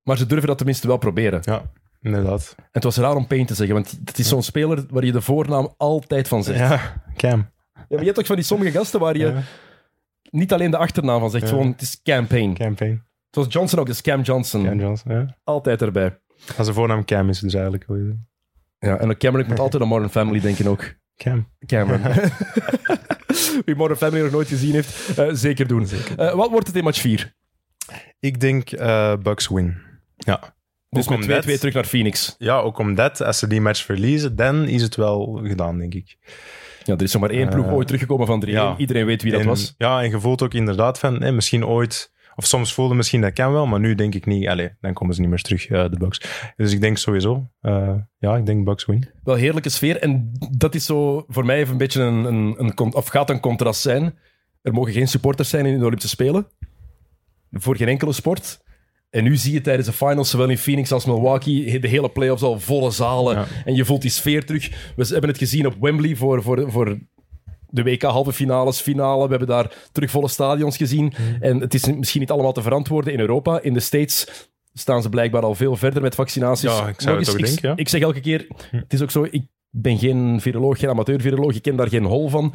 maar 0.03 0.17
ze 0.17 0.27
durven 0.27 0.49
dat 0.49 0.57
tenminste 0.57 0.87
wel 0.87 0.97
proberen. 0.97 1.41
Ja, 1.45 1.63
inderdaad. 2.01 2.55
En 2.57 2.65
het 2.71 2.85
was 2.85 2.97
raar 2.97 3.17
om 3.17 3.27
Payne 3.27 3.45
te 3.45 3.55
zeggen, 3.55 3.75
want 3.75 3.99
het 4.05 4.19
is 4.19 4.29
zo'n 4.29 4.43
speler 4.43 4.85
waar 4.91 5.05
je 5.05 5.13
de 5.13 5.21
voornaam 5.21 5.75
altijd 5.77 6.29
van 6.29 6.43
zegt. 6.45 6.59
Ja. 6.59 6.71
Ja, 6.73 7.03
Cam. 7.17 7.51
maar 7.75 7.99
je 8.01 8.05
hebt 8.07 8.19
ook 8.19 8.27
van 8.27 8.37
die 8.37 8.45
sommige 8.45 8.71
gasten 8.71 9.01
waar 9.01 9.17
je 9.17 9.25
Ja, 9.27 9.43
niet 10.31 10.53
alleen 10.53 10.71
de 10.71 10.77
achternaam 10.77 11.21
van 11.21 11.31
zegt, 11.31 11.43
Ja. 11.45 11.49
gewoon 11.51 11.67
het 11.71 11.81
is 11.83 12.03
Campaign. 12.03 12.53
campaign. 12.55 12.93
Het 13.27 13.45
was 13.45 13.53
Johnson 13.53 13.79
ook, 13.79 13.87
dus 13.87 14.01
Cam 14.03 14.21
Johnson. 14.23 14.65
Cam 14.65 14.79
Johnson, 14.81 15.13
ja. 15.13 15.37
Altijd 15.45 15.83
erbij. 15.83 16.19
Als 16.47 16.65
zijn 16.67 16.75
voornaam 16.77 17.05
Cam 17.05 17.29
is, 17.29 17.39
dus 17.39 17.55
eigenlijk. 17.55 17.87
Ja, 18.79 18.99
en 18.99 19.17
Cameron, 19.17 19.49
moet 19.49 19.59
altijd 19.59 19.83
aan 19.83 19.89
Modern 19.89 20.11
Family 20.11 20.41
denken 20.41 20.67
ook. 20.67 20.95
Cam. 21.17 21.49
Cameron. 21.67 22.01
Wie 23.65 23.75
Modern 23.75 23.99
Family 23.99 24.23
nog 24.23 24.33
nooit 24.33 24.49
gezien 24.49 24.73
heeft, 24.73 25.19
eh, 25.19 25.29
zeker 25.33 25.67
doen. 25.67 25.89
Eh, 26.17 26.35
wat 26.35 26.51
wordt 26.51 26.67
het 26.67 26.77
in 26.77 26.85
match 26.85 27.01
4? 27.01 27.35
Ik 28.21 28.41
denk 28.41 28.71
eh 28.73 29.15
Bucks 29.23 29.49
win. 29.49 29.77
Ja. 30.17 30.55
Dus 30.91 31.09
Ook 31.09 31.19
met 31.19 31.29
2-2 31.29 31.33
omdat- 31.39 31.59
terug 31.59 31.75
naar 31.75 31.85
Phoenix. 31.85 32.35
Ja, 32.39 32.59
ook 32.59 32.79
omdat 32.79 33.23
als 33.23 33.39
ze 33.39 33.47
die 33.47 33.61
match 33.61 33.85
verliezen, 33.85 34.37
dan 34.37 34.65
is 34.65 34.83
het 34.83 34.97
wel 34.97 35.41
gedaan, 35.45 35.79
denk 35.79 35.95
ik. 35.95 36.17
Ja, 36.83 36.95
er 36.95 37.03
is 37.03 37.13
nog 37.13 37.23
maar 37.23 37.31
één 37.31 37.49
ploeg 37.49 37.67
ooit 37.67 37.87
teruggekomen 37.87 38.27
van 38.27 38.41
3 38.41 38.53
ja. 38.53 38.75
Iedereen 38.77 39.07
weet 39.07 39.23
wie 39.23 39.33
dat 39.33 39.41
en, 39.41 39.47
was. 39.47 39.75
Ja, 39.79 40.03
en 40.03 40.11
je 40.11 40.21
voelt 40.21 40.43
ook 40.43 40.55
inderdaad 40.55 40.99
van, 40.99 41.35
misschien 41.35 41.67
ooit 41.67 42.13
Of 42.37 42.47
soms 42.47 42.75
voelde 42.75 42.95
misschien 42.95 43.21
dat 43.21 43.33
kan 43.33 43.53
wel, 43.53 43.67
maar 43.67 43.81
nu 43.81 43.95
denk 43.95 44.15
ik 44.15 44.27
niet. 44.27 44.49
Allee, 44.49 44.71
dan 44.81 44.93
komen 44.93 45.15
ze 45.15 45.21
niet 45.21 45.31
meer 45.31 45.43
terug, 45.43 45.69
eh, 45.69 45.91
de 45.91 45.99
Bucks. 45.99 46.21
Dus 46.57 46.73
ik 46.73 46.81
denk 46.81 46.99
sowieso, 46.99 47.51
eh, 47.61 47.95
ja, 48.19 48.37
ik 48.37 48.47
denk 48.47 48.65
Bucks 48.65 48.85
win. 48.87 49.11
Wel 49.23 49.35
heerlijke 49.35 49.69
sfeer. 49.69 50.01
En 50.01 50.33
dat 50.51 50.75
is 50.75 50.85
zo 50.85 51.25
voor 51.29 51.45
mij 51.45 51.57
even 51.57 51.73
een 51.73 51.79
beetje 51.79 52.03
een, 52.03 52.25
een, 52.25 52.55
een, 52.59 52.95
of 52.95 53.07
gaat 53.07 53.31
een 53.31 53.41
contrast 53.41 53.81
zijn. 53.81 54.19
Er 54.63 54.73
mogen 54.73 54.93
geen 54.93 55.09
supporters 55.09 55.49
zijn 55.49 55.67
in 55.67 55.79
de 55.79 55.85
Olympische 55.85 56.09
Spelen. 56.09 56.47
Voor 57.51 57.77
geen 57.77 57.89
enkele 57.89 58.13
sport. 58.13 58.63
En 59.11 59.25
nu 59.25 59.37
zie 59.37 59.53
je 59.53 59.61
tijdens 59.61 59.87
de 59.87 59.93
finals, 59.93 60.31
zowel 60.31 60.49
in 60.49 60.59
Phoenix 60.59 60.93
als 60.93 61.05
Milwaukee, 61.05 61.81
de 61.81 61.89
hele 61.89 62.09
playoffs 62.09 62.43
al 62.43 62.61
volle 62.61 62.91
zalen. 62.91 63.37
Ja. 63.37 63.47
En 63.65 63.75
je 63.75 63.85
voelt 63.85 64.03
die 64.03 64.11
sfeer 64.11 64.45
terug. 64.45 64.93
We 64.97 65.07
hebben 65.07 65.31
het 65.31 65.39
gezien 65.39 65.67
op 65.67 65.77
Wembley 65.81 66.17
voor, 66.17 66.43
voor, 66.43 66.71
voor 66.71 66.99
de 67.75 67.83
WK 67.83 68.03
halve 68.03 68.33
finales, 68.33 68.81
finale. 68.81 69.25
We 69.25 69.31
hebben 69.31 69.49
daar 69.49 69.73
terug 69.93 70.11
volle 70.11 70.29
stadions 70.29 70.77
gezien. 70.77 71.05
Mhm. 71.05 71.43
En 71.43 71.61
het 71.61 71.75
is 71.75 71.87
misschien 71.87 72.21
niet 72.21 72.31
allemaal 72.31 72.53
te 72.53 72.63
verantwoorden 72.63 73.13
in 73.13 73.21
Europa. 73.21 73.61
In 73.63 73.75
de 73.75 73.81
States 73.81 74.49
staan 74.73 75.03
ze 75.03 75.09
blijkbaar 75.09 75.43
al 75.43 75.55
veel 75.55 75.77
verder 75.77 76.03
met 76.03 76.15
vaccinaties. 76.15 76.79
Ja, 76.79 76.89
ik 76.89 77.01
zou 77.01 77.19
het 77.19 77.31
ook 77.31 77.39
ik, 77.39 77.45
denken, 77.47 77.69
ja. 77.69 77.77
ik 77.77 77.89
zeg 77.89 78.01
elke 78.01 78.21
keer, 78.21 78.47
het 78.71 78.93
is 78.93 79.03
ook 79.03 79.11
zo, 79.11 79.27
ik 79.31 79.47
ben 79.71 79.99
geen 79.99 80.41
viroloog, 80.41 80.79
geen 80.79 80.89
amateur-viroloog, 80.91 81.55
ik 81.55 81.63
ken 81.63 81.77
daar 81.77 81.89
geen 81.89 82.05
hol 82.05 82.29
van. 82.29 82.55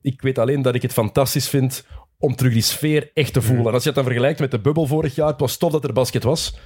Ik 0.00 0.22
weet 0.22 0.38
alleen 0.38 0.62
dat 0.62 0.74
ik 0.74 0.82
het 0.82 0.92
fantastisch 0.92 1.48
vind 1.48 1.86
om 2.18 2.34
terug 2.36 2.52
die 2.52 2.62
sfeer 2.62 3.10
echt 3.14 3.32
te 3.32 3.42
voelen. 3.42 3.66
En 3.66 3.72
als 3.72 3.82
je 3.82 3.88
het 3.88 3.96
dan 3.96 4.04
vergelijkt 4.06 4.40
met 4.40 4.50
de 4.50 4.60
bubbel 4.60 4.86
vorig 4.86 5.14
jaar, 5.14 5.28
het 5.28 5.40
was 5.40 5.56
tof 5.56 5.72
dat 5.72 5.84
er 5.84 5.92
basket 5.92 6.22
was. 6.22 6.58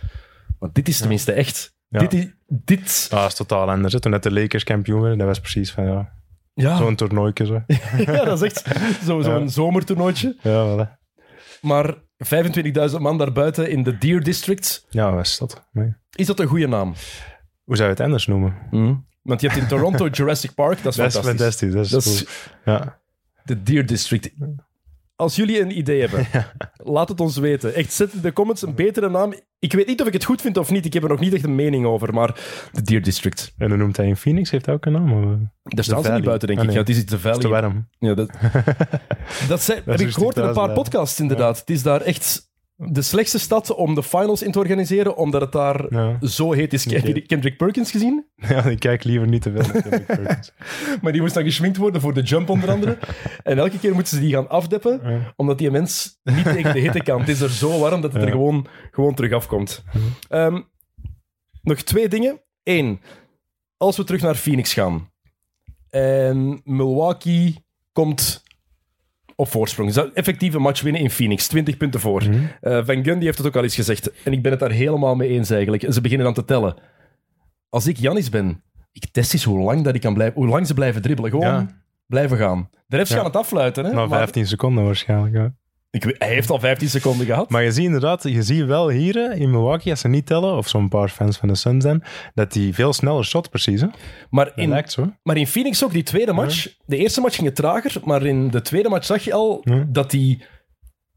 Maar 0.58 0.68
dit 0.72 0.88
is 0.88 0.98
tenminste 0.98 1.32
echt. 1.32 1.74
Ja. 1.88 1.98
Dit, 1.98 2.12
is- 2.14 2.26
dit, 2.46 3.08
Ah, 3.10 3.20
dat 3.20 3.28
is 3.30 3.34
totaal 3.36 3.70
anders. 3.70 3.94
Toen 3.94 4.10
net 4.10 4.22
de 4.22 4.32
Lakers 4.32 4.64
kampioen 4.64 5.00
werden, 5.00 5.18
dat 5.18 5.26
was 5.26 5.40
precies 5.40 5.70
van, 5.72 5.84
ja, 5.84 6.12
ja, 6.60 6.76
zo'n 6.76 6.94
toernooitje. 6.96 7.46
Zo. 7.46 7.62
ja, 8.12 8.24
dat 8.24 8.42
is 8.42 8.52
echt 8.52 8.64
zo- 9.04 9.20
zo'n 9.20 9.40
Ja. 9.40 9.46
zomertoernooitje. 9.46 10.36
Ja, 10.42 10.66
voilà. 10.86 10.98
Maar 11.60 11.94
25.000 12.18 12.96
man 13.00 13.18
daarbuiten 13.18 13.70
in 13.70 13.82
de 13.82 13.98
Deer 13.98 14.22
District, 14.22 14.86
ja, 14.90 15.12
wat 15.14 15.24
is 15.26 15.38
dat? 15.38 15.68
Nee. 15.72 15.94
is 16.14 16.26
dat 16.26 16.40
een 16.40 16.46
goede 16.46 16.66
naam? 16.68 16.94
Hoe 17.64 17.76
zou 17.76 17.88
je 17.88 17.94
het 17.94 18.04
anders 18.04 18.26
noemen? 18.26 18.56
Want 19.22 19.40
je 19.40 19.48
hebt 19.48 19.60
in 19.60 19.68
Toronto 19.68 20.08
Jurassic 20.16 20.54
Park, 20.54 20.82
dat 20.82 20.92
is 20.92 20.96
Dat 20.98 21.06
is 21.06 21.14
fantastisch. 21.14 21.70
fantastisch. 21.70 21.72
Dat 21.72 21.84
is, 21.84 21.90
Dat 21.90 22.04
is 22.04 22.24
cool. 22.64 22.76
Ja. 22.76 23.00
de 23.44 23.62
Deer 23.62 23.86
District. 23.86 24.30
Als 25.20 25.36
jullie 25.36 25.60
een 25.60 25.78
idee 25.78 26.00
hebben, 26.00 26.26
laat 26.94 27.08
het 27.08 27.20
ons 27.20 27.36
weten. 27.36 27.74
Echt, 27.74 27.92
zet 27.92 28.12
in 28.12 28.20
de 28.20 28.32
comments 28.32 28.62
een 28.62 28.74
betere 28.74 29.08
naam. 29.10 29.34
Ik 29.58 29.72
weet 29.72 29.86
niet 29.86 30.00
of 30.00 30.06
ik 30.06 30.12
het 30.12 30.24
goed 30.24 30.40
vind 30.40 30.56
of 30.56 30.70
niet. 30.70 30.84
Ik 30.84 30.92
heb 30.92 31.02
er 31.02 31.08
nog 31.08 31.20
niet 31.20 31.32
echt 31.34 31.44
een 31.44 31.54
mening 31.54 31.86
over, 31.86 32.14
maar 32.14 32.40
de 32.72 32.82
Deer 32.82 33.02
District. 33.02 33.54
En 33.58 33.68
dan 33.68 33.78
noemt 33.78 33.96
hij 33.96 34.06
in 34.06 34.16
Phoenix, 34.16 34.50
heeft 34.50 34.66
hij 34.66 34.74
ook 34.74 34.86
een 34.86 34.92
naam? 34.92 35.08
Eh, 35.08 35.38
Daar 35.62 35.84
staan 35.84 35.96
ze 35.96 36.02
Valley. 36.02 36.16
niet 36.16 36.24
buiten, 36.24 36.48
denk 36.48 36.60
Ah, 36.60 36.64
ik. 36.64 36.70
nee. 36.70 36.78
Ja, 36.80 36.86
het 36.86 36.96
is 36.96 37.02
iets 37.02 37.22
te 37.22 37.28
is 37.30 37.38
te 37.38 37.48
warm. 37.48 37.88
Ja, 37.98 38.14
dat, 38.14 38.30
dat 39.48 39.66
heb 39.66 40.00
ik 40.00 40.10
gehoord 40.10 40.36
in 40.36 40.42
een 40.42 40.46
paar 40.52 40.64
blijven. 40.64 40.74
podcasts, 40.74 41.20
inderdaad. 41.20 41.58
Het 41.58 41.70
is 41.70 41.82
daar 41.82 42.00
echt 42.00 42.49
de 42.88 43.02
slechtste 43.02 43.38
stad 43.38 43.74
om 43.74 43.94
de 43.94 44.02
finals 44.02 44.42
in 44.42 44.52
te 44.52 44.58
organiseren, 44.58 45.16
omdat 45.16 45.40
het 45.40 45.52
daar 45.52 45.94
Ja. 45.94 46.18
zo 46.26 46.52
heet 46.52 46.72
is. 46.72 46.84
Heb 46.84 47.06
je 47.06 47.20
Kendrick 47.20 47.56
Perkins 47.56 47.90
gezien? 47.90 48.26
ja, 48.48 48.64
ik 48.64 48.78
kijk 48.78 49.04
liever 49.04 49.28
niet 49.28 49.42
te 49.42 49.50
veel 49.52 49.60
naar 49.72 49.82
Kendrick 49.82 50.06
Perkins. 50.16 50.52
Maar 51.02 51.12
die 51.12 51.20
moest 51.20 51.34
dan 51.34 51.44
geschminkt 51.44 51.76
worden 51.76 52.00
voor 52.00 52.14
de 52.14 52.22
jump, 52.22 52.48
onder 52.48 52.70
andere. 52.70 52.98
en 53.42 53.58
elke 53.58 53.78
keer 53.78 53.94
moeten 53.94 54.16
ze 54.16 54.22
die 54.22 54.32
gaan 54.32 54.48
afdeppen, 54.48 55.00
Ja. 55.02 55.32
omdat 55.36 55.58
die 55.58 55.70
mens 55.70 56.18
niet 56.22 56.44
tegen 56.44 56.72
de 56.72 56.80
hitte 56.80 57.02
kan. 57.02 57.20
Het 57.20 57.28
is 57.28 57.40
er 57.40 57.50
zo 57.50 57.78
warm 57.78 58.00
dat 58.00 58.12
het 58.12 58.22
er 58.22 58.30
gewoon, 58.30 58.66
gewoon 58.90 59.14
terug 59.14 59.32
afkomt. 59.32 59.84
Ehm, 60.28 60.60
nog 61.62 61.78
twee 61.82 62.08
dingen. 62.08 62.40
Eén, 62.62 63.00
als 63.76 63.96
we 63.96 64.04
terug 64.04 64.20
naar 64.22 64.34
Phoenix 64.34 64.72
gaan 64.72 65.10
en 65.90 66.60
Milwaukee 66.64 67.64
komt 67.92 68.42
op 69.40 69.48
voorsprong. 69.48 69.94
Effectief 69.96 70.54
een 70.54 70.62
match 70.62 70.82
winnen 70.82 71.02
in 71.02 71.10
Phoenix, 71.10 71.46
20 71.46 71.76
punten 71.76 72.00
voor. 72.00 72.22
Mhm. 72.22 72.38
Eh, 72.60 72.84
Van 72.84 73.04
Gundy 73.04 73.24
heeft 73.24 73.38
het 73.38 73.46
ook 73.46 73.56
al 73.56 73.62
eens 73.62 73.74
gezegd. 73.74 74.22
En 74.22 74.32
ik 74.32 74.42
ben 74.42 74.50
het 74.50 74.60
daar 74.60 74.70
helemaal 74.70 75.14
mee 75.14 75.28
eens 75.28 75.50
eigenlijk. 75.50 75.82
En 75.82 75.92
ze 75.92 76.00
beginnen 76.00 76.26
dan 76.26 76.34
te 76.34 76.44
tellen. 76.44 76.74
Als 77.68 77.86
ik 77.86 77.96
Janis 77.96 78.28
ben, 78.28 78.62
ik 78.92 79.06
test 79.12 79.32
eens 79.32 79.44
hoe 79.44 79.60
lang, 79.60 79.84
dat 79.84 79.94
ik 79.94 80.00
kan 80.00 80.14
blijven, 80.14 80.34
hoe 80.40 80.48
lang 80.50 80.66
ze 80.66 80.74
blijven 80.74 81.02
dribbelen. 81.02 81.30
Gewoon 81.30 81.46
Ja. 81.46 81.66
blijven 82.06 82.36
gaan. 82.38 82.70
De 82.86 82.96
refs 82.96 83.10
Ja. 83.10 83.16
gaan 83.16 83.24
het 83.24 83.36
afluiten. 83.36 83.84
Hè? 83.84 83.90
Na 83.92 84.06
Maar 84.06 84.18
15 84.18 84.46
seconden 84.46 84.84
waarschijnlijk. 84.84 85.34
Ja. 85.34 85.52
Ik 85.90 86.14
hij 86.18 86.28
heeft 86.28 86.50
al 86.50 86.58
15 86.58 86.88
seconden 86.88 87.26
gehad. 87.26 87.50
Maar 87.50 87.62
je 87.62 87.72
ziet 87.72 87.84
inderdaad, 87.84 88.22
je 88.22 88.42
ziet 88.42 88.64
wel 88.64 88.88
hier 88.88 89.32
in 89.36 89.50
Milwaukee, 89.50 89.90
als 89.90 90.00
ze 90.00 90.08
niet 90.08 90.26
tellen, 90.26 90.56
of 90.56 90.68
zo'n 90.68 90.88
paar 90.88 91.08
fans 91.08 91.36
van 91.36 91.48
de 91.48 91.54
Suns 91.54 91.84
zijn, 91.84 92.02
dat 92.34 92.52
die 92.52 92.74
veel 92.74 92.92
sneller 92.92 93.24
shot 93.24 93.50
precies. 93.50 93.80
Hè? 93.80 93.86
Maar, 94.30 94.52
in, 94.54 94.68
lijkt 94.68 94.92
zo. 94.92 95.12
maar 95.22 95.36
in 95.36 95.46
Phoenix 95.46 95.84
ook, 95.84 95.92
die 95.92 96.02
tweede 96.02 96.32
match. 96.32 96.68
De 96.86 96.96
eerste 96.96 97.20
match 97.20 97.34
ging 97.34 97.46
het 97.46 97.56
trager, 97.56 98.00
maar 98.04 98.26
in 98.26 98.50
de 98.50 98.60
tweede 98.62 98.88
match 98.88 99.06
zag 99.06 99.24
je 99.24 99.32
al 99.32 99.60
Ja. 99.64 99.84
dat 99.88 100.12
hij 100.12 100.40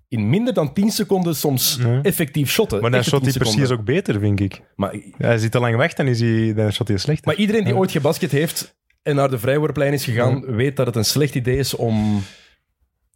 in 0.07 0.29
minder 0.29 0.53
dan 0.53 0.73
10 0.73 0.89
seconden 0.91 1.35
soms 1.35 1.77
Ja. 1.81 1.99
effectief 2.01 2.51
shotte. 2.51 2.79
Maar 2.79 2.91
dan 2.91 3.03
shot 3.03 3.23
10 3.23 3.31
hij 3.33 3.39
precies 3.41 3.69
ook 3.71 3.83
beter, 3.83 4.19
vind 4.19 4.39
ik. 4.39 4.61
Maar, 4.75 4.95
hij 5.17 5.37
zit 5.37 5.51
te 5.51 5.59
lang 5.59 5.75
weg, 5.75 5.93
dan, 5.93 6.07
is 6.07 6.19
hij, 6.19 6.53
dan 6.53 6.71
shot 6.71 6.87
hij 6.87 6.97
slechter. 6.97 7.25
maar 7.27 7.35
iedereen 7.35 7.63
die 7.63 7.75
ooit 7.75 7.91
gebasket 7.91 8.31
heeft 8.31 8.75
en 9.03 9.15
naar 9.15 9.29
de 9.29 9.39
vrijworplijn 9.39 9.93
is 9.93 10.03
gegaan, 10.05 10.45
weet 10.55 10.75
dat 10.75 10.85
het 10.85 10.95
een 10.95 11.05
slecht 11.05 11.35
idee 11.35 11.57
is 11.57 11.75
om 11.75 12.21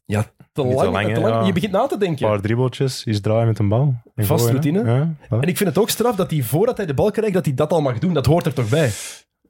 ja, 0.08 0.26
te 0.54 0.62
lang, 0.66 0.80
te 0.80 0.86
lang, 0.90 1.06
te 1.06 1.12
hè, 1.12 1.20
lang- 1.20 1.34
ja. 1.42 1.46
Je 1.46 1.54
begint 1.54 1.72
na 1.72 1.88
te 1.88 1.94
Een 1.94 2.00
denken. 2.00 2.28
paar 2.28 2.42
dribbeltjes, 2.42 3.04
iets 3.06 3.22
draaien 3.22 3.48
met 3.48 3.60
een 3.60 3.68
bal. 3.68 4.02
En 4.16 4.26
Vast 4.26 4.46
gooien, 4.46 4.64
routine. 4.64 4.92
Ja, 4.94 5.16
voilà. 5.26 5.40
En 5.42 5.48
ik 5.48 5.58
vind 5.58 5.70
het 5.70 5.78
ook 5.78 5.90
straf 5.90 6.16
dat 6.16 6.32
hij 6.32 6.42
voordat 6.42 6.78
hij 6.78 6.86
de 6.86 6.94
bal 6.94 7.12
krijgt, 7.12 7.34
dat 7.34 7.46
hij 7.46 7.54
dat 7.54 7.72
al 7.72 7.82
mag 7.82 8.00
doen. 8.00 8.14
Dat 8.14 8.26
hoort 8.26 8.46
er 8.46 8.54
toch 8.54 8.70
bij? 8.70 8.90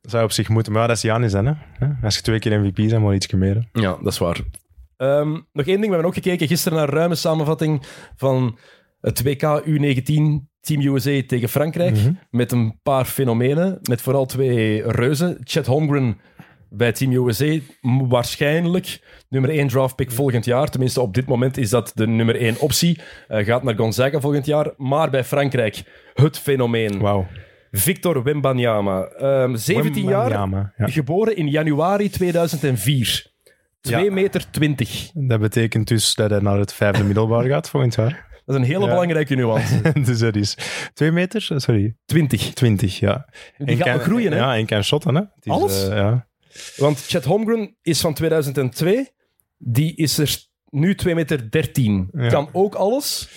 Zou 0.02 0.24
op 0.24 0.32
zich 0.32 0.50
moeten, 0.50 0.72
maar 0.72 0.82
ja, 0.82 0.88
dat 0.88 0.96
is 0.96 1.02
Janis 1.02 1.32
dan. 1.32 1.46
Hè? 1.46 1.88
Als 2.04 2.16
je 2.16 2.22
twee 2.22 2.40
keer 2.40 2.60
MVP 2.62 2.76
bent, 2.76 3.04
maar 3.04 3.14
iets 3.16 3.32
meer. 3.32 3.68
hè. 3.72 3.82
Ja, 3.82 3.98
dat 4.04 4.12
is 4.14 4.18
waar. 4.18 4.40
Ehm, 4.98 5.30
nog 5.32 5.66
één 5.66 5.66
ding, 5.66 5.80
we 5.82 5.88
hebben 5.88 6.06
ook 6.06 6.14
gekeken 6.14 6.48
gisteren 6.48 6.78
naar 6.78 6.88
een 6.88 6.94
ruime 6.94 7.16
samenvatting 7.16 7.82
van 8.16 8.58
het 9.02 9.24
WK 9.24 9.62
U19 9.66 10.46
Team 10.62 10.82
USA 10.82 11.22
tegen 11.28 11.50
Frankrijk. 11.50 11.96
Mhm. 11.96 12.12
Met 12.30 12.52
een 12.52 12.80
paar 12.84 13.06
fenomenen, 13.06 13.80
met 13.82 14.02
vooral 14.02 14.26
twee 14.26 14.92
reuzen. 14.92 15.38
Chet 15.44 15.66
Holmgren 15.66 16.18
bij 16.70 16.92
Team 16.92 17.12
USA, 17.28 17.58
waarschijnlijk 18.08 19.00
nummer 19.30 19.50
1 19.50 19.68
draftpick 19.68 20.12
volgend 20.12 20.46
jaar. 20.46 20.70
Tenminste, 20.70 21.02
op 21.02 21.14
dit 21.14 21.26
moment 21.26 21.58
is 21.58 21.70
dat 21.70 21.92
de 21.96 22.08
nummer 22.08 22.36
1 22.42 22.60
optie. 22.60 23.00
Eh, 23.28 23.46
gaat 23.46 23.64
naar 23.64 23.76
Gonzaga 23.76 24.20
volgend 24.20 24.46
jaar. 24.46 24.74
Maar 24.78 25.10
bij 25.10 25.24
Frankrijk, 25.24 25.84
het 26.14 26.40
fenomeen. 26.40 27.00
Wauw. 27.00 27.28
Victor 27.72 28.24
Wembanyama, 28.24 29.02
ehm 29.04 29.56
17 29.56 30.04
jaar, 30.04 30.30
Wembanyama, 30.30 30.74
Ja. 30.78 30.88
geboren 30.88 31.36
in 31.36 31.48
januari 31.48 32.10
2004. 32.10 33.32
2 33.82 34.04
Ja. 34.06 34.12
meter 34.12 34.50
20. 34.52 35.10
Dat 35.14 35.40
betekent 35.40 35.88
dus 35.88 36.16
dat 36.16 36.30
hij 36.30 36.40
naar 36.40 36.58
het 36.60 36.74
vijfde 36.74 37.04
middelbaar 37.10 37.44
gaat 37.46 37.70
volgend 37.70 37.96
jaar. 37.96 38.26
Dat 38.46 38.56
is 38.56 38.62
een 38.62 38.68
hele 38.68 38.84
Ja. 38.86 38.90
belangrijke 38.90 39.36
nuance. 39.36 39.82
dus 40.06 40.20
dat 40.20 40.36
is 40.36 40.58
twee 40.94 41.12
meter, 41.12 41.42
sorry, 41.42 41.96
20. 42.06 42.54
20, 42.54 43.00
ja. 43.00 43.28
Die 43.58 43.68
En 43.68 43.78
gaat 43.78 43.88
kan- 43.88 44.00
groeien, 44.00 44.32
hè? 44.32 44.38
Ja, 44.38 44.56
en 44.56 44.66
kan 44.66 44.84
shotten, 44.84 45.16
hè. 45.16 45.22
Het 45.22 45.46
is, 45.46 45.52
Alles? 45.52 45.88
eh, 45.90 45.96
ja. 45.98 46.28
Want 46.78 47.00
Chet 47.08 47.26
Holmgren 47.26 47.76
is 47.82 48.02
van 48.02 48.14
2002. 48.14 49.08
Die 49.58 49.96
is 49.96 50.18
er 50.18 50.38
nu 50.70 50.96
2 50.96 51.16
meter 51.16 51.52
13. 51.52 52.10
Ja. 52.12 52.28
Kan 52.28 52.50
ook 52.52 52.76
alles. 52.76 53.30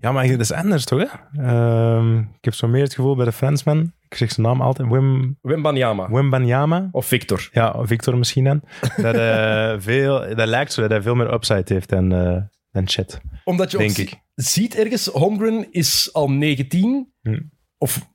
ja, 0.00 0.12
maar 0.12 0.28
dat 0.28 0.40
is 0.40 0.52
anders, 0.52 0.84
toch, 0.84 1.00
hè? 1.00 1.42
Ehm, 1.42 2.18
ik 2.18 2.44
heb 2.44 2.54
zo 2.54 2.68
meer 2.68 2.82
het 2.82 2.94
gevoel 2.94 3.16
bij 3.16 3.24
de 3.24 3.32
Fransman, 3.32 3.92
ik 4.08 4.16
zeg 4.16 4.32
zijn 4.32 4.46
naam 4.46 4.60
altijd, 4.60 4.88
Wim, 4.88 5.38
Wembanyama. 5.42 6.10
Wembanyama. 6.10 6.88
Of 6.92 7.06
Victor. 7.06 7.48
Ja, 7.52 7.84
Victor 7.84 8.18
misschien 8.18 8.44
dan. 8.44 8.62
Dat, 8.96 9.14
eh, 9.14 9.74
veel, 9.88 10.34
dat 10.34 10.48
lijkt 10.48 10.72
zo 10.72 10.80
dat 10.80 10.90
hij 10.90 11.02
veel 11.02 11.14
meer 11.14 11.32
upside 11.32 11.74
heeft 11.74 11.88
dan, 11.88 12.12
eh 12.12 12.42
dan 12.70 12.88
Chet, 12.88 13.20
Omdat 13.44 13.70
je 13.70 13.78
denk 13.78 13.96
ik. 13.96 14.14
ziet 14.34 14.74
ergens, 14.76 15.06
Holmgren 15.06 15.66
is 15.72 16.12
al 16.12 16.30
19. 16.30 17.12
Hm. 17.22 17.40
Of, 17.78 18.08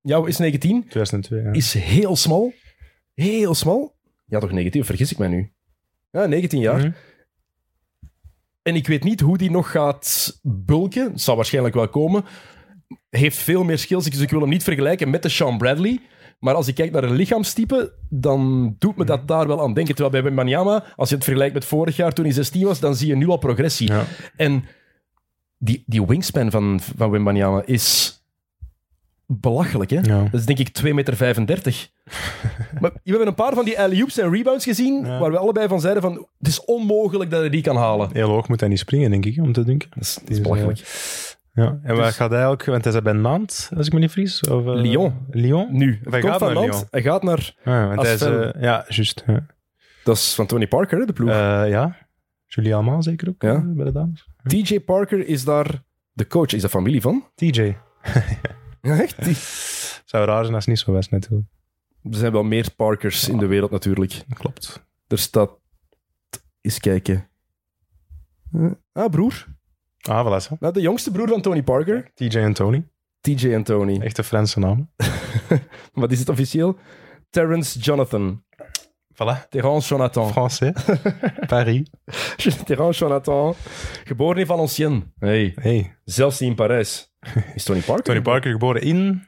ja, 0.00 0.26
is 0.26 0.38
19. 0.38 0.80
2002, 0.88 1.42
ja. 1.42 1.52
Is 1.52 1.72
heel 1.74 2.16
smal. 2.16 2.52
Heel 3.18 3.54
smal. 3.54 3.96
Ja, 4.26 4.38
toch 4.38 4.50
19, 4.52 4.80
of 4.80 4.86
vergis 4.86 5.12
ik 5.12 5.18
mij 5.18 5.28
nu? 5.28 5.52
Ja, 6.10 6.26
19 6.26 6.60
jaar. 6.60 6.78
Mhm. 6.78 6.90
En 8.62 8.74
ik 8.74 8.86
weet 8.86 9.04
niet 9.04 9.20
hoe 9.20 9.38
die 9.38 9.50
nog 9.50 9.70
gaat 9.70 10.38
bulken. 10.42 11.10
Het 11.10 11.20
zal 11.20 11.36
waarschijnlijk 11.36 11.74
wel 11.74 11.88
komen. 11.88 12.24
Heeft 13.10 13.36
veel 13.36 13.64
meer 13.64 13.78
skills. 13.78 14.04
Dus 14.04 14.20
ik 14.20 14.30
wil 14.30 14.40
hem 14.40 14.48
niet 14.48 14.62
vergelijken 14.62 15.10
met 15.10 15.22
de 15.22 15.28
Sean 15.28 15.58
Bradley. 15.58 16.00
Maar 16.38 16.54
als 16.54 16.68
ik 16.68 16.74
kijk 16.74 16.92
naar 16.92 17.04
een 17.04 17.14
lichaamstype, 17.14 17.92
dan 18.08 18.74
doet 18.78 18.96
me 18.96 19.04
dat 19.04 19.28
daar 19.28 19.46
wel 19.46 19.62
aan 19.62 19.74
denken. 19.74 19.94
Terwijl 19.94 20.10
bij 20.10 20.22
Wembanyama, 20.22 20.84
als 20.96 21.08
je 21.08 21.14
het 21.14 21.24
vergelijkt 21.24 21.54
met 21.54 21.64
vorig 21.64 21.96
jaar 21.96 22.12
toen 22.12 22.24
hij 22.24 22.34
16 22.34 22.64
was, 22.64 22.80
dan 22.80 22.94
zie 22.94 23.08
je 23.08 23.16
nu 23.16 23.28
al 23.28 23.38
progressie. 23.38 23.88
Ja. 23.92 24.04
En 24.36 24.64
die, 25.58 25.82
die 25.86 26.06
wingspan 26.06 26.50
van, 26.50 26.80
van 26.96 27.10
Wembanyama 27.10 27.62
is 27.64 28.17
belachelijk, 29.30 29.90
hè? 29.90 30.00
Ja. 30.00 30.22
Dat 30.22 30.40
is 30.40 30.46
denk 30.46 30.58
ik 30.58 30.68
2,35 30.82 30.92
meter. 30.94 31.18
maar 32.80 32.90
we 32.92 33.00
hebben 33.10 33.26
een 33.26 33.34
paar 33.34 33.54
van 33.54 33.64
die 33.64 33.80
alley-oops 33.80 34.18
en 34.18 34.30
rebounds 34.32 34.64
gezien, 34.64 35.04
Ja. 35.04 35.18
waar 35.18 35.30
we 35.30 35.38
allebei 35.38 35.68
van 35.68 35.80
zeiden 35.80 36.02
van, 36.02 36.26
het 36.38 36.48
is 36.48 36.64
onmogelijk 36.64 37.30
dat 37.30 37.40
hij 37.40 37.48
die 37.50 37.62
kan 37.62 37.76
halen. 37.76 38.08
Heel 38.12 38.28
hoog 38.28 38.48
moet 38.48 38.60
hij 38.60 38.68
niet 38.68 38.78
springen, 38.78 39.10
denk 39.10 39.24
ik, 39.24 39.38
om 39.42 39.52
te 39.52 39.64
denken. 39.64 39.88
Dat 39.94 40.02
is, 40.02 40.14
dat 40.14 40.22
is 40.22 40.28
Dus, 40.28 40.40
belachelijk. 40.40 40.78
Ja. 41.52 41.78
En 41.82 41.96
waar 41.96 42.04
Dus- 42.06 42.16
gaat 42.16 42.30
hij 42.30 42.46
ook, 42.46 42.64
want 42.64 42.84
hij 42.84 42.92
is 42.94 43.02
bij 43.02 43.12
Nantes, 43.12 43.68
als 43.76 43.86
ik 43.86 43.92
me 43.92 43.98
niet 43.98 44.10
vries? 44.10 44.40
Of, 44.40 44.66
eh, 44.66 44.74
Lyon. 44.74 45.14
Lyon? 45.30 45.68
nu, 45.70 46.00
Hij 46.02 46.20
komt 46.20 46.32
gaat 46.32 46.40
van 46.42 46.54
Nantes, 46.54 46.74
Lyon. 46.76 46.86
hij 46.90 47.02
gaat 47.02 47.22
naar... 47.22 47.54
Ja, 47.64 47.86
want 47.88 48.02
hij 48.02 48.14
is, 48.14 48.22
Asvel. 48.22 48.42
eh, 48.52 48.62
ja, 48.62 48.84
juist. 48.88 49.22
Ja. 49.26 49.46
Dat 50.04 50.16
is 50.16 50.34
van 50.34 50.46
Tony 50.46 50.66
Parker, 50.68 50.98
hè, 50.98 51.04
de 51.04 51.12
ploeg. 51.12 51.28
Eh, 51.30 51.62
ja. 51.68 51.96
Julie 52.46 52.74
Alman 52.74 53.02
zeker 53.02 53.28
ook, 53.28 53.42
Ja. 53.42 53.54
eh, 53.54 53.60
bij 53.64 53.84
de 53.84 53.92
dames. 53.92 54.26
TJ 54.46 54.80
Parker 54.80 55.26
is 55.26 55.44
daar 55.44 55.82
De 56.12 56.26
coach 56.26 56.52
is 56.52 56.62
de 56.62 56.68
familie 56.68 57.00
van? 57.00 57.24
TJ. 57.34 57.76
Ja, 58.88 59.00
echt? 59.02 59.24
Die- 59.24 59.36
Zou 60.04 60.26
raar 60.26 60.42
zijn 60.42 60.54
als 60.54 60.64
het 60.64 60.74
niet 60.74 60.78
zo 60.84 60.92
was, 60.92 61.08
natuurlijk. 61.08 61.48
Er 62.02 62.14
zijn 62.14 62.32
wel 62.32 62.42
meer 62.42 62.70
Parkers 62.76 63.28
in 63.28 63.38
de 63.38 63.46
wereld 63.46 63.70
natuurlijk. 63.70 64.22
Klopt. 64.34 64.86
Er 65.08 65.18
staat... 65.18 65.50
Eens 66.60 66.78
kijken. 66.80 67.28
Eh, 68.52 68.70
Ah, 68.92 69.10
broer. 69.10 69.46
Ah, 70.02 70.26
voilà. 70.26 70.58
Nou, 70.58 70.72
de 70.72 70.80
jongste 70.80 71.10
broer 71.10 71.28
van 71.28 71.40
Tony 71.40 71.62
Parker. 71.62 72.10
TJ 72.14 72.36
en 72.38 72.52
Tony. 72.52 72.88
TJ 73.20 73.52
en 73.52 73.62
Tony. 73.62 74.00
Echte 74.00 74.24
Franse 74.24 74.58
naam. 74.58 74.90
Wat 75.92 76.12
is 76.12 76.18
het 76.18 76.28
officieel? 76.28 76.78
Terence 77.30 77.78
Jonathan. 77.78 78.44
Voilà. 79.12 79.48
Terence 79.48 79.88
Jonathan. 79.88 80.30
Français. 80.32 80.72
Paris. 81.46 81.90
Terence 82.64 82.98
Jonathan. 83.04 83.54
Geboren 84.04 84.40
in 84.40 84.46
Valenciennes. 84.46 85.02
Hey. 85.18 85.52
Hey. 85.60 85.96
Zelfs 86.04 86.40
niet 86.40 86.50
in 86.50 86.56
Parijs. 86.56 87.07
Is 87.54 87.64
Tony 87.64 87.80
Parker? 87.80 88.04
Tony 88.04 88.22
Parker 88.22 88.52
geboren 88.52 88.82
in... 88.82 89.22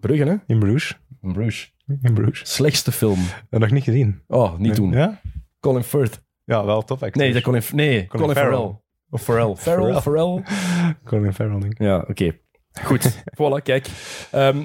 Brugge, 0.00 0.24
hè? 0.24 0.34
In 0.46 0.58
Bruges. 0.58 0.98
In 1.22 1.32
Bruges. 1.32 1.74
In 2.02 2.14
Bruges. 2.14 2.54
Slechtste 2.54 2.92
film. 2.92 3.18
Dat 3.50 3.60
nog 3.60 3.70
niet 3.70 3.84
gezien. 3.84 4.22
Oh, 4.26 4.58
niet 4.58 4.76
doen. 4.76 4.92
Ja? 4.92 5.20
Colin 5.60 5.82
Firth. 5.82 6.22
Ja, 6.44 6.64
wel 6.64 6.82
top 6.82 7.02
acteur. 7.02 7.22
Nee, 7.22 7.32
dat 7.32 7.42
Colin, 7.42 7.62
nee, 7.72 8.06
Colin, 8.06 8.34
Farrell. 8.34 8.50
Farrell. 8.50 8.78
Of 9.10 9.22
Farrell. 9.22 9.54
Farrell, 9.64 10.00
Farrell. 10.00 10.42
Colin 11.04 11.32
Farrell, 11.32 11.60
denk 11.60 11.72
ik. 11.72 11.78
Ja, 11.78 12.04
oké. 12.08 12.38
Goed. 12.82 13.22
voilà, 13.40 13.62
kijk. 13.62 13.86
Ehm, 14.30 14.64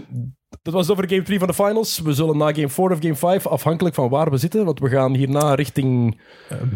dat 0.62 0.74
was 0.74 0.88
het 0.88 0.98
over 0.98 1.10
game 1.10 1.24
3 1.24 1.40
van 1.40 1.48
de 1.48 1.54
finals. 1.54 2.00
We 2.00 2.14
zullen 2.14 2.38
na 2.38 2.54
game 2.54 2.70
4 2.70 2.92
of 2.92 3.00
game 3.00 3.16
5, 3.16 3.48
afhankelijk 3.48 3.96
van 3.96 4.10
waar 4.10 4.30
we 4.30 4.38
zitten, 4.38 4.66
want 4.66 4.80
we 4.80 4.90
gaan 4.90 5.16
hierna 5.16 5.56
richting 5.56 6.22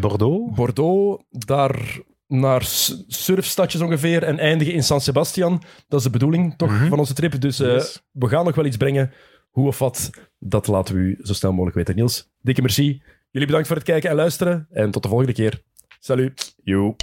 Bordeaux. 0.00 0.54
Bordeaux, 0.54 1.24
daar 1.30 1.98
naar 2.28 2.62
surfstadjes 3.08 3.80
ongeveer 3.80 4.22
en 4.22 4.38
eindigen 4.38 4.74
in 4.74 4.82
San 4.82 5.00
Sebastian. 5.00 5.62
Dat 5.88 5.98
is 5.98 6.04
de 6.04 6.10
bedoeling 6.12 6.54
toch 6.56 6.86
van 6.88 6.98
onze 6.98 7.14
trip. 7.14 7.40
Dus 7.40 7.60
eh, 7.60 7.72
Yes. 7.72 8.02
we 8.12 8.28
gaan 8.28 8.44
nog 8.44 8.54
wel 8.54 8.64
iets 8.64 8.76
brengen. 8.76 9.12
Hoe 9.50 9.66
of 9.66 9.78
wat, 9.78 10.10
dat 10.38 10.66
laten 10.66 10.94
we 10.94 11.00
u 11.00 11.18
zo 11.22 11.32
snel 11.32 11.50
mogelijk 11.52 11.76
weten. 11.76 11.94
Niels, 11.94 12.30
dikke 12.40 12.60
merci. 12.60 13.02
Jullie 13.30 13.46
bedankt 13.48 13.66
voor 13.68 13.76
het 13.76 13.84
kijken 13.86 14.10
en 14.10 14.16
luisteren. 14.16 14.66
En 14.70 14.90
tot 14.90 15.02
de 15.02 15.08
volgende 15.08 15.32
keer. 15.32 15.62
Salut. 16.00 16.54
Yo. 16.62 16.96